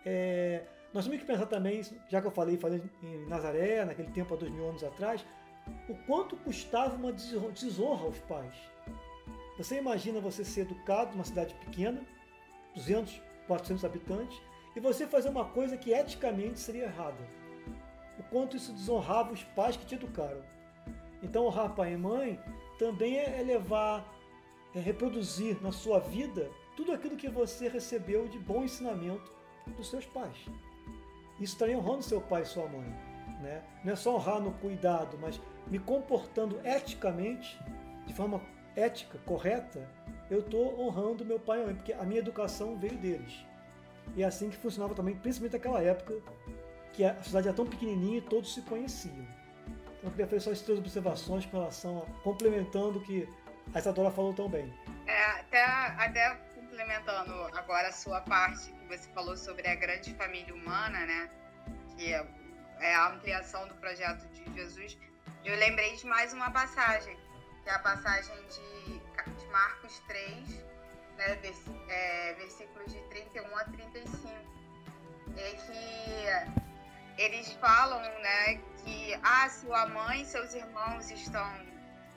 É, 0.04 0.64
nós 0.92 1.04
temos 1.04 1.20
que 1.20 1.26
pensar 1.26 1.46
também, 1.46 1.80
já 2.08 2.20
que 2.20 2.26
eu 2.26 2.32
falei, 2.32 2.56
falei 2.56 2.82
em 3.00 3.26
Nazaré, 3.28 3.84
naquele 3.84 4.10
tempo 4.10 4.34
há 4.34 4.36
dois 4.36 4.50
mil 4.50 4.68
anos 4.68 4.82
atrás, 4.82 5.24
o 5.88 5.94
quanto 6.06 6.36
custava 6.38 6.96
uma 6.96 7.12
desonra 7.12 8.04
aos 8.04 8.18
pais. 8.20 8.54
Você 9.56 9.78
imagina 9.78 10.20
você 10.20 10.44
ser 10.44 10.62
educado 10.62 11.12
numa 11.12 11.24
cidade 11.24 11.54
pequena, 11.54 12.04
200, 12.74 13.22
400 13.46 13.84
habitantes, 13.84 14.40
e 14.74 14.80
você 14.80 15.06
fazer 15.06 15.28
uma 15.28 15.44
coisa 15.44 15.76
que 15.76 15.92
eticamente 15.92 16.60
seria 16.60 16.84
errada. 16.84 17.22
O 18.18 18.22
quanto 18.24 18.56
isso 18.56 18.72
desonrava 18.72 19.32
os 19.32 19.42
pais 19.42 19.76
que 19.76 19.86
te 19.86 19.94
educaram. 19.94 20.42
Então, 21.22 21.46
honrar 21.46 21.74
pai 21.74 21.94
e 21.94 21.96
mãe 21.96 22.40
também 22.78 23.18
é 23.18 23.42
levar, 23.42 24.06
é 24.74 24.80
reproduzir 24.80 25.60
na 25.62 25.72
sua 25.72 25.98
vida 25.98 26.50
tudo 26.76 26.92
aquilo 26.92 27.16
que 27.16 27.28
você 27.28 27.68
recebeu 27.68 28.28
de 28.28 28.38
bom 28.38 28.64
ensinamento 28.64 29.30
dos 29.76 29.90
seus 29.90 30.06
pais. 30.06 30.36
Isso 31.34 31.54
estaria 31.54 31.76
honrando 31.76 32.02
seu 32.02 32.20
pai 32.20 32.42
e 32.42 32.46
sua 32.46 32.66
mãe. 32.68 32.88
Né? 33.40 33.62
Não 33.84 33.92
é 33.92 33.96
só 33.96 34.16
honrar 34.16 34.40
no 34.40 34.52
cuidado, 34.52 35.18
mas 35.20 35.40
me 35.66 35.78
comportando 35.78 36.60
eticamente, 36.64 37.58
de 38.06 38.14
forma 38.14 38.40
ética, 38.76 39.18
correta, 39.24 39.88
eu 40.30 40.40
estou 40.40 40.80
honrando 40.80 41.24
meu 41.24 41.40
pai 41.40 41.62
e 41.62 41.66
mãe, 41.66 41.74
porque 41.74 41.92
a 41.92 42.04
minha 42.04 42.20
educação 42.20 42.76
veio 42.76 42.96
deles. 42.96 43.44
E 44.16 44.22
é 44.22 44.26
assim 44.26 44.50
que 44.50 44.56
funcionava 44.56 44.94
também, 44.94 45.14
principalmente 45.14 45.52
naquela 45.52 45.82
época, 45.82 46.14
que 46.92 47.04
a 47.04 47.22
cidade 47.22 47.48
era 47.48 47.56
tão 47.56 47.66
pequenininha 47.66 48.18
e 48.18 48.20
todos 48.20 48.52
se 48.52 48.62
conheciam. 48.62 49.26
Então 49.98 50.04
eu 50.04 50.10
queria 50.10 50.26
fazer 50.26 50.40
só 50.40 50.50
essas 50.50 50.64
três 50.64 50.78
observações 50.78 51.46
com 51.46 51.58
relação 51.58 51.98
a, 51.98 52.22
complementando 52.22 53.00
que 53.00 53.28
a 53.74 53.78
Isadora 53.78 54.10
falou 54.10 54.34
tão 54.34 54.48
bem. 54.48 54.72
É, 55.06 55.24
até, 55.40 55.64
até 55.64 56.34
complementando 56.54 57.32
agora 57.56 57.88
a 57.88 57.92
sua 57.92 58.20
parte 58.22 58.72
que 58.72 58.86
você 58.86 59.08
falou 59.10 59.36
sobre 59.36 59.66
a 59.68 59.74
grande 59.74 60.12
família 60.14 60.54
humana, 60.54 61.06
né? 61.06 61.30
Que 61.96 62.12
é, 62.12 62.26
é 62.80 62.94
a 62.94 63.08
ampliação 63.08 63.68
do 63.68 63.74
projeto 63.74 64.26
de 64.28 64.52
Jesus. 64.54 64.98
Eu 65.44 65.56
lembrei 65.56 65.94
de 65.96 66.06
mais 66.06 66.32
uma 66.32 66.50
passagem, 66.50 67.16
que 67.62 67.68
é 67.68 67.74
a 67.74 67.78
passagem 67.78 68.34
de, 68.48 68.98
de 69.38 69.46
Marcos 69.46 69.98
3, 70.06 70.64
né, 71.20 71.36
vers, 71.36 71.62
é, 71.88 72.32
versículos 72.34 72.92
de 72.92 72.98
31 73.10 73.56
a 73.56 73.64
35, 73.64 74.28
é 75.36 75.50
que 75.52 77.22
eles 77.22 77.52
falam 77.54 78.00
né, 78.00 78.60
que 78.82 79.14
ah, 79.22 79.48
sua 79.50 79.86
mãe 79.86 80.22
e 80.22 80.24
seus 80.24 80.54
irmãos 80.54 81.10
estão, 81.10 81.52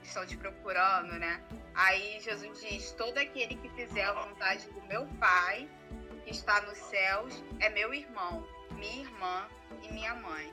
estão 0.02 0.26
te 0.26 0.38
procurando, 0.38 1.12
né? 1.18 1.42
Aí 1.74 2.18
Jesus 2.20 2.60
diz, 2.62 2.92
todo 2.92 3.18
aquele 3.18 3.56
que 3.56 3.68
fizer 3.70 4.04
a 4.04 4.12
vontade 4.12 4.66
do 4.70 4.80
meu 4.82 5.06
Pai, 5.20 5.68
que 6.24 6.30
está 6.30 6.62
nos 6.62 6.78
céus, 6.78 7.44
é 7.60 7.68
meu 7.68 7.92
irmão, 7.92 8.46
minha 8.70 9.02
irmã 9.02 9.46
e 9.82 9.92
minha 9.92 10.14
mãe. 10.14 10.50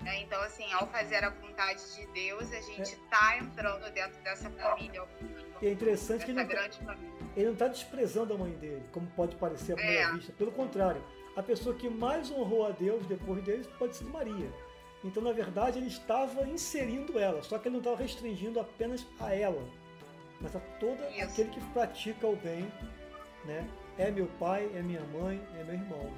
Né? 0.00 0.20
Então, 0.20 0.40
assim, 0.42 0.70
ao 0.72 0.86
fazer 0.88 1.24
a 1.24 1.30
vontade 1.30 1.80
de 1.94 2.06
Deus, 2.08 2.52
a 2.52 2.60
gente 2.60 2.94
está 2.94 3.36
é. 3.36 3.38
entrando 3.38 3.90
dentro 3.92 4.20
dessa 4.22 4.50
família. 4.50 5.02
E 5.62 5.66
é 5.68 5.72
interessante 5.72 6.24
que 6.24 6.32
ele 6.32 6.42
não, 6.42 6.48
tá, 6.48 6.96
ele 7.36 7.46
não 7.46 7.52
está 7.52 7.68
desprezando 7.68 8.34
a 8.34 8.38
mãe 8.38 8.52
dele, 8.52 8.82
como 8.92 9.06
pode 9.08 9.36
parecer 9.36 9.72
à 9.72 9.76
primeira 9.76 10.10
é. 10.10 10.12
vista. 10.12 10.32
Pelo 10.32 10.52
contrário, 10.52 11.02
a 11.36 11.42
pessoa 11.42 11.74
que 11.74 11.88
mais 11.88 12.30
honrou 12.30 12.66
a 12.66 12.70
Deus 12.70 13.04
depois 13.06 13.42
dele 13.42 13.66
pode 13.78 13.96
ser 13.96 14.04
Maria. 14.04 14.50
Então, 15.02 15.22
na 15.22 15.32
verdade, 15.32 15.78
ele 15.78 15.88
estava 15.88 16.46
inserindo 16.48 17.18
ela, 17.18 17.42
só 17.42 17.58
que 17.58 17.68
ele 17.68 17.74
não 17.74 17.80
estava 17.80 17.96
restringindo 17.96 18.58
apenas 18.58 19.06
a 19.20 19.34
ela, 19.34 19.62
mas 20.40 20.56
a 20.56 20.60
todo 20.80 20.98
aquele 21.22 21.50
que 21.50 21.60
pratica 21.72 22.26
o 22.26 22.36
bem, 22.36 22.66
né? 23.44 23.68
É 23.98 24.10
meu 24.10 24.26
pai, 24.40 24.68
é 24.74 24.82
minha 24.82 25.02
mãe, 25.02 25.40
é 25.60 25.64
meu 25.64 25.74
irmão. 25.74 26.10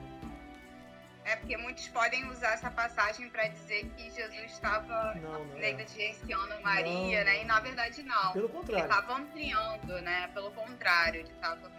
É 1.27 1.35
porque 1.35 1.57
muitos 1.57 1.89
podem 1.89 2.25
usar 2.31 2.53
essa 2.53 2.71
passagem 2.71 3.29
para 3.31 3.49
dizer 3.49 3.85
que 3.97 4.11
Jesus 4.13 4.53
estava 4.53 5.13
negligenciando 5.57 6.55
é. 6.55 6.61
Maria, 6.61 7.19
não. 7.19 7.25
né? 7.25 7.43
E 7.43 7.45
na 7.45 7.59
verdade 7.59 8.01
não. 8.05 8.33
Pelo 8.33 8.49
contrário. 8.49 8.85
Ele 8.85 8.93
estava 8.93 9.15
ampliando, 9.15 10.03
né? 10.03 10.29
Pelo 10.29 10.53
contrário, 10.53 11.21
ele 11.21 11.33
estava. 11.33 11.73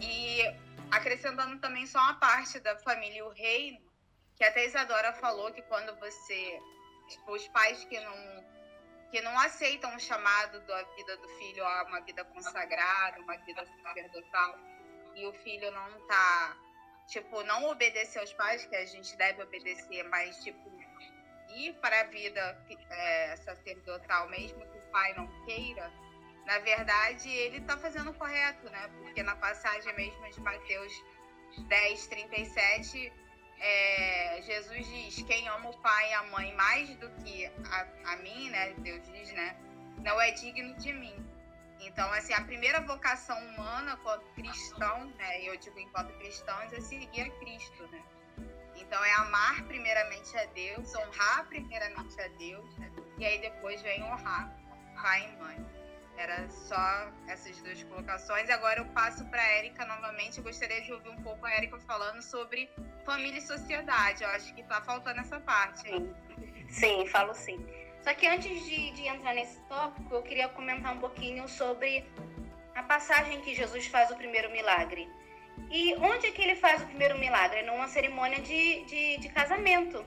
E 0.00 0.42
acrescentando 0.92 1.58
também 1.58 1.86
só 1.88 1.98
uma 1.98 2.14
parte 2.14 2.60
da 2.60 2.76
família 2.78 3.26
o 3.26 3.30
reino, 3.30 3.80
que 4.36 4.44
até 4.44 4.64
Isadora 4.64 5.12
falou 5.14 5.52
que 5.52 5.62
quando 5.62 5.98
você. 5.98 6.60
Tipo, 7.08 7.32
os 7.32 7.48
pais 7.48 7.84
que 7.84 7.98
não 7.98 8.44
que 9.10 9.20
não 9.20 9.36
aceitam 9.40 9.94
o 9.94 10.00
chamado 10.00 10.60
da 10.66 10.82
vida 10.96 11.16
do 11.16 11.28
filho 11.30 11.64
a 11.64 11.82
uma 11.84 12.00
vida 12.00 12.24
consagrada, 12.24 13.20
uma 13.20 13.36
vida 13.38 13.64
sacerdotal, 13.82 14.58
e 15.16 15.26
o 15.26 15.32
filho 15.32 15.70
não 15.72 15.96
está 15.98 16.56
tipo, 17.06 17.42
não 17.44 17.64
obedecer 17.70 18.18
aos 18.18 18.32
pais, 18.32 18.64
que 18.66 18.76
a 18.76 18.86
gente 18.86 19.16
deve 19.16 19.42
obedecer, 19.42 20.02
mas, 20.08 20.42
tipo, 20.42 20.72
ir 21.50 21.72
para 21.74 22.00
a 22.00 22.04
vida 22.04 22.58
é, 22.90 23.36
sacerdotal, 23.36 24.28
mesmo 24.28 24.60
que 24.66 24.78
o 24.78 24.90
pai 24.90 25.14
não 25.14 25.26
queira, 25.44 25.92
na 26.46 26.58
verdade, 26.58 27.28
ele 27.30 27.58
está 27.58 27.76
fazendo 27.76 28.10
o 28.10 28.14
correto, 28.14 28.68
né? 28.70 28.90
Porque 28.98 29.22
na 29.22 29.34
passagem 29.36 29.94
mesmo 29.94 30.30
de 30.30 30.40
Mateus 30.40 30.92
10, 31.68 32.06
37, 32.06 33.12
é, 33.58 34.42
Jesus 34.42 34.86
diz: 34.86 35.22
Quem 35.22 35.48
ama 35.48 35.70
o 35.70 35.78
pai 35.78 36.10
e 36.10 36.14
a 36.14 36.22
mãe 36.24 36.54
mais 36.54 36.94
do 36.96 37.08
que 37.22 37.46
a, 37.46 38.12
a 38.12 38.16
mim, 38.16 38.50
né? 38.50 38.74
Deus 38.78 39.02
diz, 39.10 39.32
né? 39.32 39.56
Não 40.02 40.20
é 40.20 40.32
digno 40.32 40.74
de 40.76 40.92
mim. 40.92 41.33
Então, 41.80 42.10
assim, 42.12 42.32
a 42.32 42.40
primeira 42.42 42.80
vocação 42.80 43.38
humana, 43.48 43.96
quanto 43.98 44.24
cristão, 44.34 45.06
né, 45.18 45.42
eu 45.42 45.56
digo 45.56 45.78
enquanto 45.78 46.12
cristãos, 46.18 46.72
é 46.72 46.80
seguir 46.80 47.22
a 47.22 47.30
Cristo, 47.38 47.86
né? 47.88 48.02
Então, 48.76 49.02
é 49.04 49.12
amar 49.14 49.62
primeiramente 49.64 50.36
a 50.36 50.44
Deus, 50.46 50.94
honrar 50.94 51.46
primeiramente 51.46 52.20
a 52.20 52.28
Deus, 52.28 52.78
né? 52.78 52.90
e 53.18 53.24
aí 53.24 53.38
depois 53.40 53.80
vem 53.82 54.02
honrar 54.02 54.52
pai 55.00 55.28
e 55.32 55.42
mãe. 55.42 55.66
Era 56.16 56.48
só 56.48 57.10
essas 57.26 57.56
duas 57.58 57.82
colocações. 57.84 58.48
Agora 58.48 58.80
eu 58.80 58.86
passo 58.86 59.24
para 59.26 59.42
a 59.42 59.46
Érica 59.56 59.84
novamente. 59.84 60.38
Eu 60.38 60.44
gostaria 60.44 60.80
de 60.80 60.92
ouvir 60.92 61.08
um 61.08 61.22
pouco 61.22 61.44
a 61.44 61.50
Érica 61.52 61.78
falando 61.80 62.22
sobre 62.22 62.70
família 63.04 63.38
e 63.38 63.42
sociedade. 63.42 64.22
Eu 64.22 64.30
acho 64.30 64.54
que 64.54 64.60
está 64.60 64.80
faltando 64.80 65.20
essa 65.20 65.40
parte. 65.40 65.88
Sim, 65.88 66.14
sim 66.68 67.06
falo 67.08 67.34
sim. 67.34 67.66
Só 68.04 68.12
que 68.12 68.26
antes 68.26 68.62
de, 68.66 68.90
de 68.90 69.06
entrar 69.08 69.34
nesse 69.34 69.58
tópico, 69.62 70.14
eu 70.14 70.22
queria 70.22 70.46
comentar 70.48 70.94
um 70.94 70.98
pouquinho 71.00 71.48
sobre 71.48 72.04
a 72.74 72.82
passagem 72.82 73.40
que 73.40 73.54
Jesus 73.54 73.86
faz 73.86 74.10
o 74.10 74.16
primeiro 74.16 74.50
milagre. 74.50 75.08
E 75.70 75.94
onde 75.94 76.26
é 76.26 76.30
que 76.30 76.42
ele 76.42 76.54
faz 76.54 76.82
o 76.82 76.86
primeiro 76.86 77.18
milagre? 77.18 77.62
Numa 77.62 77.88
cerimônia 77.88 78.40
de, 78.40 78.84
de, 78.84 79.16
de 79.16 79.28
casamento, 79.30 80.04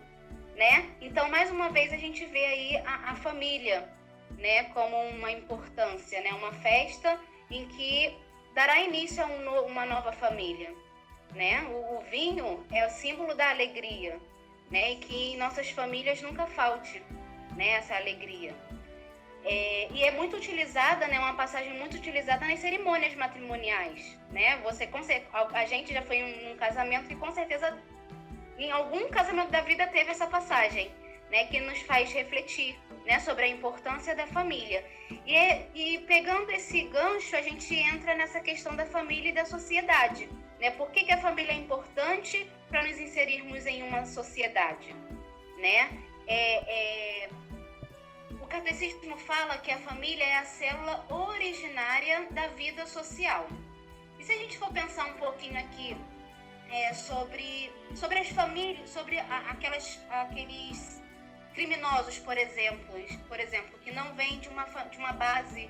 né? 0.55 0.95
Então, 1.01 1.27
mais 1.27 1.49
uma 1.49 1.69
vez, 1.69 1.91
a 1.91 1.97
gente 1.97 2.23
vê 2.27 2.45
aí 2.45 2.77
a, 2.85 3.11
a, 3.11 3.15
família, 3.15 3.89
né? 4.37 4.65
Como 4.65 4.95
uma 5.09 5.31
importância, 5.31 6.21
né? 6.21 6.31
Uma 6.33 6.53
festa 6.53 7.19
em 7.49 7.67
que 7.67 8.15
dará 8.53 8.79
início 8.79 9.23
a 9.23 9.25
um 9.25 9.41
no, 9.41 9.61
uma 9.61 9.87
nova 9.87 10.11
família, 10.11 10.71
né? 11.33 11.63
O, 11.63 11.97
o, 11.97 12.01
vinho 12.11 12.63
é 12.71 12.85
o 12.85 12.91
símbolo 12.91 13.33
da 13.33 13.49
alegria, 13.49 14.19
né? 14.69 14.91
E 14.91 14.95
que 14.97 15.33
em 15.33 15.37
nossas 15.37 15.71
famílias 15.71 16.21
nunca 16.21 16.45
falte 16.45 17.01
né, 17.57 17.69
essa 17.71 17.95
alegria. 17.95 18.55
É, 19.43 19.87
e 19.91 20.03
é 20.03 20.11
muito 20.11 20.35
utilizada, 20.35 21.07
né, 21.07 21.19
uma 21.19 21.33
passagem 21.33 21.73
muito 21.77 21.95
utilizada 21.95 22.45
nas 22.45 22.59
cerimônias 22.59 23.15
matrimoniais, 23.15 24.17
né? 24.31 24.57
Você 24.63 24.89
a 25.53 25.65
gente 25.65 25.93
já 25.93 26.01
foi 26.01 26.17
em 26.17 26.53
um 26.53 26.57
casamento 26.57 27.07
que 27.07 27.15
com 27.15 27.31
certeza 27.31 27.77
em 28.57 28.71
algum 28.71 29.07
casamento 29.09 29.49
da 29.49 29.61
vida 29.61 29.87
teve 29.87 30.11
essa 30.11 30.27
passagem, 30.27 30.91
né, 31.31 31.45
que 31.45 31.59
nos 31.59 31.79
faz 31.81 32.11
refletir, 32.11 32.77
né, 33.05 33.19
sobre 33.19 33.45
a 33.45 33.47
importância 33.47 34.15
da 34.15 34.27
família. 34.27 34.83
E, 35.25 35.93
e 35.93 35.99
pegando 35.99 36.51
esse 36.51 36.81
gancho, 36.83 37.35
a 37.35 37.41
gente 37.41 37.73
entra 37.73 38.15
nessa 38.15 38.39
questão 38.41 38.75
da 38.75 38.85
família 38.85 39.29
e 39.29 39.33
da 39.33 39.45
sociedade, 39.45 40.29
né? 40.59 40.71
Por 40.71 40.91
que, 40.91 41.05
que 41.05 41.13
a 41.13 41.17
família 41.17 41.51
é 41.51 41.55
importante 41.55 42.49
para 42.69 42.83
nos 42.83 42.99
inserirmos 42.99 43.65
em 43.65 43.83
uma 43.83 44.05
sociedade, 44.05 44.93
né? 45.59 45.89
É, 46.27 47.25
é, 47.25 47.29
o 48.47 48.49
catecismo 48.49 49.17
fala 49.17 49.57
que 49.57 49.69
a 49.69 49.77
família 49.79 50.23
é 50.23 50.37
a 50.37 50.45
célula 50.45 51.05
originária 51.09 52.27
da 52.31 52.47
vida 52.47 52.87
social. 52.87 53.45
E 54.17 54.23
se 54.23 54.31
a 54.31 54.37
gente 54.37 54.57
for 54.57 54.71
pensar 54.71 55.05
um 55.05 55.15
pouquinho 55.15 55.59
aqui 55.59 55.97
é, 56.71 56.93
sobre, 56.93 57.69
sobre 57.93 58.19
as 58.19 58.29
famílias, 58.29 58.89
sobre 58.89 59.19
a, 59.19 59.51
aquelas, 59.51 59.99
aqueles 60.09 61.03
criminosos, 61.53 62.19
por 62.19 62.37
exemplo, 62.37 62.95
por 63.27 63.37
exemplo, 63.37 63.77
que 63.79 63.91
não 63.91 64.15
vêm 64.15 64.39
de 64.39 64.47
uma, 64.47 64.63
de 64.63 64.97
uma 64.97 65.11
base. 65.11 65.69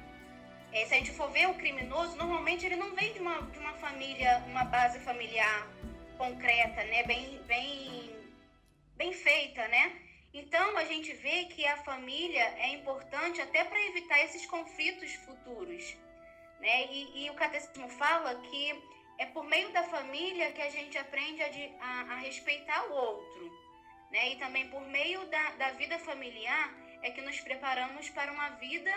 É, 0.71 0.85
se 0.85 0.93
a 0.93 0.97
gente 0.97 1.11
for 1.13 1.31
ver 1.31 1.47
o 1.49 1.55
criminoso, 1.55 2.15
normalmente 2.15 2.63
ele 2.63 2.75
não 2.75 2.93
vem 2.93 3.11
de 3.11 3.19
uma, 3.19 3.41
de 3.41 3.57
uma 3.57 3.73
família, 3.73 4.43
uma 4.49 4.65
base 4.65 4.99
familiar 4.99 5.67
concreta, 6.15 6.83
né? 6.83 7.01
Bem, 7.05 7.41
bem, 7.47 8.15
bem 8.95 9.13
feita, 9.13 9.67
né? 9.67 10.06
Então, 10.33 10.77
a 10.77 10.85
gente 10.85 11.13
vê 11.13 11.45
que 11.45 11.65
a 11.65 11.77
família 11.77 12.43
é 12.59 12.69
importante 12.69 13.41
até 13.41 13.63
para 13.63 13.81
evitar 13.87 14.19
esses 14.23 14.45
conflitos 14.45 15.13
futuros. 15.15 15.97
Né? 16.59 16.87
E, 16.91 17.25
e, 17.25 17.29
o 17.29 17.35
catecismo 17.35 17.87
fala 17.89 18.35
que 18.35 18.83
é 19.17 19.25
por 19.27 19.43
meio 19.45 19.71
da 19.71 19.83
família 19.83 20.51
que 20.51 20.61
a 20.61 20.69
gente 20.69 20.97
aprende 20.97 21.41
a, 21.41 21.85
a, 21.85 22.01
a 22.13 22.15
respeitar 22.17 22.85
o 22.87 22.93
outro. 22.93 23.51
Né? 24.11 24.29
E 24.29 24.35
também 24.37 24.69
por 24.69 24.81
meio 24.81 25.25
da, 25.27 25.51
da 25.51 25.71
vida 25.71 25.97
familiar 25.99 26.73
é 27.01 27.11
que 27.11 27.21
nos 27.21 27.39
preparamos 27.39 28.09
para 28.09 28.31
uma 28.31 28.49
vida 28.51 28.93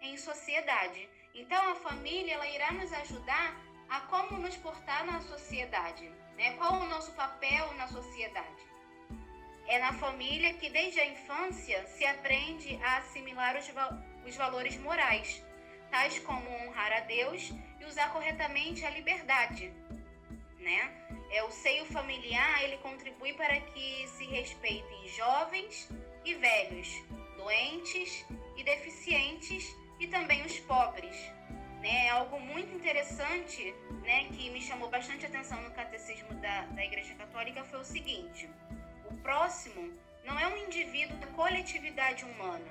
em 0.00 0.16
sociedade. 0.16 1.08
Então, 1.34 1.68
a 1.70 1.74
família 1.76 2.34
ela 2.34 2.48
irá 2.48 2.72
nos 2.72 2.92
ajudar 2.92 3.54
a 3.88 4.00
como 4.02 4.38
nos 4.38 4.56
portar 4.56 5.04
na 5.04 5.20
sociedade. 5.20 6.08
Né? 6.36 6.54
Qual 6.56 6.80
o 6.80 6.86
nosso 6.86 7.12
papel 7.12 7.72
na 7.74 7.86
sociedade? 7.88 8.69
É 9.70 9.78
na 9.78 9.92
família 9.92 10.52
que, 10.54 10.68
desde 10.68 10.98
a 10.98 11.06
infância, 11.06 11.86
se 11.86 12.04
aprende 12.04 12.76
a 12.82 12.96
assimilar 12.96 13.56
os, 13.56 13.68
os 14.26 14.34
valores 14.34 14.76
morais, 14.76 15.40
tais 15.88 16.18
como 16.18 16.50
honrar 16.50 16.92
a 16.92 17.00
Deus 17.02 17.52
e 17.78 17.84
usar 17.84 18.12
corretamente 18.12 18.84
a 18.84 18.90
liberdade. 18.90 19.72
Né? 20.58 20.92
É, 21.30 21.44
o 21.44 21.52
seio 21.52 21.84
familiar 21.84 22.64
ele 22.64 22.78
contribui 22.78 23.32
para 23.34 23.60
que 23.60 24.08
se 24.08 24.24
respeitem 24.24 25.08
jovens 25.10 25.88
e 26.24 26.34
velhos, 26.34 26.88
doentes 27.36 28.26
e 28.56 28.64
deficientes 28.64 29.72
e 30.00 30.08
também 30.08 30.44
os 30.44 30.58
pobres. 30.58 31.16
Né? 31.80 32.06
É 32.06 32.10
algo 32.10 32.40
muito 32.40 32.74
interessante 32.74 33.72
né, 34.02 34.24
que 34.32 34.50
me 34.50 34.60
chamou 34.60 34.90
bastante 34.90 35.26
atenção 35.26 35.62
no 35.62 35.70
catecismo 35.70 36.34
da, 36.34 36.62
da 36.62 36.84
Igreja 36.84 37.14
Católica 37.14 37.62
foi 37.62 37.78
o 37.78 37.84
seguinte: 37.84 38.50
o 39.10 39.16
próximo 39.18 39.92
não 40.24 40.38
é 40.38 40.46
um 40.46 40.56
indivíduo 40.56 41.16
da 41.18 41.26
coletividade 41.28 42.24
humana. 42.24 42.70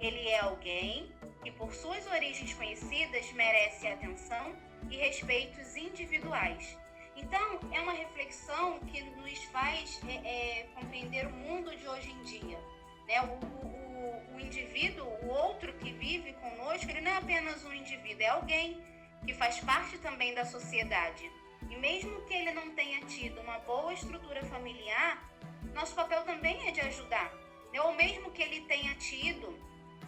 Ele 0.00 0.28
é 0.28 0.40
alguém 0.40 1.12
que, 1.42 1.50
por 1.52 1.72
suas 1.72 2.06
origens 2.08 2.52
conhecidas, 2.54 3.30
merece 3.32 3.86
atenção 3.86 4.54
e 4.90 4.96
respeitos 4.96 5.76
individuais. 5.76 6.76
Então, 7.16 7.60
é 7.72 7.80
uma 7.80 7.92
reflexão 7.92 8.80
que 8.80 9.00
nos 9.02 9.44
faz 9.44 10.00
é, 10.08 10.14
é, 10.14 10.66
compreender 10.74 11.26
o 11.26 11.30
mundo 11.30 11.74
de 11.76 11.86
hoje 11.86 12.10
em 12.10 12.22
dia. 12.24 12.58
Né? 13.06 13.20
O, 13.20 13.66
o, 13.66 14.34
o 14.34 14.40
indivíduo, 14.40 15.06
o 15.22 15.28
outro 15.28 15.72
que 15.74 15.92
vive 15.92 16.32
conosco, 16.34 16.90
ele 16.90 17.02
não 17.02 17.12
é 17.12 17.16
apenas 17.16 17.64
um 17.64 17.72
indivíduo, 17.72 18.22
é 18.22 18.28
alguém 18.28 18.82
que 19.24 19.34
faz 19.34 19.60
parte 19.60 19.98
também 19.98 20.34
da 20.34 20.44
sociedade. 20.44 21.30
E 21.72 21.76
mesmo 21.76 22.20
que 22.26 22.34
ele 22.34 22.52
não 22.52 22.70
tenha 22.74 23.00
tido 23.06 23.40
uma 23.40 23.58
boa 23.60 23.94
estrutura 23.94 24.44
familiar, 24.44 25.26
nosso 25.72 25.94
papel 25.94 26.22
também 26.22 26.68
é 26.68 26.70
de 26.70 26.82
ajudar. 26.82 27.32
Né? 27.72 27.80
Ou 27.80 27.94
mesmo 27.94 28.30
que 28.30 28.42
ele 28.42 28.60
tenha 28.66 28.94
tido, 28.96 29.58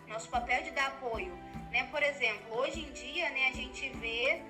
nosso 0.06 0.28
papel 0.28 0.58
é 0.58 0.60
de 0.60 0.72
dar 0.72 0.88
apoio. 0.88 1.34
Né? 1.70 1.88
Por 1.90 2.02
exemplo, 2.02 2.58
hoje 2.58 2.80
em 2.80 2.92
dia 2.92 3.30
né, 3.30 3.48
a 3.48 3.52
gente 3.52 3.88
vê 3.94 4.42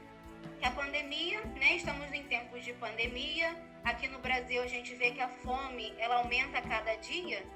que 0.58 0.66
a 0.66 0.72
pandemia, 0.72 1.40
né, 1.60 1.76
estamos 1.76 2.12
em 2.12 2.24
tempos 2.24 2.64
de 2.64 2.72
pandemia, 2.72 3.56
aqui 3.84 4.08
no 4.08 4.18
Brasil 4.18 4.60
a 4.60 4.66
gente 4.66 4.92
vê 4.96 5.12
que 5.12 5.20
a 5.20 5.28
fome 5.28 5.94
ela 5.98 6.16
aumenta 6.16 6.58
a 6.58 6.62
cada 6.62 6.96
dia. 6.96 7.46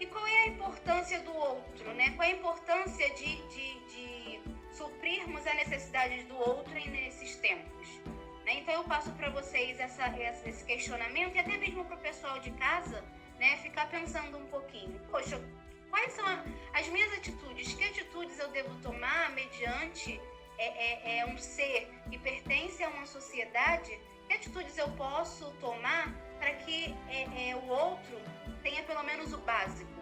E 0.00 0.06
qual 0.06 0.26
é 0.26 0.44
a 0.44 0.46
importância 0.46 1.20
do 1.20 1.36
outro? 1.36 1.92
Né? 1.92 2.14
Qual 2.16 2.26
é 2.26 2.32
a 2.32 2.34
importância 2.34 3.10
de, 3.10 3.36
de, 3.48 3.80
de 3.92 4.40
suprirmos 4.72 5.46
as 5.46 5.54
necessidades 5.54 6.24
do 6.24 6.36
outro 6.38 6.72
nesses 6.72 7.36
tempos? 7.36 8.15
Né? 8.46 8.60
Então 8.60 8.74
eu 8.74 8.84
passo 8.84 9.10
para 9.14 9.28
vocês 9.28 9.80
essa, 9.80 10.06
esse 10.46 10.64
questionamento 10.64 11.34
e 11.34 11.38
até 11.40 11.56
mesmo 11.56 11.84
para 11.84 11.96
o 11.96 11.98
pessoal 11.98 12.38
de 12.38 12.52
casa, 12.52 13.04
né, 13.40 13.56
ficar 13.56 13.90
pensando 13.90 14.38
um 14.38 14.46
pouquinho. 14.46 15.00
Poxa, 15.10 15.42
quais 15.90 16.12
são 16.12 16.24
as 16.72 16.86
minhas 16.88 17.12
atitudes? 17.14 17.74
Que 17.74 17.84
atitudes 17.84 18.38
eu 18.38 18.48
devo 18.52 18.72
tomar 18.76 19.30
mediante 19.32 20.20
é, 20.58 20.66
é, 20.66 21.18
é 21.18 21.26
um 21.26 21.36
ser 21.36 21.90
que 22.08 22.16
pertence 22.18 22.84
a 22.84 22.88
uma 22.88 23.04
sociedade? 23.04 23.98
Que 24.28 24.34
atitudes 24.34 24.78
eu 24.78 24.88
posso 24.90 25.50
tomar 25.60 26.14
para 26.38 26.54
que 26.54 26.94
é, 27.08 27.50
é, 27.50 27.56
o 27.56 27.66
outro 27.66 28.16
tenha 28.62 28.84
pelo 28.84 29.02
menos 29.02 29.32
o 29.32 29.38
básico, 29.38 30.00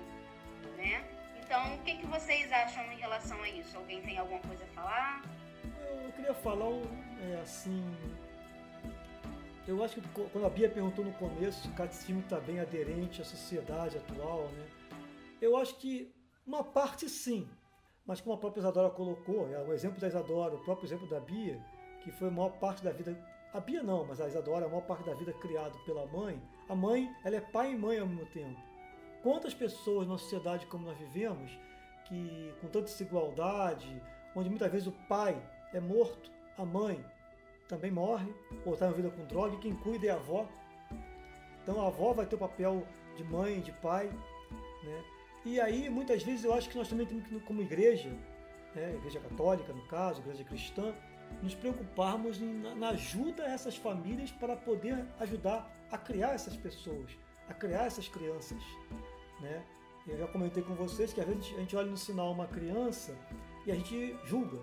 né? 0.76 1.02
Então, 1.40 1.76
o 1.76 1.78
que, 1.78 1.96
que 1.96 2.06
vocês 2.06 2.50
acham 2.52 2.84
em 2.92 2.98
relação 2.98 3.40
a 3.42 3.48
isso? 3.48 3.76
Alguém 3.76 4.02
tem 4.02 4.18
alguma 4.18 4.40
coisa 4.40 4.64
a 4.64 4.68
falar? 4.68 5.22
Eu 6.04 6.12
queria 6.12 6.34
falar 6.34 6.82
é, 7.22 7.40
assim 7.40 7.94
eu 9.66 9.82
acho 9.82 10.00
que 10.00 10.08
quando 10.30 10.44
a 10.44 10.50
Bia 10.50 10.68
perguntou 10.68 11.04
no 11.04 11.12
começo 11.14 11.62
se 11.62 11.68
o 11.68 11.72
catecismo 11.72 12.20
está 12.20 12.38
bem 12.38 12.60
aderente 12.60 13.22
à 13.22 13.24
sociedade 13.24 13.96
atual, 13.96 14.48
né? 14.48 14.66
Eu 15.40 15.56
acho 15.56 15.76
que 15.76 16.14
uma 16.46 16.62
parte 16.62 17.08
sim, 17.08 17.48
mas 18.04 18.20
como 18.20 18.34
a 18.34 18.38
própria 18.38 18.60
Isadora 18.60 18.90
colocou, 18.90 19.48
é 19.50 19.58
o 19.62 19.72
exemplo 19.72 19.98
da 19.98 20.06
Isadora, 20.06 20.54
o 20.54 20.64
próprio 20.64 20.86
exemplo 20.86 21.08
da 21.08 21.18
Bia, 21.18 21.58
que 22.02 22.10
foi 22.10 22.28
a 22.28 22.30
maior 22.30 22.50
parte 22.58 22.84
da 22.84 22.92
vida, 22.92 23.18
a 23.54 23.60
Bia 23.60 23.82
não, 23.82 24.04
mas 24.04 24.20
a 24.20 24.28
Isadora, 24.28 24.66
a 24.66 24.68
maior 24.68 24.82
parte 24.82 25.06
da 25.06 25.14
vida 25.14 25.32
criado 25.32 25.78
pela 25.86 26.06
mãe, 26.06 26.42
a 26.68 26.74
mãe, 26.74 27.10
ela 27.24 27.36
é 27.36 27.40
pai 27.40 27.72
e 27.72 27.76
mãe 27.76 27.98
ao 27.98 28.06
mesmo 28.06 28.26
tempo. 28.26 28.60
Quantas 29.22 29.54
pessoas 29.54 30.06
na 30.06 30.18
sociedade 30.18 30.66
como 30.66 30.84
nós 30.84 30.98
vivemos, 30.98 31.58
que 32.04 32.52
com 32.60 32.68
tanta 32.68 32.84
desigualdade, 32.84 34.02
onde 34.36 34.50
muitas 34.50 34.70
vezes 34.70 34.86
o 34.86 34.92
pai 35.08 35.40
é 35.72 35.80
morto, 35.80 36.30
a 36.58 36.64
mãe 36.66 37.02
também 37.68 37.90
morre, 37.90 38.32
ou 38.64 38.74
está 38.74 38.86
envolvida 38.86 39.10
com 39.10 39.24
droga, 39.26 39.54
e 39.54 39.58
quem 39.58 39.74
cuida 39.74 40.06
é 40.06 40.10
a 40.10 40.14
avó. 40.14 40.46
Então 41.62 41.80
a 41.80 41.86
avó 41.86 42.12
vai 42.12 42.26
ter 42.26 42.36
o 42.36 42.38
papel 42.38 42.86
de 43.16 43.24
mãe, 43.24 43.60
de 43.60 43.72
pai. 43.72 44.06
Né? 44.82 45.04
E 45.44 45.60
aí, 45.60 45.88
muitas 45.88 46.22
vezes, 46.22 46.44
eu 46.44 46.54
acho 46.54 46.68
que 46.68 46.76
nós 46.76 46.88
também 46.88 47.06
temos 47.06 47.26
que, 47.26 47.40
como 47.40 47.60
igreja, 47.60 48.10
né, 48.74 48.94
igreja 48.96 49.20
católica 49.20 49.72
no 49.72 49.82
caso, 49.86 50.20
igreja 50.20 50.44
cristã, 50.44 50.94
nos 51.42 51.54
preocuparmos 51.54 52.40
em, 52.40 52.60
na 52.76 52.90
ajuda 52.90 53.44
a 53.44 53.50
essas 53.50 53.76
famílias 53.76 54.30
para 54.30 54.56
poder 54.56 55.04
ajudar 55.20 55.70
a 55.90 55.98
criar 55.98 56.34
essas 56.34 56.56
pessoas, 56.56 57.10
a 57.48 57.54
criar 57.54 57.86
essas 57.86 58.08
crianças. 58.08 58.62
Né? 59.40 59.62
Eu 60.06 60.18
já 60.18 60.26
comentei 60.26 60.62
com 60.62 60.74
vocês 60.74 61.12
que 61.12 61.20
às 61.20 61.26
vezes 61.26 61.54
a 61.54 61.60
gente 61.60 61.76
olha 61.76 61.90
no 61.90 61.96
sinal 61.96 62.32
uma 62.32 62.46
criança 62.46 63.16
e 63.66 63.72
a 63.72 63.74
gente 63.74 64.16
julga. 64.26 64.58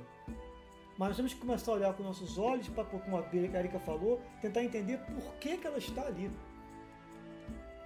Mas 1.01 1.09
nós 1.09 1.17
temos 1.17 1.33
que 1.33 1.39
começar 1.39 1.71
a 1.71 1.73
olhar 1.73 1.93
com 1.95 2.03
nossos 2.03 2.37
olhos, 2.37 2.69
para, 2.69 2.83
como 2.83 3.17
a 3.17 3.25
Erika 3.33 3.79
falou, 3.79 4.21
tentar 4.39 4.63
entender 4.63 4.99
por 4.99 5.33
que, 5.39 5.57
que 5.57 5.65
ela 5.65 5.79
está 5.79 6.05
ali. 6.05 6.29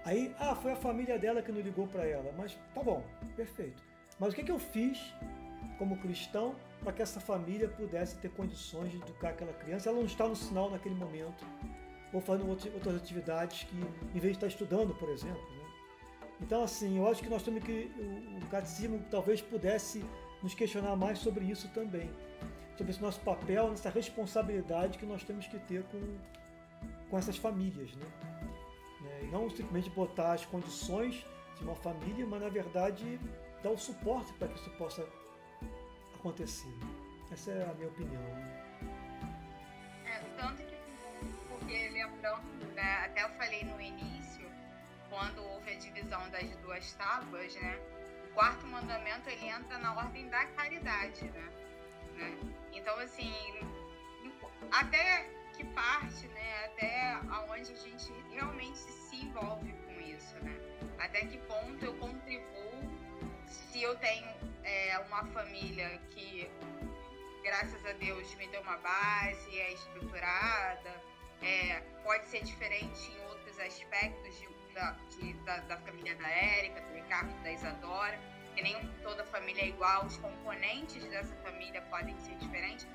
Aí, 0.03 0.35
ah, 0.37 0.53
foi 0.53 0.73
a 0.73 0.75
família 0.75 1.17
dela 1.17 1.41
que 1.41 1.49
não 1.49 1.61
ligou 1.61 1.87
para 1.87 2.05
ela. 2.05 2.33
Mas 2.37 2.57
tá 2.73 2.83
bom, 2.83 3.01
perfeito. 3.37 3.81
Mas 4.19 4.33
o 4.33 4.35
que, 4.35 4.43
que 4.43 4.51
eu 4.51 4.59
fiz 4.59 4.99
como 5.77 5.95
cristão 5.95 6.57
para 6.83 6.91
que 6.91 7.01
essa 7.01 7.21
família 7.21 7.69
pudesse 7.69 8.17
ter 8.17 8.31
condições 8.31 8.91
de 8.91 8.97
educar 8.97 9.29
aquela 9.29 9.53
criança? 9.53 9.87
Ela 9.87 9.99
não 9.99 10.05
está 10.05 10.27
no 10.27 10.35
sinal 10.35 10.69
naquele 10.69 10.95
momento, 10.95 11.45
ou 12.11 12.19
fazendo 12.19 12.49
outras 12.49 12.97
atividades 12.97 13.63
que, 13.63 13.77
em 13.77 14.19
vez 14.19 14.23
de 14.23 14.31
estar 14.31 14.47
estudando, 14.47 14.93
por 14.93 15.07
exemplo. 15.07 15.41
Né? 15.57 15.65
Então, 16.41 16.65
assim, 16.65 16.97
eu 16.97 17.07
acho 17.07 17.23
que 17.23 17.29
nós 17.29 17.43
temos 17.43 17.63
que. 17.63 17.89
O, 18.43 18.45
catecismo 18.49 19.01
talvez 19.09 19.41
pudesse 19.41 20.03
nos 20.45 20.53
questionar 20.53 20.95
mais 20.95 21.19
sobre 21.19 21.43
isso 21.45 21.67
também 21.69 22.09
sobre 22.77 22.91
esse 22.91 23.01
nosso 23.01 23.19
papel, 23.21 23.69
nessa 23.69 23.89
responsabilidade 23.89 24.97
que 24.97 25.05
nós 25.05 25.23
temos 25.23 25.47
que 25.47 25.57
ter 25.59 25.83
com, 25.83 26.17
com 27.09 27.17
essas 27.17 27.37
famílias. 27.37 27.93
Né? 27.95 28.05
né? 29.01 29.19
E 29.23 29.27
não 29.27 29.49
simplesmente 29.49 29.89
botar 29.89 30.33
as 30.33 30.45
condições 30.45 31.25
de 31.57 31.63
uma 31.63 31.75
família, 31.75 32.25
mas 32.25 32.41
na 32.41 32.49
verdade 32.49 33.19
dar 33.63 33.71
o 33.71 33.77
suporte 33.77 34.31
para 34.33 34.47
que 34.49 34.55
isso 34.55 34.69
possa 34.71 35.07
acontecer. 36.15 36.73
Essa 37.31 37.51
é 37.51 37.69
a 37.69 37.73
minha 37.73 37.87
opinião. 37.87 38.21
É, 40.05 40.19
tanto 40.37 40.61
que, 40.63 40.75
porque 41.49 41.89
lembrando, 41.89 42.73
né, 42.75 43.05
até 43.05 43.23
eu 43.23 43.29
falei 43.29 43.63
no 43.63 43.79
início, 43.79 44.45
quando 45.09 45.41
houve 45.43 45.71
a 45.71 45.77
divisão 45.77 46.29
das 46.29 46.55
duas 46.57 46.93
tábuas, 46.93 47.55
né, 47.55 47.79
quarto 48.35 48.67
mandamento 48.67 49.29
ele 49.29 49.47
entra 49.47 49.77
na 49.79 49.95
ordem 49.95 50.27
da 50.29 50.45
caridade, 50.47 51.23
né? 51.23 51.49
né? 52.17 52.37
Então, 52.73 52.95
assim, 52.99 53.33
até 54.71 55.27
que 55.53 55.63
parte, 55.63 56.27
né? 56.27 56.65
Até 56.65 57.11
aonde 57.31 57.71
a 57.71 57.75
gente 57.75 58.13
realmente 58.31 58.77
se 58.77 59.15
envolve 59.15 59.71
com 59.71 60.01
isso, 60.01 60.35
né? 60.43 60.53
Até 60.99 61.21
que 61.25 61.37
ponto 61.39 61.83
eu 61.83 61.95
contribuo 61.95 62.65
se 63.47 63.81
eu 63.81 63.95
tenho 63.97 64.27
é, 64.63 64.99
uma 65.07 65.25
família 65.27 66.01
que, 66.09 66.49
graças 67.41 67.85
a 67.85 67.93
Deus, 67.93 68.33
me 68.35 68.47
deu 68.47 68.61
uma 68.61 68.77
base, 68.77 69.59
é 69.59 69.73
estruturada, 69.73 71.01
é, 71.41 71.81
pode 72.03 72.25
ser 72.27 72.43
diferente 72.43 73.11
em 73.11 73.25
outros 73.27 73.57
aspectos 73.59 74.37
de, 74.39 74.47
da, 74.75 74.91
de, 75.09 75.33
da, 75.45 75.57
da 75.61 75.77
família 75.77 76.15
da 76.15 76.29
Érica, 76.29 76.81
do 76.81 76.93
Ricardo, 76.93 77.43
da 77.43 77.51
Isadora 77.51 78.19
que 78.55 78.61
nem 78.61 78.87
toda 79.03 79.25
família 79.25 79.63
é 79.63 79.67
igual, 79.67 80.05
os 80.05 80.17
componentes 80.17 81.03
dessa 81.05 81.35
família 81.43 81.81
podem 81.83 82.17
ser 82.19 82.35
diferentes, 82.37 82.87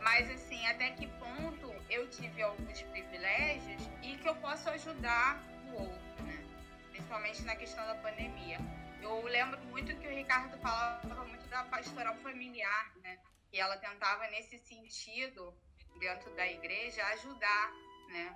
mas 0.00 0.28
assim, 0.30 0.66
até 0.66 0.90
que 0.92 1.06
ponto 1.06 1.70
eu 1.90 2.08
tive 2.08 2.42
alguns 2.42 2.82
privilégios 2.82 3.82
e 4.02 4.16
que 4.16 4.26
eu 4.26 4.34
posso 4.36 4.70
ajudar 4.70 5.38
o 5.66 5.82
outro, 5.82 6.24
né? 6.24 6.42
Principalmente 6.90 7.42
na 7.42 7.54
questão 7.54 7.86
da 7.86 7.94
pandemia. 7.96 8.58
Eu 9.02 9.22
lembro 9.24 9.60
muito 9.66 9.94
que 9.96 10.08
o 10.08 10.10
Ricardo 10.10 10.58
falava 10.58 11.24
muito 11.26 11.46
da 11.48 11.64
pastoral 11.64 12.16
familiar, 12.16 12.92
né? 13.02 13.18
E 13.52 13.60
ela 13.60 13.76
tentava 13.76 14.26
nesse 14.28 14.58
sentido, 14.60 15.54
dentro 16.00 16.34
da 16.34 16.46
igreja, 16.46 17.04
ajudar, 17.08 17.70
né, 18.08 18.34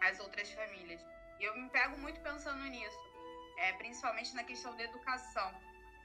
as 0.00 0.18
outras 0.18 0.50
famílias. 0.50 1.04
E 1.40 1.44
eu 1.44 1.56
me 1.56 1.68
pego 1.70 1.98
muito 1.98 2.20
pensando 2.20 2.62
nisso, 2.64 3.00
é, 3.56 3.72
principalmente 3.72 4.34
na 4.34 4.44
questão 4.44 4.76
da 4.76 4.84
educação 4.84 5.52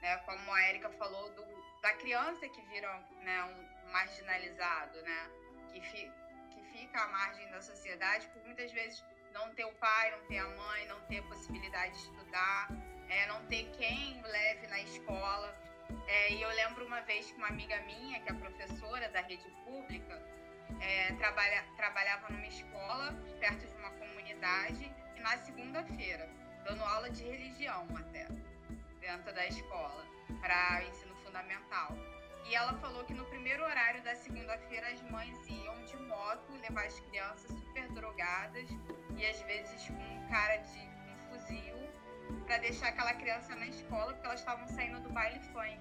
né? 0.00 0.16
Como 0.18 0.52
a 0.52 0.68
Erika 0.68 0.90
falou 0.90 1.30
do, 1.30 1.44
da 1.80 1.92
criança 1.94 2.48
que 2.48 2.60
vira 2.62 2.88
né, 3.22 3.44
um 3.44 3.90
marginalizado, 3.90 5.02
né? 5.02 5.30
Que, 5.72 5.80
fi, 5.80 6.12
que 6.50 6.62
fica 6.72 7.02
à 7.02 7.08
margem 7.08 7.48
da 7.50 7.60
sociedade 7.60 8.28
por 8.28 8.42
muitas 8.44 8.70
vezes 8.72 9.04
não 9.32 9.52
ter 9.54 9.64
o 9.64 9.72
pai, 9.74 10.10
não 10.12 10.26
ter 10.26 10.38
a 10.38 10.48
mãe, 10.48 10.86
não 10.86 11.00
ter 11.02 11.22
possibilidade 11.24 11.92
de 11.92 11.98
estudar, 11.98 12.68
é, 13.08 13.26
não 13.26 13.44
ter 13.46 13.64
quem 13.76 14.22
leve 14.22 14.66
na 14.68 14.80
escola. 14.80 15.54
É, 16.08 16.32
e 16.32 16.42
eu 16.42 16.48
lembro 16.50 16.86
uma 16.86 17.00
vez 17.02 17.30
que 17.30 17.36
uma 17.36 17.48
amiga 17.48 17.78
minha, 17.80 18.20
que 18.20 18.30
é 18.30 18.34
professora 18.34 19.08
da 19.10 19.20
rede 19.20 19.48
pública, 19.64 20.22
é, 20.80 21.12
trabalha, 21.14 21.64
trabalhava 21.76 22.28
numa 22.28 22.46
escola 22.46 23.12
perto 23.38 23.66
de 23.66 23.74
uma 23.76 23.90
comunidade 23.90 24.92
na 25.26 25.36
segunda-feira, 25.38 26.28
dando 26.64 26.84
aula 26.84 27.10
de 27.10 27.24
religião 27.24 27.84
até 27.98 28.28
dentro 29.00 29.34
da 29.34 29.44
escola 29.48 30.06
para 30.40 30.84
ensino 30.84 31.16
fundamental. 31.16 31.88
E 32.48 32.54
ela 32.54 32.74
falou 32.74 33.04
que 33.04 33.12
no 33.12 33.24
primeiro 33.24 33.64
horário 33.64 34.00
da 34.04 34.14
segunda-feira 34.14 34.88
as 34.88 35.02
mães 35.10 35.36
iam 35.48 35.84
de 35.84 35.96
moto 35.96 36.52
levar 36.62 36.86
as 36.86 37.00
crianças 37.00 37.50
super 37.50 37.88
drogadas 37.88 38.68
e 39.16 39.26
às 39.26 39.40
vezes 39.42 39.88
com 39.88 39.94
um 39.94 40.28
cara 40.28 40.58
de 40.58 40.78
um 40.78 41.18
fuzil 41.28 41.76
para 42.46 42.58
deixar 42.58 42.90
aquela 42.90 43.14
criança 43.14 43.52
na 43.56 43.66
escola 43.66 44.12
porque 44.12 44.26
elas 44.28 44.38
estavam 44.38 44.68
saindo 44.68 45.00
do 45.00 45.10
baile 45.10 45.40
funk. 45.52 45.80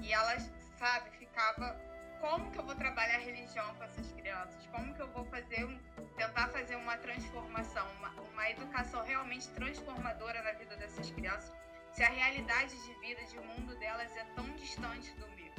E 0.00 0.12
elas, 0.12 0.48
sabe, 0.78 1.10
ficava 1.18 1.76
como 2.24 2.50
que 2.50 2.58
eu 2.58 2.64
vou 2.64 2.74
trabalhar 2.74 3.18
religião 3.18 3.74
com 3.74 3.84
essas 3.84 4.10
crianças? 4.12 4.66
Como 4.68 4.94
que 4.94 5.02
eu 5.02 5.08
vou 5.08 5.24
fazer 5.26 5.64
um, 5.66 5.78
tentar 6.16 6.48
fazer 6.48 6.76
uma 6.76 6.96
transformação, 6.96 7.86
uma, 7.98 8.10
uma 8.32 8.50
educação 8.50 9.04
realmente 9.04 9.46
transformadora 9.50 10.42
na 10.42 10.52
vida 10.52 10.74
dessas 10.76 11.10
crianças? 11.10 11.52
se 11.94 12.02
a 12.02 12.08
realidade 12.08 12.74
de 12.84 12.92
vida, 12.94 13.22
de 13.22 13.38
mundo 13.38 13.72
delas 13.78 14.10
é 14.16 14.24
tão 14.34 14.44
distante 14.56 15.12
do 15.12 15.28
meu. 15.28 15.52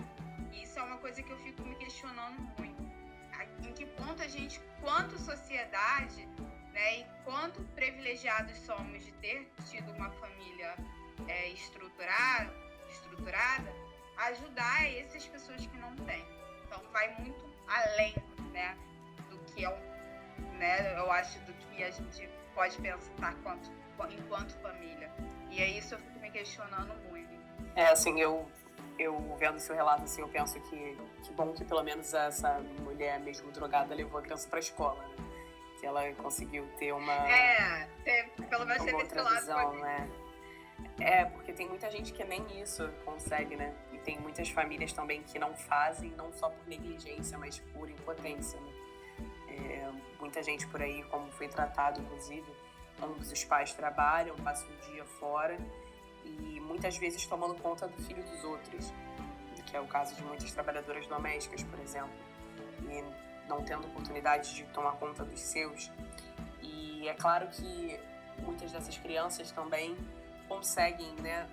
E 0.51 0.63
isso 0.63 0.78
é 0.78 0.84
uma 0.84 0.97
coisa 0.97 1.24
que 1.24 1.32
eu 1.32 1.38
fico 1.38 1.61
me 1.61 1.76
questionando 1.76 2.41
muito. 2.57 2.84
Em 3.66 3.72
que 3.72 3.86
ponto 3.86 4.22
a 4.22 4.28
gente, 4.28 4.59
quanto 4.82 5.18
sociedade, 5.18 6.26
né, 6.74 6.99
e 6.99 7.05
quanto 7.24 7.63
privilegiados 7.74 8.57
somos 8.57 9.05
de 9.05 9.13
ter 9.13 9.49
tido 9.70 9.93
uma 9.93 10.09
família 10.11 10.76
é, 11.30 11.47
estruturada, 11.51 12.53
estruturada, 12.89 13.74
ajudar 14.18 14.93
essas 14.93 15.26
pessoas 15.28 15.66
que 15.66 15.78
não 15.78 15.95
têm. 15.95 16.34
Então 16.66 16.82
vai 16.91 17.13
muito 17.20 17.45
além, 17.68 18.16
né, 18.51 18.78
do 19.30 19.38
que 19.39 19.66
é 19.66 19.70
um, 19.70 20.57
né, 20.57 20.97
eu 20.97 21.11
acho 21.11 21.39
do 21.41 21.53
que 21.53 21.84
a 21.84 21.91
gente 21.91 22.30
pode 22.53 22.78
pensar 22.78 23.36
quanto, 23.43 23.72
enquanto 24.11 24.53
família. 24.61 25.11
E 25.49 25.61
é 25.61 25.68
isso 25.70 25.95
eu 25.95 25.99
fico 25.99 26.20
me 26.20 26.30
questionando 26.30 26.93
muito. 27.09 27.34
É, 27.76 27.88
assim, 27.88 28.20
eu, 28.20 28.49
eu 28.97 29.36
vendo 29.38 29.59
seu 29.59 29.76
relato, 29.76 30.03
assim, 30.03 30.22
eu 30.22 30.28
penso 30.28 30.59
que 30.61 30.97
que 31.26 31.34
bom 31.34 31.53
que 31.53 31.66
pelo 31.66 31.84
menos 31.84 32.13
essa 32.13 32.59
mulher 32.82 33.20
mesmo 33.20 33.51
drogada 33.51 33.95
levou 33.95 34.20
a 34.20 34.22
criança 34.22 34.47
para 34.47 34.59
a 34.59 34.61
escola, 34.61 35.01
né? 35.07 35.16
Que 35.80 35.86
ela 35.86 36.13
conseguiu 36.13 36.68
ter 36.78 36.91
uma. 36.93 37.13
É, 37.30 37.88
ter, 38.03 38.30
pelo 38.47 38.66
menos 38.66 38.84
teve. 38.84 39.03
Visão, 39.03 39.74
né? 39.80 40.09
É, 40.99 41.26
porque 41.26 41.53
tem 41.53 41.68
muita 41.68 41.89
gente 41.89 42.13
que 42.13 42.24
nem 42.24 42.61
isso 42.61 42.88
consegue, 43.03 43.55
né? 43.55 43.74
Tem 44.06 44.20
muitas 44.20 44.49
famílias 44.49 44.93
também 44.93 45.24
que 45.24 45.39
não 45.39 45.56
fazem, 45.56 46.12
não 46.12 46.32
só 46.32 46.49
por 46.49 46.68
negligência, 46.68 47.38
mas 47.39 47.60
por 47.74 47.89
impotência, 47.89 48.60
né? 48.62 48.74
É, 49.49 49.91
muita 50.20 50.43
gente 50.43 50.68
por 50.68 50.82
aí, 50.82 51.03
como 51.06 51.30
foi 51.32 51.47
tratado, 51.47 51.99
inclusive, 51.99 52.45
ambos 53.01 53.32
os 53.32 53.43
pais 53.43 53.74
trabalham, 53.74 54.36
passam 54.38 54.68
um 54.70 54.91
dia 54.91 55.03
fora 55.06 55.58
e 56.24 56.60
muitas 56.60 56.97
vezes 56.97 57.26
tomando 57.26 57.56
conta 57.56 57.88
do 57.88 58.01
filho 58.03 58.24
dos 58.24 58.43
outros, 58.43 58.93
que 59.66 59.76
é 59.76 59.82
o 59.82 59.88
caso 59.88 60.14
de 60.16 60.24
muitas 60.24 60.51
trabalhadoras 60.51 61.08
domésticas, 61.08 61.64
por 61.64 61.80
exemplo, 61.80 62.14
e 62.88 63.03
não 63.47 63.64
tendo 63.64 63.88
oportunidade 63.88 64.53
de 64.53 64.64
tomar 64.66 64.93
conta 64.93 65.24
dos 65.26 65.39
seus. 65.39 65.91
E 66.62 67.08
é 67.08 67.14
claro 67.16 67.47
que 67.47 67.99
muitas 68.39 68.72
dessas 68.72 68.97
crianças 68.97 69.51
também 69.51 69.97
conseguem, 70.47 71.14
né, 71.16 71.49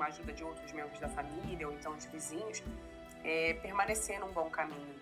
com 0.00 0.04
a 0.04 0.06
ajuda 0.06 0.32
de 0.32 0.42
outros 0.42 0.72
membros 0.72 0.98
da 0.98 1.10
família 1.10 1.68
ou 1.68 1.74
então 1.74 1.94
de 1.94 2.08
vizinhos, 2.08 2.62
é, 3.22 3.52
permanecer 3.52 4.18
num 4.18 4.32
bom 4.32 4.48
caminho. 4.48 4.98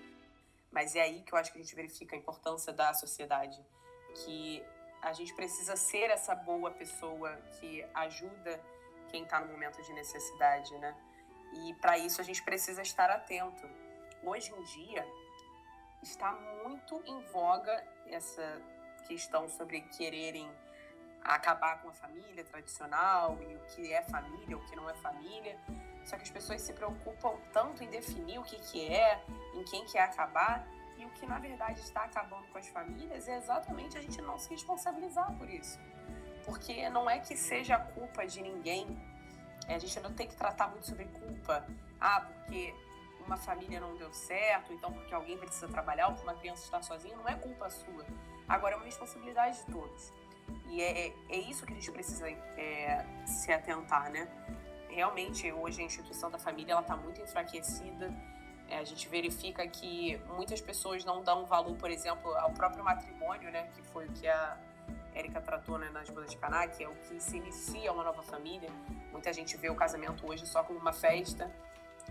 Mas 0.72 0.96
é 0.96 1.03
aí 1.03 1.22
que 1.22 1.32
eu 1.32 1.38
acho 1.38 1.53
que 1.53 1.59
a 1.59 1.62
gente 1.62 1.72
verifica 1.72 2.16
a 2.16 2.18
importância 2.18 2.72
da 2.72 2.92
sociedade, 2.92 3.64
que 4.24 4.61
a 5.01 5.12
gente 5.12 5.32
precisa 5.34 5.76
ser 5.76 6.11
essa 6.11 6.34
boa 6.34 6.72
pessoa 6.72 7.36
que 7.53 7.86
ajuda 7.94 8.61
quem 9.09 9.22
está 9.22 9.38
no 9.38 9.53
momento 9.53 9.80
de 9.80 9.92
necessidade, 9.92 10.76
né? 10.78 10.92
E 11.55 11.74
para 11.74 11.96
isso 11.96 12.20
a 12.20 12.24
gente 12.24 12.42
precisa 12.42 12.82
estar 12.82 13.09
atento. 13.09 13.70
Hoje 14.24 14.53
em 14.53 14.62
dia 14.64 15.07
está 16.03 16.32
muito 16.32 17.01
em 17.07 17.20
voga 17.30 17.86
essa 18.09 18.61
questão 19.07 19.49
sobre 19.49 19.80
quererem 19.96 20.51
acabar 21.22 21.82
com 21.82 21.88
a 21.88 21.92
família 21.92 22.44
tradicional 22.44 23.38
e 23.42 23.56
o 23.56 23.60
que 23.74 23.92
é 23.92 24.02
família, 24.02 24.56
o 24.56 24.64
que 24.64 24.76
não 24.76 24.88
é 24.88 24.94
família. 24.94 25.58
Só 26.04 26.16
que 26.16 26.22
as 26.22 26.30
pessoas 26.30 26.62
se 26.62 26.72
preocupam 26.72 27.36
tanto 27.52 27.84
em 27.84 27.88
definir 27.88 28.38
o 28.38 28.42
que, 28.42 28.56
que 28.56 28.88
é, 28.88 29.22
em 29.54 29.64
quem 29.64 29.84
quer 29.84 30.00
acabar, 30.00 30.66
e 30.98 31.04
o 31.04 31.10
que 31.10 31.24
na 31.26 31.38
verdade 31.38 31.80
está 31.80 32.02
acabando 32.04 32.46
com 32.48 32.58
as 32.58 32.66
famílias 32.68 33.28
é 33.28 33.36
exatamente 33.36 33.96
a 33.96 34.02
gente 34.02 34.20
não 34.20 34.36
se 34.36 34.50
responsabilizar 34.50 35.32
por 35.38 35.48
isso. 35.48 35.78
Porque 36.44 36.88
não 36.90 37.08
é 37.08 37.20
que 37.20 37.36
seja 37.36 37.76
a 37.76 37.78
culpa 37.78 38.26
de 38.26 38.42
ninguém. 38.42 38.86
É, 39.68 39.76
a 39.76 39.78
gente 39.78 40.00
não 40.00 40.12
tem 40.12 40.26
que 40.26 40.34
tratar 40.34 40.68
muito 40.68 40.86
sobre 40.86 41.04
culpa. 41.04 41.64
Ah, 42.00 42.22
porque 42.22 42.74
uma 43.24 43.36
família 43.36 43.78
não 43.78 43.94
deu 43.96 44.12
certo, 44.12 44.72
então 44.72 44.92
porque 44.92 45.14
alguém 45.14 45.38
precisa 45.38 45.68
trabalhar 45.68 46.08
ou 46.08 46.14
porque 46.14 46.28
uma 46.28 46.38
criança 46.38 46.64
está 46.64 46.82
sozinha, 46.82 47.16
não 47.16 47.28
é 47.28 47.34
culpa 47.34 47.70
sua. 47.70 48.04
Agora 48.48 48.74
é 48.74 48.76
uma 48.76 48.86
responsabilidade 48.86 49.58
de 49.58 49.66
todos. 49.70 50.12
E 50.70 50.82
é, 50.82 51.12
é 51.28 51.36
isso 51.36 51.64
que 51.66 51.72
a 51.72 51.76
gente 51.76 51.90
precisa 51.90 52.28
é, 52.28 53.05
se 53.26 53.53
atentar, 53.53 54.11
né? 54.11 54.28
Realmente, 54.88 55.51
hoje 55.53 55.80
a 55.80 55.84
instituição 55.84 56.30
da 56.30 56.38
família 56.38 56.72
ela 56.72 56.80
está 56.80 56.96
muito 56.96 57.20
enfraquecida 57.20 58.12
é, 58.68 58.78
a 58.78 58.84
gente 58.84 59.09
verifica 59.09 59.66
que 59.66 60.20
muitas 60.36 60.61
pessoas 60.61 61.05
não 61.05 61.22
dão 61.22 61.46
valor, 61.46 61.74
por 61.76 61.90
exemplo, 61.90 62.30
ao 62.36 62.51
próprio 62.51 62.84
matrimônio, 62.84 63.51
né, 63.51 63.68
que 63.74 63.82
foi 63.82 64.07
o 64.07 64.12
que 64.12 64.28
a 64.28 64.59
Érica 65.14 65.40
tratou 65.40 65.78
né, 65.78 65.88
nas 65.90 66.11
bodas 66.11 66.30
de 66.30 66.36
Caná, 66.36 66.66
que 66.68 66.84
é 66.84 66.88
o 66.88 66.94
que 66.94 67.18
se 67.18 67.38
inicia 67.38 67.90
uma 67.90 68.05
nova 68.05 68.22
família. 68.22 68.70
Muita 69.11 69.32
gente 69.32 69.57
vê 69.57 69.70
o 69.70 69.74
casamento 69.74 70.26
hoje 70.26 70.46
só 70.46 70.62
como 70.62 70.78
uma 70.78 70.92
festa 70.92 71.51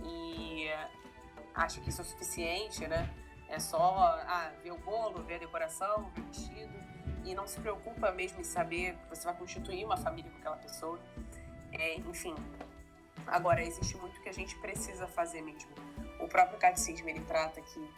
e 0.04 0.68
acha 1.54 1.80
que 1.80 1.90
isso 1.90 2.02
é 2.02 2.04
suficiente, 2.04 2.88
né? 2.88 3.10
É 3.50 3.60
só 3.60 3.80
ah, 4.28 4.52
ver 4.62 4.72
o 4.72 4.78
bolo, 4.80 5.24
ver 5.24 5.36
a 5.36 5.38
decoração, 5.38 6.12
ver 6.14 6.22
o 6.22 6.26
vestido 6.26 6.87
e 7.28 7.36
não 7.36 7.46
se 7.46 7.60
preocupa 7.60 8.12
mesmo 8.12 8.40
em 8.40 8.44
saber 8.44 8.94
que 8.94 9.10
você 9.10 9.26
vai 9.26 9.36
constituir 9.36 9.84
uma 9.84 9.98
família 9.98 10.32
com 10.32 10.38
aquela 10.38 10.56
pessoa. 10.56 10.98
É, 11.74 11.96
enfim, 11.96 12.34
agora 13.28 13.62
existe 13.62 13.98
muito 13.98 14.20
que 14.22 14.30
a 14.30 14.34
gente 14.34 14.58
precisa 14.60 15.08
fazer 15.08 15.42
mesmo. 15.42 15.70
O 16.20 16.28
próprio 16.28 16.58
catecismo 16.58 17.10
ele 17.10 17.20
trata 17.22 17.62
que 17.62 17.90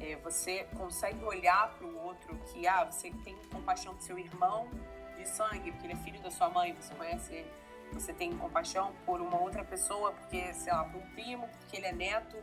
é, 0.00 0.16
você 0.16 0.64
consegue 0.76 1.24
olhar 1.24 1.70
para 1.74 1.86
o 1.86 1.96
outro 2.04 2.36
que 2.46 2.66
ah 2.66 2.84
você 2.84 3.10
tem 3.24 3.36
compaixão 3.52 3.94
do 3.94 4.02
seu 4.02 4.18
irmão 4.18 4.68
de 5.16 5.28
sangue 5.28 5.70
porque 5.70 5.86
ele 5.86 5.92
é 5.92 5.96
filho 5.96 6.20
da 6.20 6.30
sua 6.30 6.50
mãe 6.50 6.74
você 6.74 6.92
conhece 6.94 7.32
ele. 7.32 7.50
Você 7.92 8.12
tem 8.12 8.36
compaixão 8.36 8.92
por 9.06 9.20
uma 9.20 9.38
outra 9.38 9.62
pessoa 9.62 10.12
porque 10.12 10.52
sei 10.54 10.72
lá 10.72 10.84
por 10.84 11.00
um 11.00 11.10
primo 11.10 11.48
porque 11.60 11.76
ele 11.76 11.86
é 11.86 11.92
neto 11.92 12.36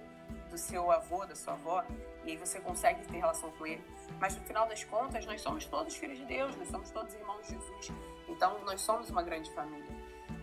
do 0.49 0.57
seu 0.57 0.89
avô 0.89 1.25
da 1.25 1.35
sua 1.35 1.53
avó 1.53 1.83
e 2.23 2.31
aí 2.31 2.37
você 2.37 2.59
consegue 2.61 3.03
ter 3.05 3.17
relação 3.17 3.51
com 3.51 3.65
ele 3.65 3.83
mas 4.19 4.35
no 4.35 4.43
final 4.43 4.67
das 4.67 4.83
contas 4.83 5.25
nós 5.25 5.41
somos 5.41 5.65
todos 5.65 5.95
filhos 5.95 6.17
de 6.17 6.25
Deus 6.25 6.55
nós 6.55 6.67
somos 6.69 6.89
todos 6.91 7.13
irmãos 7.13 7.47
de 7.47 7.53
Jesus 7.53 7.91
então 8.27 8.63
nós 8.63 8.81
somos 8.81 9.09
uma 9.09 9.23
grande 9.23 9.51
família 9.51 9.95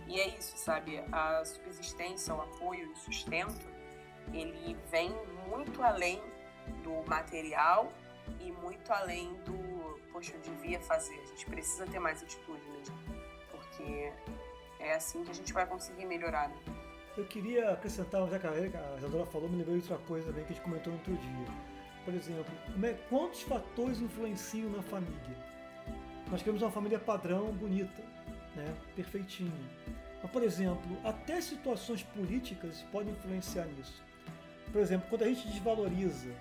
e 0.07 0.19
é 0.19 0.27
isso 0.37 0.57
sabe 0.57 1.03
a 1.11 1.43
subsistência 1.45 2.33
o 2.33 2.41
apoio 2.41 2.91
o 2.91 2.95
sustento 2.95 3.65
ele 4.33 4.77
vem 4.89 5.11
muito 5.47 5.81
além 5.81 6.21
do 6.83 7.07
material 7.07 7.91
e 8.39 8.51
muito 8.51 8.91
além 8.91 9.33
do, 9.45 9.99
poxa, 10.11 10.33
eu 10.33 10.39
devia 10.41 10.79
fazer. 10.81 11.15
A 11.15 11.25
gente 11.27 11.45
precisa 11.45 11.85
ter 11.85 11.99
mais 11.99 12.21
atitude 12.21 12.61
mesmo, 12.69 12.97
porque 13.51 14.11
é 14.79 14.93
assim 14.93 15.23
que 15.23 15.31
a 15.31 15.33
gente 15.33 15.53
vai 15.53 15.65
conseguir 15.65 16.05
melhorar. 16.05 16.49
Né? 16.49 16.57
Eu 17.15 17.25
queria 17.25 17.71
acrescentar, 17.71 18.27
já 18.29 18.37
que 18.37 18.47
a 18.47 18.97
Isadora 18.97 19.25
falou, 19.25 19.49
me 19.49 19.57
lembrei 19.57 19.79
de 19.79 19.91
outra 19.91 20.05
coisa 20.07 20.27
também 20.27 20.45
que 20.45 20.53
a 20.53 20.55
gente 20.55 20.63
comentou 20.63 20.93
no 20.93 20.99
outro 20.99 21.15
dia. 21.15 21.76
Por 22.07 22.15
exemplo, 22.15 22.53
é, 22.85 22.93
quantos 23.09 23.41
fatores 23.41 23.99
influenciam 23.99 24.69
na 24.69 24.81
família? 24.81 25.37
Nós 26.31 26.41
queremos 26.41 26.61
uma 26.61 26.71
família 26.71 26.97
padrão, 26.97 27.51
bonita, 27.51 28.01
né? 28.55 28.73
perfeitinha. 28.95 29.51
Mas, 30.23 30.31
por 30.31 30.41
exemplo, 30.41 30.97
até 31.03 31.41
situações 31.41 32.03
políticas 32.03 32.81
podem 32.93 33.11
influenciar 33.11 33.65
nisso. 33.65 34.01
Por 34.71 34.79
exemplo, 34.79 35.09
quando 35.09 35.23
a 35.23 35.27
gente 35.27 35.49
desvaloriza 35.49 36.33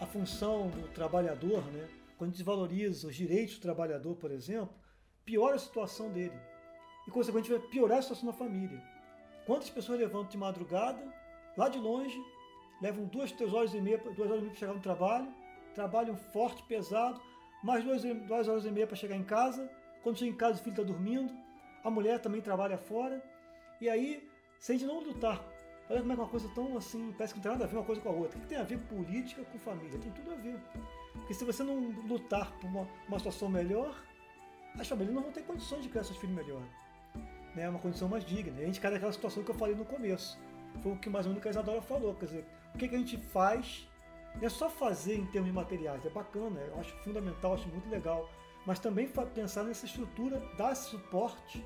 a 0.00 0.06
função 0.06 0.70
do 0.70 0.88
trabalhador, 0.94 1.62
né? 1.70 1.86
quando 2.16 2.32
desvaloriza 2.32 3.06
os 3.06 3.14
direitos 3.14 3.56
do 3.56 3.60
trabalhador, 3.60 4.16
por 4.16 4.30
exemplo, 4.30 4.74
piora 5.26 5.56
a 5.56 5.58
situação 5.58 6.10
dele. 6.10 6.40
E, 7.06 7.10
consequentemente, 7.10 7.60
vai 7.60 7.70
piorar 7.70 7.98
a 7.98 8.02
situação 8.02 8.24
da 8.24 8.32
família. 8.32 8.82
Quantas 9.44 9.68
pessoas 9.68 9.98
levantam 9.98 10.30
de 10.30 10.38
madrugada, 10.38 11.06
lá 11.54 11.68
de 11.68 11.78
longe, 11.78 12.18
levam 12.80 13.04
duas, 13.04 13.32
três 13.32 13.52
horas 13.52 13.74
e 13.74 13.80
meia, 13.80 13.98
duas 13.98 14.30
horas 14.30 14.38
e 14.38 14.42
meia 14.42 14.50
para 14.50 14.58
chegar 14.58 14.74
no 14.74 14.80
trabalho, 14.80 15.28
trabalham 15.74 16.16
forte, 16.16 16.62
pesado, 16.64 17.20
mais 17.62 17.84
duas, 17.84 18.02
duas 18.02 18.48
horas 18.48 18.64
e 18.64 18.70
meia 18.70 18.86
para 18.86 18.96
chegar 18.96 19.16
em 19.16 19.24
casa. 19.24 19.70
Quando 20.02 20.18
chega 20.18 20.30
em 20.30 20.36
casa, 20.36 20.60
o 20.60 20.62
filho 20.62 20.72
está 20.72 20.82
dormindo, 20.82 21.32
a 21.82 21.90
mulher 21.90 22.20
também 22.20 22.40
trabalha 22.40 22.78
fora. 22.78 23.22
E 23.80 23.88
aí, 23.88 24.28
se 24.58 24.72
a 24.72 24.74
gente 24.74 24.86
não 24.86 25.00
lutar 25.00 25.44
Olha 25.90 26.00
como 26.00 26.12
é 26.12 26.16
uma 26.16 26.28
coisa 26.28 26.48
tão 26.54 26.76
assim, 26.76 27.14
parece 27.16 27.32
que 27.32 27.38
não 27.38 27.42
tem 27.42 27.52
nada 27.52 27.64
a 27.64 27.66
ver 27.66 27.76
uma 27.76 27.84
coisa 27.84 28.00
com 28.00 28.10
a 28.10 28.12
outra. 28.12 28.38
O 28.38 28.42
que 28.42 28.46
tem 28.46 28.58
a 28.58 28.62
ver 28.62 28.78
política 28.78 29.42
com 29.44 29.58
família? 29.58 29.98
Tem 29.98 30.12
tudo 30.12 30.32
a 30.32 30.34
ver. 30.34 30.60
Porque 31.14 31.32
se 31.32 31.44
você 31.44 31.62
não 31.62 31.76
lutar 32.06 32.52
por 32.58 32.66
uma, 32.66 32.86
uma 33.08 33.18
situação 33.18 33.48
melhor, 33.48 33.98
as 34.78 34.86
famílias 34.86 35.14
não 35.14 35.22
vão 35.22 35.32
ter 35.32 35.42
condições 35.44 35.82
de 35.82 35.88
criar 35.88 36.04
seus 36.04 36.18
filhos 36.18 36.36
melhor. 36.36 36.62
Né? 37.54 37.66
Uma 37.70 37.78
condição 37.78 38.06
mais 38.06 38.22
digna. 38.22 38.60
E 38.60 38.64
a 38.64 38.66
gente 38.66 38.80
cai 38.80 38.90
naquela 38.90 39.12
situação 39.12 39.42
que 39.42 39.50
eu 39.50 39.54
falei 39.54 39.74
no 39.74 39.84
começo. 39.86 40.38
Foi 40.82 40.92
o 40.92 40.98
que 40.98 41.08
mais 41.08 41.24
ou 41.24 41.32
menos 41.32 41.46
a 41.46 41.50
Isadora 41.50 41.80
falou. 41.80 42.14
Quer 42.14 42.26
dizer, 42.26 42.46
o 42.78 42.80
que, 42.80 42.88
que 42.88 42.94
a 42.94 42.98
gente 42.98 43.16
faz 43.16 43.88
é 44.40 44.48
só 44.48 44.70
fazer 44.70 45.16
em 45.16 45.26
termos 45.26 45.50
materiais, 45.50 46.06
é 46.06 46.10
bacana, 46.10 46.60
eu 46.60 46.78
acho 46.78 46.94
fundamental, 47.02 47.54
acho 47.54 47.66
muito 47.68 47.90
legal. 47.90 48.30
Mas 48.64 48.78
também 48.78 49.08
pensar 49.34 49.64
nessa 49.64 49.84
estrutura, 49.84 50.38
dar 50.56 50.76
suporte 50.76 51.64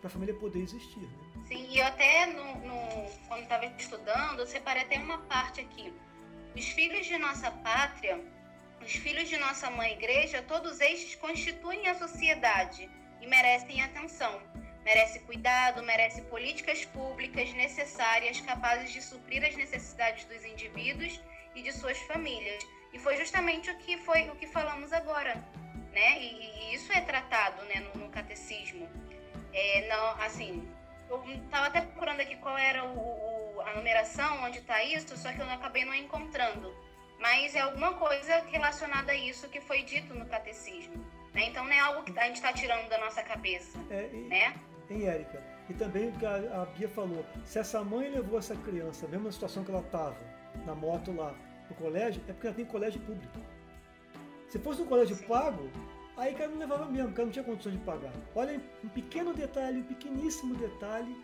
para 0.00 0.08
a 0.08 0.10
família 0.10 0.34
poder 0.34 0.60
existir. 0.60 0.98
Né? 0.98 1.44
Sim, 1.46 1.68
e 1.70 1.78
eu 1.78 1.86
até, 1.86 2.26
no, 2.26 2.44
no 2.56 3.10
quando 3.28 3.42
estava 3.42 3.66
estudando, 3.66 4.40
eu 4.40 4.46
separei 4.48 4.82
até 4.82 4.98
uma 4.98 5.18
parte 5.18 5.60
aqui. 5.60 5.92
Os 6.56 6.66
filhos 6.70 7.06
de 7.06 7.16
nossa 7.18 7.52
pátria, 7.52 8.20
os 8.84 8.92
filhos 8.92 9.28
de 9.28 9.36
nossa 9.36 9.70
mãe 9.70 9.92
igreja, 9.92 10.42
todos 10.42 10.80
estes 10.80 11.14
constituem 11.14 11.86
a 11.86 11.94
sociedade 11.94 12.90
e 13.20 13.26
merecem 13.28 13.80
atenção. 13.80 14.42
Merece 14.88 15.18
cuidado, 15.20 15.82
merece 15.82 16.22
políticas 16.22 16.82
públicas 16.86 17.52
necessárias 17.52 18.40
capazes 18.40 18.90
de 18.90 19.02
suprir 19.02 19.44
as 19.44 19.54
necessidades 19.54 20.24
dos 20.24 20.42
indivíduos 20.46 21.20
e 21.54 21.60
de 21.60 21.72
suas 21.72 21.98
famílias. 22.10 22.66
E 22.90 22.98
foi 22.98 23.18
justamente 23.18 23.70
o 23.70 23.76
que 23.76 23.98
foi 23.98 24.30
o 24.30 24.36
que 24.36 24.46
falamos 24.46 24.90
agora, 24.94 25.34
né? 25.92 26.18
E, 26.22 26.70
e 26.70 26.74
isso 26.74 26.90
é 26.90 27.02
tratado, 27.02 27.62
né, 27.66 27.80
no, 27.80 28.00
no 28.00 28.08
catecismo. 28.08 28.88
É, 29.52 29.86
não, 29.88 30.22
assim, 30.22 30.66
eu 31.10 31.22
estava 31.44 31.66
até 31.66 31.82
procurando 31.82 32.20
aqui 32.20 32.36
qual 32.36 32.56
era 32.56 32.82
o, 32.82 33.56
o, 33.56 33.60
a 33.60 33.74
numeração, 33.74 34.42
onde 34.42 34.58
está 34.58 34.82
isso, 34.82 35.14
só 35.18 35.30
que 35.30 35.40
eu 35.40 35.50
acabei 35.50 35.84
não 35.84 35.94
encontrando. 35.94 36.74
Mas 37.20 37.54
é 37.54 37.60
alguma 37.60 37.92
coisa 37.92 38.42
relacionada 38.50 39.12
a 39.12 39.14
isso 39.14 39.50
que 39.50 39.60
foi 39.60 39.82
dito 39.82 40.14
no 40.14 40.24
catecismo. 40.24 40.96
Né? 41.34 41.44
Então 41.44 41.62
não 41.64 41.72
é 41.72 41.78
algo 41.80 42.04
que 42.04 42.18
a 42.18 42.24
gente 42.24 42.36
está 42.36 42.54
tirando 42.54 42.88
da 42.88 42.96
nossa 42.96 43.22
cabeça. 43.22 43.78
É, 43.90 44.08
e, 44.12 44.16
né? 44.28 44.54
Hein, 44.90 45.06
Érica? 45.06 45.42
E 45.68 45.74
também 45.74 46.08
o 46.08 46.12
que 46.12 46.24
a, 46.24 46.62
a 46.62 46.66
Bia 46.66 46.88
falou, 46.88 47.24
se 47.44 47.58
essa 47.58 47.84
mãe 47.84 48.08
levou 48.10 48.38
essa 48.38 48.56
criança, 48.56 49.06
mesmo 49.06 49.26
na 49.26 49.32
situação 49.32 49.62
que 49.62 49.70
ela 49.70 49.80
estava, 49.80 50.16
na 50.64 50.74
moto 50.74 51.12
lá, 51.12 51.34
no 51.68 51.76
colégio, 51.76 52.22
é 52.26 52.32
porque 52.32 52.46
ela 52.46 52.56
tem 52.56 52.64
colégio 52.64 53.00
público. 53.00 53.38
Se 54.48 54.58
fosse 54.58 54.80
um 54.80 54.86
colégio 54.86 55.16
pago, 55.26 55.68
aí 56.16 56.32
o 56.32 56.36
cara 56.38 56.50
não 56.50 56.58
levava 56.58 56.86
mesmo, 56.86 57.10
o 57.10 57.12
cara 57.12 57.26
não 57.26 57.32
tinha 57.32 57.44
condições 57.44 57.72
de 57.72 57.80
pagar. 57.80 58.12
Olha, 58.34 58.58
um 58.82 58.88
pequeno 58.88 59.34
detalhe, 59.34 59.80
um 59.80 59.84
pequeníssimo 59.84 60.54
detalhe, 60.54 61.14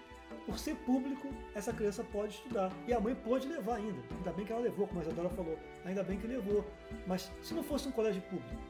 por 0.44 0.58
ser 0.58 0.74
público, 0.76 1.28
essa 1.54 1.72
criança 1.72 2.04
pode 2.04 2.34
estudar. 2.34 2.70
E 2.86 2.92
a 2.92 3.00
mãe 3.00 3.14
pode 3.14 3.48
levar 3.48 3.76
ainda. 3.76 3.98
Ainda 4.16 4.32
bem 4.32 4.44
que 4.44 4.52
ela 4.52 4.60
levou, 4.60 4.86
como 4.86 5.00
a 5.00 5.02
Isadora 5.02 5.30
falou. 5.30 5.58
Ainda 5.84 6.02
bem 6.02 6.18
que 6.18 6.26
levou. 6.26 6.64
Mas 7.06 7.32
se 7.42 7.54
não 7.54 7.62
fosse 7.62 7.88
um 7.88 7.92
colégio 7.92 8.20
público, 8.22 8.62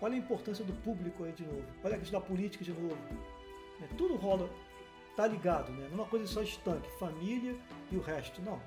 olha 0.00 0.14
a 0.14 0.18
importância 0.18 0.64
do 0.64 0.72
público 0.82 1.24
aí 1.24 1.32
de 1.32 1.44
novo. 1.44 1.64
Olha 1.82 1.96
a 1.96 1.98
questão 1.98 2.20
da 2.20 2.26
política 2.26 2.64
de 2.64 2.72
novo. 2.72 2.96
É, 3.84 3.96
tudo 3.96 4.16
rola, 4.16 4.48
tá 5.16 5.26
ligado, 5.26 5.70
né? 5.72 5.86
Não 5.90 5.98
é 5.98 6.02
uma 6.02 6.06
coisa 6.06 6.26
só 6.26 6.42
estanque, 6.42 6.88
família 6.98 7.54
e 7.90 7.96
o 7.96 8.00
resto. 8.00 8.40
Não. 8.40 8.60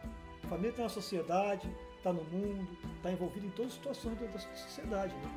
Família 0.48 0.70
está 0.70 0.84
na 0.84 0.90
sociedade, 0.90 1.70
está 1.98 2.14
no 2.14 2.24
mundo, 2.26 2.78
está 2.96 3.12
envolvido 3.12 3.48
em 3.48 3.50
todas 3.50 3.72
as 3.72 3.78
situações 3.78 4.20
da 4.20 4.40
sociedade. 4.40 5.14
Né? 5.16 5.32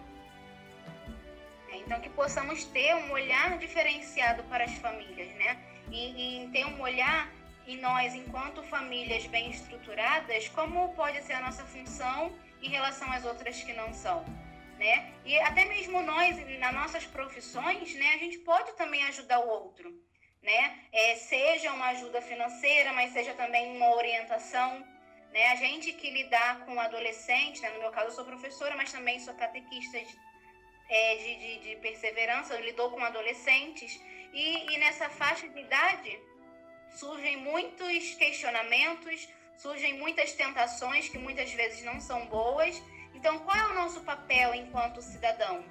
É, 1.73 1.77
então 1.79 2.01
que 2.01 2.11
possamos 2.11 2.65
ter 2.67 2.95
um 2.95 3.13
olhar 3.13 3.59
diferenciado 3.59 4.43
para 4.45 4.65
as 4.65 4.75
famílias, 4.75 5.33
né? 5.35 5.59
E, 5.91 6.45
e 6.45 6.51
ter 6.51 6.67
um 6.67 6.81
olhar 6.81 7.29
em 7.67 7.81
nós, 7.81 8.15
enquanto 8.15 8.63
famílias 8.65 9.27
bem 9.27 9.51
estruturadas, 9.51 10.49
como 10.49 10.93
pode 10.95 11.23
ser 11.23 11.35
a 11.35 11.41
nossa 11.41 11.65
função 11.65 12.33
em 12.63 12.69
relação 12.69 13.11
às 13.11 13.25
outras 13.25 13.63
que 13.63 13.73
não 13.73 13.93
são. 13.93 14.25
Né? 14.81 15.13
E 15.27 15.39
até 15.41 15.67
mesmo 15.67 16.01
nós, 16.01 16.35
nas 16.59 16.73
nossas 16.73 17.05
profissões, 17.05 17.95
né, 17.97 18.15
a 18.15 18.17
gente 18.17 18.39
pode 18.39 18.73
também 18.79 19.05
ajudar 19.05 19.39
o 19.41 19.49
outro. 19.49 19.93
Né? 20.43 20.89
É, 20.91 21.17
seja 21.17 21.71
uma 21.75 21.89
ajuda 21.89 22.23
financeira, 22.23 22.91
mas 22.95 23.13
seja 23.13 23.35
também 23.35 23.77
uma 23.77 23.95
orientação. 23.95 24.83
Né? 25.35 25.49
A 25.49 25.57
gente 25.57 25.93
que 25.93 26.11
lidar 26.11 26.65
com 26.65 26.81
adolescentes, 26.81 27.61
né? 27.61 27.69
no 27.73 27.81
meu 27.81 27.91
caso 27.91 28.07
eu 28.07 28.13
sou 28.13 28.25
professora, 28.25 28.75
mas 28.75 28.91
também 28.91 29.21
sou 29.21 29.35
catequista 29.35 30.01
de, 30.01 30.19
é, 30.89 31.17
de, 31.17 31.37
de, 31.37 31.59
de 31.59 31.77
perseverança, 31.77 32.55
eu 32.55 32.65
lidou 32.65 32.91
com 32.91 33.05
adolescentes, 33.05 34.01
e, 34.33 34.73
e 34.73 34.79
nessa 34.79 35.11
faixa 35.11 35.47
de 35.47 35.61
idade 35.61 36.19
surgem 36.93 37.37
muitos 37.37 38.15
questionamentos, 38.15 39.29
surgem 39.59 39.99
muitas 39.99 40.33
tentações 40.33 41.07
que 41.11 41.19
muitas 41.19 41.53
vezes 41.53 41.85
não 41.85 42.01
são 42.01 42.25
boas. 42.29 42.83
Então, 43.21 43.39
qual 43.41 43.55
é 43.55 43.67
o 43.67 43.75
nosso 43.75 44.01
papel 44.01 44.55
enquanto 44.55 45.03
cidadão? 45.03 45.63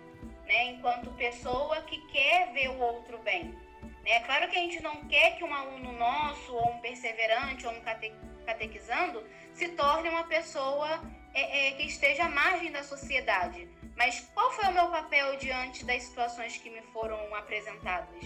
Né? 0.45 0.65
Enquanto 0.65 1.09
pessoa 1.13 1.81
que 1.81 1.97
quer 2.11 2.53
ver 2.53 2.69
o 2.69 2.77
outro 2.77 3.17
bem. 3.23 3.57
É 4.05 4.19
claro 4.19 4.47
que 4.51 4.55
a 4.55 4.61
gente 4.61 4.79
não 4.83 5.03
quer 5.05 5.35
que 5.35 5.43
um 5.43 5.51
aluno 5.51 5.91
nosso, 5.93 6.53
ou 6.53 6.73
um 6.73 6.79
perseverante, 6.79 7.65
ou 7.65 7.73
um 7.73 7.81
cate 7.81 8.13
catequizando, 8.45 9.27
se 9.51 9.67
torne 9.69 10.09
uma 10.09 10.25
pessoa 10.25 11.01
é, 11.33 11.69
é, 11.69 11.71
que 11.71 11.87
esteja 11.87 12.25
à 12.25 12.29
margem 12.29 12.71
da 12.71 12.83
sociedade. 12.83 13.67
Mas 13.97 14.19
qual 14.35 14.51
foi 14.51 14.65
o 14.65 14.71
meu 14.71 14.89
papel 14.89 15.35
diante 15.37 15.83
das 15.85 16.03
situações 16.03 16.55
que 16.57 16.69
me 16.69 16.83
foram 16.93 17.33
apresentadas? 17.33 18.25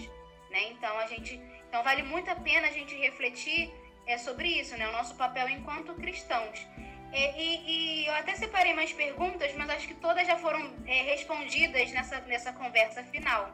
Né? 0.50 0.64
Então, 0.72 0.98
a 0.98 1.06
gente, 1.06 1.40
então 1.66 1.82
vale 1.82 2.02
muito 2.02 2.30
a 2.30 2.36
pena 2.36 2.68
a 2.68 2.72
gente 2.72 2.94
refletir 2.94 3.72
é, 4.06 4.18
sobre 4.18 4.48
isso, 4.48 4.76
né? 4.76 4.86
o 4.86 4.92
nosso 4.92 5.14
papel 5.14 5.48
enquanto 5.48 5.94
cristãos. 5.94 6.66
É, 7.14 7.40
e, 7.40 8.02
e, 8.02 8.06
eu 8.08 8.14
até 8.14 8.34
separei 8.34 8.74
mais 8.74 8.92
perguntas, 8.92 9.54
mas 9.54 9.70
acho 9.70 9.86
que 9.86 9.94
todas 9.94 10.26
já 10.26 10.36
foram 10.36 10.68
é, 10.84 11.02
respondidas 11.02 11.92
nessa, 11.92 12.18
nessa 12.22 12.52
conversa 12.52 13.04
final. 13.04 13.52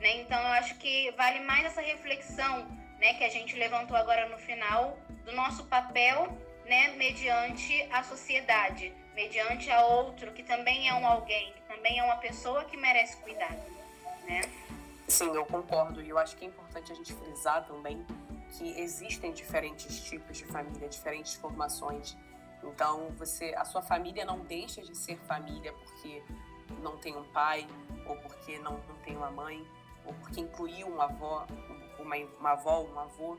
Né? 0.00 0.22
Então, 0.22 0.36
eu 0.40 0.48
acho 0.54 0.74
que 0.74 1.12
vale 1.12 1.38
mais 1.44 1.66
essa 1.66 1.80
reflexão 1.80 2.66
né, 2.98 3.14
que 3.14 3.22
a 3.22 3.28
gente 3.28 3.54
levantou 3.54 3.96
agora 3.96 4.28
no 4.28 4.36
final 4.38 4.98
do 5.24 5.30
nosso 5.32 5.64
papel 5.66 6.36
né, 6.64 6.88
mediante 6.96 7.80
a 7.92 8.02
sociedade, 8.02 8.92
mediante 9.14 9.70
a 9.70 9.86
outro 9.86 10.32
que 10.32 10.42
também 10.42 10.88
é 10.88 10.94
um 10.94 11.06
alguém, 11.06 11.52
que 11.52 11.62
também 11.72 12.00
é 12.00 12.02
uma 12.02 12.16
pessoa 12.16 12.64
que 12.64 12.76
merece 12.76 13.18
cuidado. 13.18 13.62
Né? 14.24 14.40
Sim, 15.06 15.32
eu 15.32 15.46
concordo. 15.46 16.02
E 16.02 16.08
eu 16.08 16.18
acho 16.18 16.36
que 16.36 16.44
é 16.44 16.48
importante 16.48 16.90
a 16.90 16.94
gente 16.96 17.12
frisar 17.12 17.64
também 17.68 18.04
que 18.58 18.80
existem 18.80 19.32
diferentes 19.32 20.00
tipos 20.02 20.38
de 20.38 20.44
família, 20.44 20.88
diferentes 20.88 21.34
formações. 21.34 22.16
Então, 22.62 23.10
você, 23.16 23.54
a 23.56 23.64
sua 23.64 23.82
família 23.82 24.24
não 24.24 24.40
deixa 24.40 24.82
de 24.82 24.94
ser 24.94 25.18
família 25.20 25.72
porque 25.72 26.22
não 26.82 26.96
tem 26.98 27.16
um 27.16 27.24
pai, 27.24 27.66
ou 28.06 28.16
porque 28.16 28.58
não, 28.58 28.72
não 28.88 28.96
tem 29.04 29.16
uma 29.16 29.30
mãe, 29.30 29.66
ou 30.04 30.14
porque 30.14 30.40
incluiu 30.40 30.88
uma 30.88 31.04
avó, 31.04 31.46
uma, 31.98 32.16
uma 32.16 32.50
avó, 32.50 32.82
um 32.82 32.98
avô. 32.98 33.36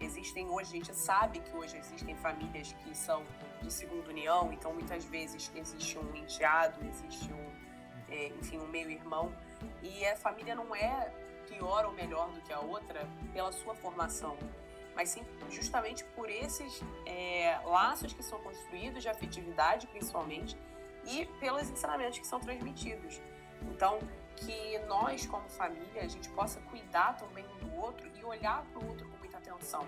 Existem 0.00 0.48
hoje, 0.48 0.70
a 0.70 0.76
gente 0.76 0.94
sabe 0.94 1.40
que 1.40 1.56
hoje 1.56 1.76
existem 1.76 2.14
famílias 2.16 2.72
que 2.84 2.96
são 2.96 3.24
de 3.60 3.72
segunda 3.72 4.08
união, 4.08 4.52
então 4.52 4.72
muitas 4.72 5.04
vezes 5.04 5.50
existe 5.54 5.98
um 5.98 6.14
enteado, 6.14 6.78
existe 6.86 7.32
um, 7.32 7.52
é, 8.08 8.28
enfim, 8.28 8.58
um 8.58 8.68
meio-irmão 8.68 9.32
e 9.82 10.06
a 10.06 10.16
família 10.16 10.54
não 10.54 10.74
é 10.74 11.12
pior 11.48 11.84
ou 11.86 11.92
melhor 11.92 12.30
do 12.30 12.40
que 12.42 12.52
a 12.52 12.60
outra 12.60 13.08
pela 13.32 13.50
sua 13.50 13.74
formação, 13.74 14.36
mas 14.98 15.10
sim 15.10 15.24
justamente 15.48 16.02
por 16.16 16.28
esses 16.28 16.82
é, 17.06 17.56
laços 17.64 18.12
que 18.12 18.20
são 18.20 18.40
construídos 18.40 19.00
de 19.00 19.08
afetividade, 19.08 19.86
principalmente, 19.86 20.56
e 21.04 21.24
pelos 21.38 21.70
ensinamentos 21.70 22.18
que 22.18 22.26
são 22.26 22.40
transmitidos. 22.40 23.20
Então, 23.62 24.00
que 24.34 24.76
nós, 24.88 25.24
como 25.24 25.48
família, 25.50 26.02
a 26.02 26.08
gente 26.08 26.28
possa 26.30 26.60
cuidar 26.62 27.16
também 27.16 27.46
do 27.60 27.76
outro 27.76 28.10
e 28.12 28.24
olhar 28.24 28.64
para 28.72 28.84
o 28.84 28.88
outro 28.88 29.08
com 29.08 29.18
muita 29.18 29.38
atenção. 29.38 29.86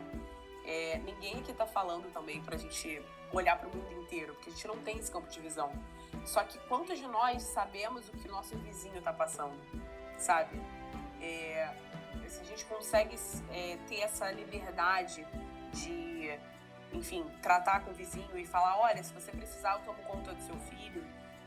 É, 0.64 0.98
ninguém 0.98 1.40
aqui 1.40 1.50
está 1.50 1.66
falando 1.66 2.12
também 2.12 2.40
para 2.40 2.54
a 2.54 2.58
gente 2.58 3.02
olhar 3.32 3.58
para 3.58 3.68
o 3.68 3.76
mundo 3.76 3.92
inteiro, 4.04 4.34
porque 4.34 4.50
a 4.50 4.52
gente 4.52 4.68
não 4.68 4.78
tem 4.78 4.96
esse 4.96 5.10
campo 5.10 5.28
de 5.28 5.40
visão. 5.40 5.72
Só 6.24 6.44
que 6.44 6.56
quantos 6.68 7.00
de 7.00 7.08
nós 7.08 7.42
sabemos 7.42 8.08
o 8.08 8.12
que 8.12 8.28
o 8.28 8.30
nosso 8.30 8.56
vizinho 8.58 8.98
está 8.98 9.12
passando, 9.12 9.58
sabe? 10.18 10.56
É, 11.20 11.68
se 12.30 12.40
a 12.40 12.44
gente 12.44 12.64
consegue 12.64 13.16
é, 13.50 13.76
ter 13.88 14.00
essa 14.00 14.30
liberdade 14.30 15.26
de, 15.72 16.38
enfim, 16.92 17.24
tratar 17.42 17.80
com 17.84 17.90
o 17.90 17.94
vizinho 17.94 18.38
e 18.38 18.46
falar, 18.46 18.78
olha, 18.78 19.02
se 19.02 19.12
você 19.12 19.30
precisar, 19.30 19.74
eu 19.74 19.80
tomo 19.80 20.02
conta 20.04 20.32
do 20.32 20.42
seu 20.42 20.56
filho, 20.60 21.04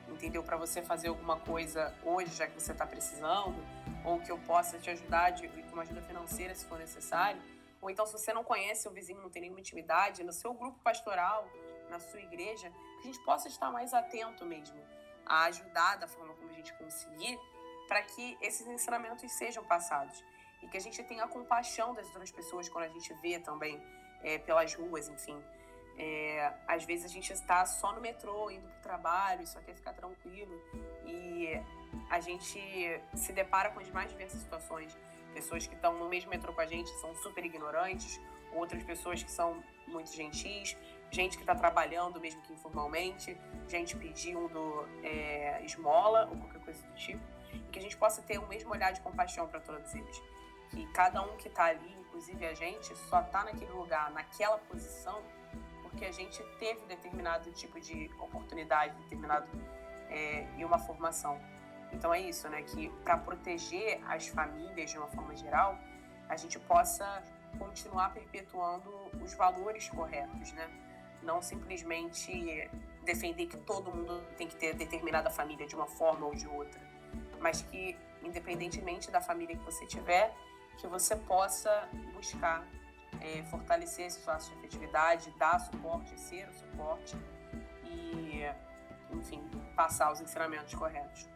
entendeu? 0.08 0.44
Para 0.44 0.58
você 0.58 0.82
fazer 0.82 1.08
alguma 1.08 1.40
coisa 1.40 1.94
hoje, 2.04 2.36
já 2.36 2.48
que 2.48 2.54
você 2.54 2.72
está 2.72 2.86
precisando, 2.86 3.56
ou 4.04 4.20
que 4.20 4.32
eu 4.32 4.38
possa 4.40 4.78
te 4.78 4.90
ajudar 4.90 5.32
de, 5.32 5.48
com 5.48 5.74
uma 5.74 5.84
ajuda 5.84 6.02
financeira, 6.02 6.54
se 6.54 6.66
for 6.66 6.78
necessário. 6.78 7.42
Ou 7.82 7.90
então, 7.90 8.06
se 8.06 8.14
você 8.14 8.34
não 8.34 8.44
conhece 8.44 8.88
o 8.88 8.92
vizinho, 8.92 9.22
não 9.22 9.30
tem 9.30 9.42
nenhuma 9.42 9.60
intimidade, 9.60 10.24
no 10.24 10.32
seu 10.32 10.54
grupo 10.54 10.80
pastoral, 10.80 11.48
na 11.90 12.00
sua 12.00 12.20
igreja, 12.22 12.72
que 13.02 13.10
a 13.10 13.12
gente 13.12 13.24
possa 13.26 13.48
estar 13.48 13.72
mais 13.72 13.94
atento 13.94 14.46
mesmo 14.46 14.82
a 15.26 15.46
ajudar 15.46 15.98
da 15.98 16.08
forma 16.08 16.34
como 16.34 16.50
a 16.50 16.54
gente 16.54 16.74
conseguir, 16.74 17.40
para 17.88 18.02
que 18.02 18.38
esses 18.42 18.66
ensinamentos 18.68 19.30
sejam 19.32 19.64
passados. 19.64 20.24
E 20.64 20.68
que 20.68 20.78
a 20.78 20.82
gente 20.82 21.04
tenha 21.04 21.28
compaixão 21.28 21.94
das 21.94 22.08
outras 22.08 22.32
pessoas 22.32 22.70
quando 22.70 22.86
a 22.86 22.90
gente 22.90 23.14
vê 23.22 23.40
também 23.40 23.82
é, 24.22 24.38
pelas 24.38 24.74
ruas, 24.74 25.08
enfim. 25.10 25.40
É, 25.98 26.52
às 26.68 26.86
vezes 26.86 27.06
a 27.06 27.10
gente 27.10 27.32
está 27.32 27.66
só 27.66 27.94
no 27.94 28.02
metrô, 28.02 28.50
indo 28.50 28.68
para 28.68 28.80
o 28.80 28.82
trabalho, 28.82 29.46
só 29.46 29.60
quer 29.60 29.76
ficar 29.76 29.94
tranquilo. 29.94 30.60
E 31.06 31.50
a 32.10 32.20
gente 32.20 32.60
se 33.14 33.34
depara 33.34 33.70
com 33.70 33.80
as 33.80 33.90
mais 33.90 34.10
diversas 34.10 34.42
situações. 34.42 34.98
Pessoas 35.34 35.68
que 35.68 35.76
estão 35.76 35.98
no 35.98 36.10
mesmo 36.10 36.30
metrô 36.30 36.54
com 36.54 36.62
a 36.62 36.66
gente 36.66 36.90
são 37.00 37.14
super 37.16 37.44
ignorantes, 37.46 38.20
outras 38.54 38.84
pessoas 38.84 39.22
que 39.24 39.32
são 39.32 39.64
muito 39.88 40.12
gentis, 40.14 40.78
gente 41.12 41.38
que 41.38 41.44
está 41.44 41.56
trabalhando, 41.56 42.20
mesmo 42.20 42.42
que 42.42 42.54
informalmente, 42.54 43.38
gente 43.68 43.96
pedindo 43.96 44.88
é, 45.04 45.64
esmola 45.64 46.28
ou 46.32 46.38
qualquer 46.38 46.62
coisa 46.62 46.82
do 46.84 46.94
tipo, 46.94 47.22
e 47.52 47.72
que 47.72 47.80
a 47.80 47.82
gente 47.82 47.98
possa 47.98 48.22
ter 48.22 48.38
o 48.40 48.48
mesmo 48.48 48.72
olhar 48.72 48.92
de 48.92 49.02
compaixão 49.02 49.48
para 49.48 49.60
todos 49.60 49.94
eles. 49.94 50.22
Que 50.74 50.88
cada 50.88 51.22
um 51.22 51.38
que 51.38 51.48
está 51.48 51.66
ali, 51.66 51.96
inclusive 52.00 52.46
a 52.46 52.54
gente, 52.56 52.96
só 52.96 53.22
está 53.22 53.44
naquele 53.44 53.72
lugar, 53.72 54.12
naquela 54.12 54.58
posição, 54.58 55.22
porque 55.84 56.04
a 56.04 56.12
gente 56.12 56.42
teve 56.58 56.84
determinado 56.88 57.52
tipo 57.52 57.80
de 57.80 58.10
oportunidade, 58.20 58.96
determinado 59.04 59.48
é, 60.10 60.48
e 60.58 60.66
uma 60.66 60.80
formação. 60.80 61.40
Então 61.92 62.12
é 62.12 62.20
isso, 62.20 62.50
né? 62.50 62.64
Que 62.64 62.90
para 63.04 63.18
proteger 63.18 64.02
as 64.08 64.28
famílias 64.28 64.90
de 64.90 64.98
uma 64.98 65.08
forma 65.10 65.36
geral, 65.36 65.78
a 66.28 66.36
gente 66.36 66.60
possa 66.60 67.24
continuar 67.60 68.12
perpetuando 68.14 68.90
os 69.22 69.36
valores 69.36 69.88
corretos, 69.90 70.52
né? 70.54 70.68
Não 71.22 71.40
simplesmente 71.40 72.68
defender 73.04 73.46
que 73.46 73.58
todo 73.58 73.92
mundo 73.92 74.26
tem 74.38 74.48
que 74.48 74.56
ter 74.56 74.74
determinada 74.74 75.30
família 75.30 75.68
de 75.68 75.76
uma 75.76 75.86
forma 75.86 76.26
ou 76.26 76.34
de 76.34 76.48
outra, 76.48 76.82
mas 77.40 77.62
que, 77.62 77.96
independentemente 78.24 79.12
da 79.12 79.22
família 79.22 79.56
que 79.56 79.64
você 79.64 79.86
tiver, 79.86 80.36
que 80.78 80.88
você 80.88 81.16
possa 81.16 81.90
buscar 82.14 82.66
é, 83.22 83.44
fortalecer 83.44 84.06
esse 84.06 84.20
espaço 84.20 84.52
de 84.52 84.58
afetividade, 84.58 85.32
dar 85.38 85.60
suporte, 85.60 86.20
ser 86.20 86.48
o 86.50 86.54
suporte 86.54 87.16
e, 87.86 88.44
enfim, 89.12 89.50
passar 89.76 90.12
os 90.12 90.20
ensinamentos 90.20 90.74
corretos. 90.74 91.28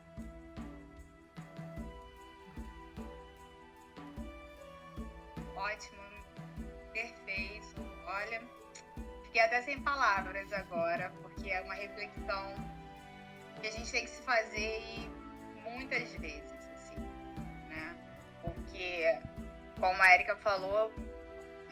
Ótimo, 5.55 6.01
perfeito. 6.93 7.81
Olha, 8.05 8.41
fiquei 9.23 9.41
até 9.41 9.61
sem 9.61 9.81
palavras 9.81 10.51
agora, 10.53 11.11
porque 11.21 11.49
é 11.49 11.61
uma 11.61 11.73
reflexão 11.73 12.53
que 13.59 13.67
a 13.67 13.71
gente 13.71 13.91
tem 13.91 14.03
que 14.03 14.09
se 14.11 14.21
fazer 14.21 14.81
e 14.81 15.09
muitas 15.63 16.11
vezes? 16.13 16.56
Porque, 18.77 19.17
como 19.79 19.99
a 19.99 20.13
Erika 20.13 20.35
falou, 20.35 20.93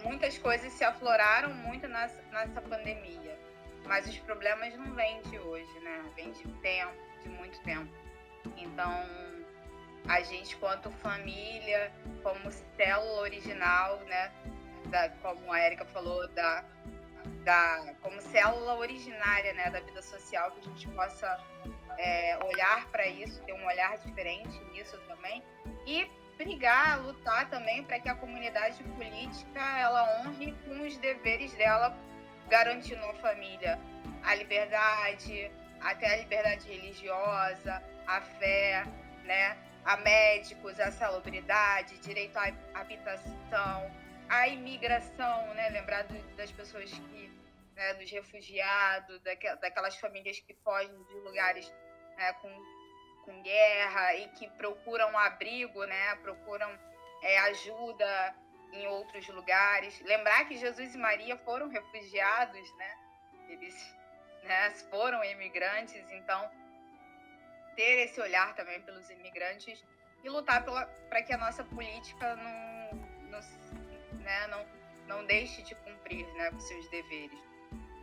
muitas 0.04 0.40
coisas 0.40 0.74
se 0.74 0.84
afloraram 0.84 1.54
muito 1.54 1.88
nessa, 1.88 2.20
pandemia, 2.68 3.38
mas 3.86 4.08
os 4.08 4.18
problemas 4.18 4.76
não 4.76 4.92
vêm 4.96 5.22
de 5.22 5.38
hoje, 5.38 5.80
né? 5.82 6.04
Vêm 6.16 6.32
de 6.32 6.48
tempo, 6.62 6.96
de 7.22 7.30
muito 7.30 7.62
tempo. 7.62 7.94
Então, 8.58 8.92
a 10.08 10.20
gente, 10.22 10.58
quanto 10.58 10.90
família, 10.94 11.92
como 12.24 12.52
célula 12.76 13.22
original, 13.22 14.00
né? 14.06 14.32
Da, 14.88 15.10
como 15.22 15.54
a 15.54 15.60
Erika 15.60 15.86
falou, 15.86 16.28
da, 16.30 16.66
da, 17.44 17.94
como 18.02 18.20
célula 18.20 18.78
originária 18.78 19.54
né, 19.54 19.70
da 19.70 19.80
vida 19.80 20.02
social, 20.02 20.50
que 20.54 20.60
a 20.60 20.64
gente 20.64 20.88
possa 20.90 21.40
é, 22.00 22.40
olhar 22.44 22.88
para 22.88 23.06
isso, 23.06 23.44
ter 23.44 23.54
um 23.54 23.64
olhar 23.68 23.96
diferente 24.00 24.58
nisso 24.72 24.98
também. 25.08 25.44
E 25.86 26.10
brigar, 26.38 27.02
lutar 27.02 27.50
também 27.50 27.84
para 27.84 28.00
que 28.00 28.10
a 28.10 28.16
comunidade 28.16 28.84
política 28.84 29.80
ela 29.80 30.22
honre 30.22 30.54
com 30.66 30.86
os 30.86 30.98
deveres 30.98 31.54
dela, 31.54 31.98
garantindo 32.50 33.04
à 33.06 33.14
família 33.16 33.80
a 34.24 34.36
liberdade, 34.36 35.52
até 35.82 36.14
a 36.14 36.18
liberdade 36.18 36.68
religiosa, 36.68 37.82
a 38.08 38.22
fé, 38.22 38.86
né? 39.24 39.58
a 39.84 39.98
médicos, 39.98 40.80
a 40.80 40.92
salubridade, 40.92 41.98
direito 42.00 42.36
à 42.38 42.52
habitação, 42.74 43.92
a 44.28 44.48
imigração, 44.48 45.54
né? 45.54 45.70
lembrar 45.70 46.04
das 46.36 46.52
pessoas 46.52 46.92
que, 46.92 47.32
né, 47.76 47.94
dos 47.94 48.10
refugiados, 48.10 49.22
daquelas 49.62 49.96
famílias 49.98 50.40
que 50.40 50.56
fogem 50.64 51.04
de 51.04 51.14
lugares 51.20 51.72
né, 52.18 52.34
com 52.34 52.50
com 53.26 53.42
guerra 53.42 54.16
e 54.16 54.28
que 54.30 54.48
procuram 54.52 55.18
abrigo, 55.18 55.84
né? 55.86 56.16
Procuram 56.18 56.72
é, 57.22 57.40
ajuda 57.40 58.36
em 58.72 58.88
outros 58.88 59.28
lugares. 59.30 60.00
Lembrar 60.02 60.46
que 60.46 60.58
Jesus 60.58 60.94
e 60.94 60.98
Maria 60.98 61.36
foram 61.38 61.68
refugiados, 61.68 62.78
né? 62.78 62.98
Eles 63.50 63.96
né, 64.44 64.70
foram 64.90 65.24
imigrantes, 65.24 66.10
então 66.12 66.50
ter 67.76 68.06
esse 68.06 68.22
olhar 68.22 68.56
também 68.56 68.82
pelos 68.82 69.10
imigrantes 69.10 69.84
e 70.24 70.30
lutar 70.30 70.64
para 71.10 71.22
que 71.24 71.34
a 71.34 71.38
nossa 71.38 71.64
política 71.64 72.36
não, 72.36 72.96
não, 73.30 74.20
né, 74.20 74.48
não, 74.48 74.66
não 75.08 75.26
deixe 75.26 75.62
de 75.62 75.76
cumprir 75.76 76.26
né, 76.34 76.50
os 76.52 76.64
seus 76.64 76.88
deveres 76.90 77.55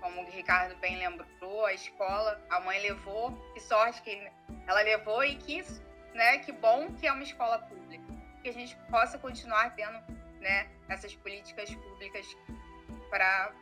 como 0.02 0.20
o 0.20 0.30
Ricardo 0.30 0.76
bem 0.80 0.98
lembrou, 0.98 1.64
a 1.64 1.72
escola, 1.72 2.44
a 2.50 2.60
mãe 2.60 2.80
levou, 2.82 3.30
que 3.54 3.60
sorte 3.60 4.02
que 4.02 4.30
ela 4.66 4.82
levou 4.82 5.24
e 5.24 5.36
que, 5.36 5.64
né, 6.12 6.38
que 6.38 6.50
bom 6.52 6.92
que 6.94 7.06
é 7.06 7.12
uma 7.12 7.22
escola 7.22 7.60
pública, 7.60 8.04
que 8.42 8.48
a 8.48 8.52
gente 8.52 8.76
possa 8.90 9.16
continuar 9.16 9.74
tendo, 9.76 9.98
né, 10.40 10.68
essas 10.88 11.14
políticas 11.14 11.72
públicas 11.74 12.26
para 13.08 13.52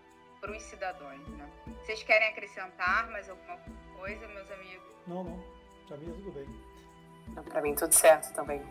os 0.49 0.63
cidadãos, 0.63 1.29
né? 1.29 1.49
Vocês 1.83 2.03
querem 2.03 2.29
acrescentar 2.29 3.11
mais 3.11 3.29
alguma 3.29 3.59
coisa, 3.95 4.27
meus 4.29 4.51
amigos? 4.51 4.97
Não, 5.07 5.25
não. 5.25 5.45
Para 5.87 5.99
mim 5.99 6.13
tudo 6.13 6.33
bem. 6.33 7.45
Para 7.45 7.63
mim 7.63 7.75
tudo 7.75 7.93
certo 7.93 8.33
também. 8.33 8.63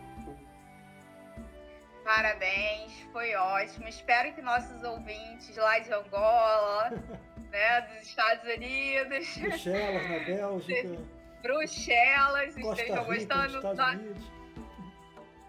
Parabéns, 2.04 2.92
foi 3.12 3.34
ótimo. 3.36 3.86
Espero 3.86 4.32
que 4.34 4.42
nossos 4.42 4.82
ouvintes 4.82 5.56
lá 5.56 5.78
de 5.78 5.92
Angola, 5.92 6.90
né, 7.50 7.80
dos 7.82 8.06
Estados 8.08 8.44
Unidos, 8.54 9.36
Bruxelas, 9.38 10.08
na 10.10 10.18
Bélgica, 10.24 10.88
Bruxelas, 11.42 12.54
Costa 12.54 12.82
estejam 12.82 13.04
Rica, 13.04 13.58
gostando. 13.58 14.00
Unidos. 14.02 14.30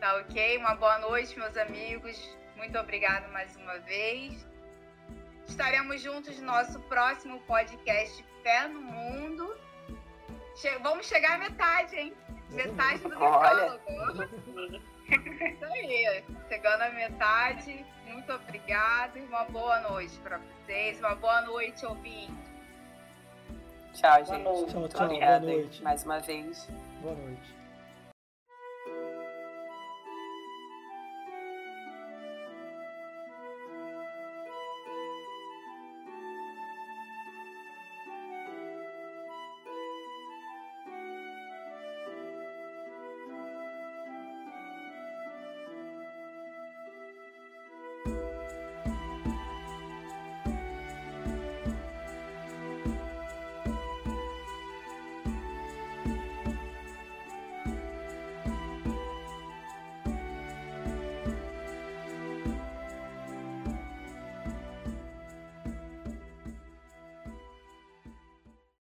Tá 0.00 0.16
ok? 0.16 0.58
Uma 0.58 0.74
boa 0.74 0.98
noite, 0.98 1.38
meus 1.38 1.56
amigos. 1.56 2.36
Muito 2.56 2.76
obrigada 2.78 3.28
mais 3.28 3.54
uma 3.56 3.78
vez. 3.80 4.46
Estaremos 5.46 6.00
juntos 6.00 6.38
no 6.40 6.46
nosso 6.46 6.80
próximo 6.82 7.40
podcast 7.40 8.24
Pé 8.42 8.66
no 8.68 8.80
Mundo. 8.80 9.56
Che- 10.56 10.78
Vamos 10.78 11.06
chegar 11.06 11.34
à 11.34 11.38
metade, 11.38 11.96
hein? 11.96 12.14
Metade 12.50 12.98
do 13.02 13.08
decálogo. 13.10 13.80
Isso 15.08 15.64
aí. 15.64 16.24
Chegando 16.48 16.82
à 16.82 16.90
metade. 16.90 17.84
Muito 18.06 18.32
obrigada 18.32 19.18
e 19.18 19.22
uma 19.22 19.44
boa 19.44 19.80
noite 19.82 20.16
para 20.18 20.38
vocês. 20.38 20.98
Uma 21.00 21.14
boa 21.14 21.40
noite, 21.42 21.84
ouvinte. 21.86 22.51
Tchau, 23.92 24.10
Boa 24.24 24.24
gente. 24.36 24.44
noite. 24.44 24.70
Tchau, 24.72 24.88
tchau, 24.88 24.98
boa 24.98 25.04
obrigada 25.06 25.46
noite. 25.46 25.82
mais 25.82 26.04
uma 26.04 26.18
vez. 26.20 26.68
Boa 27.00 27.14
noite. 27.14 27.51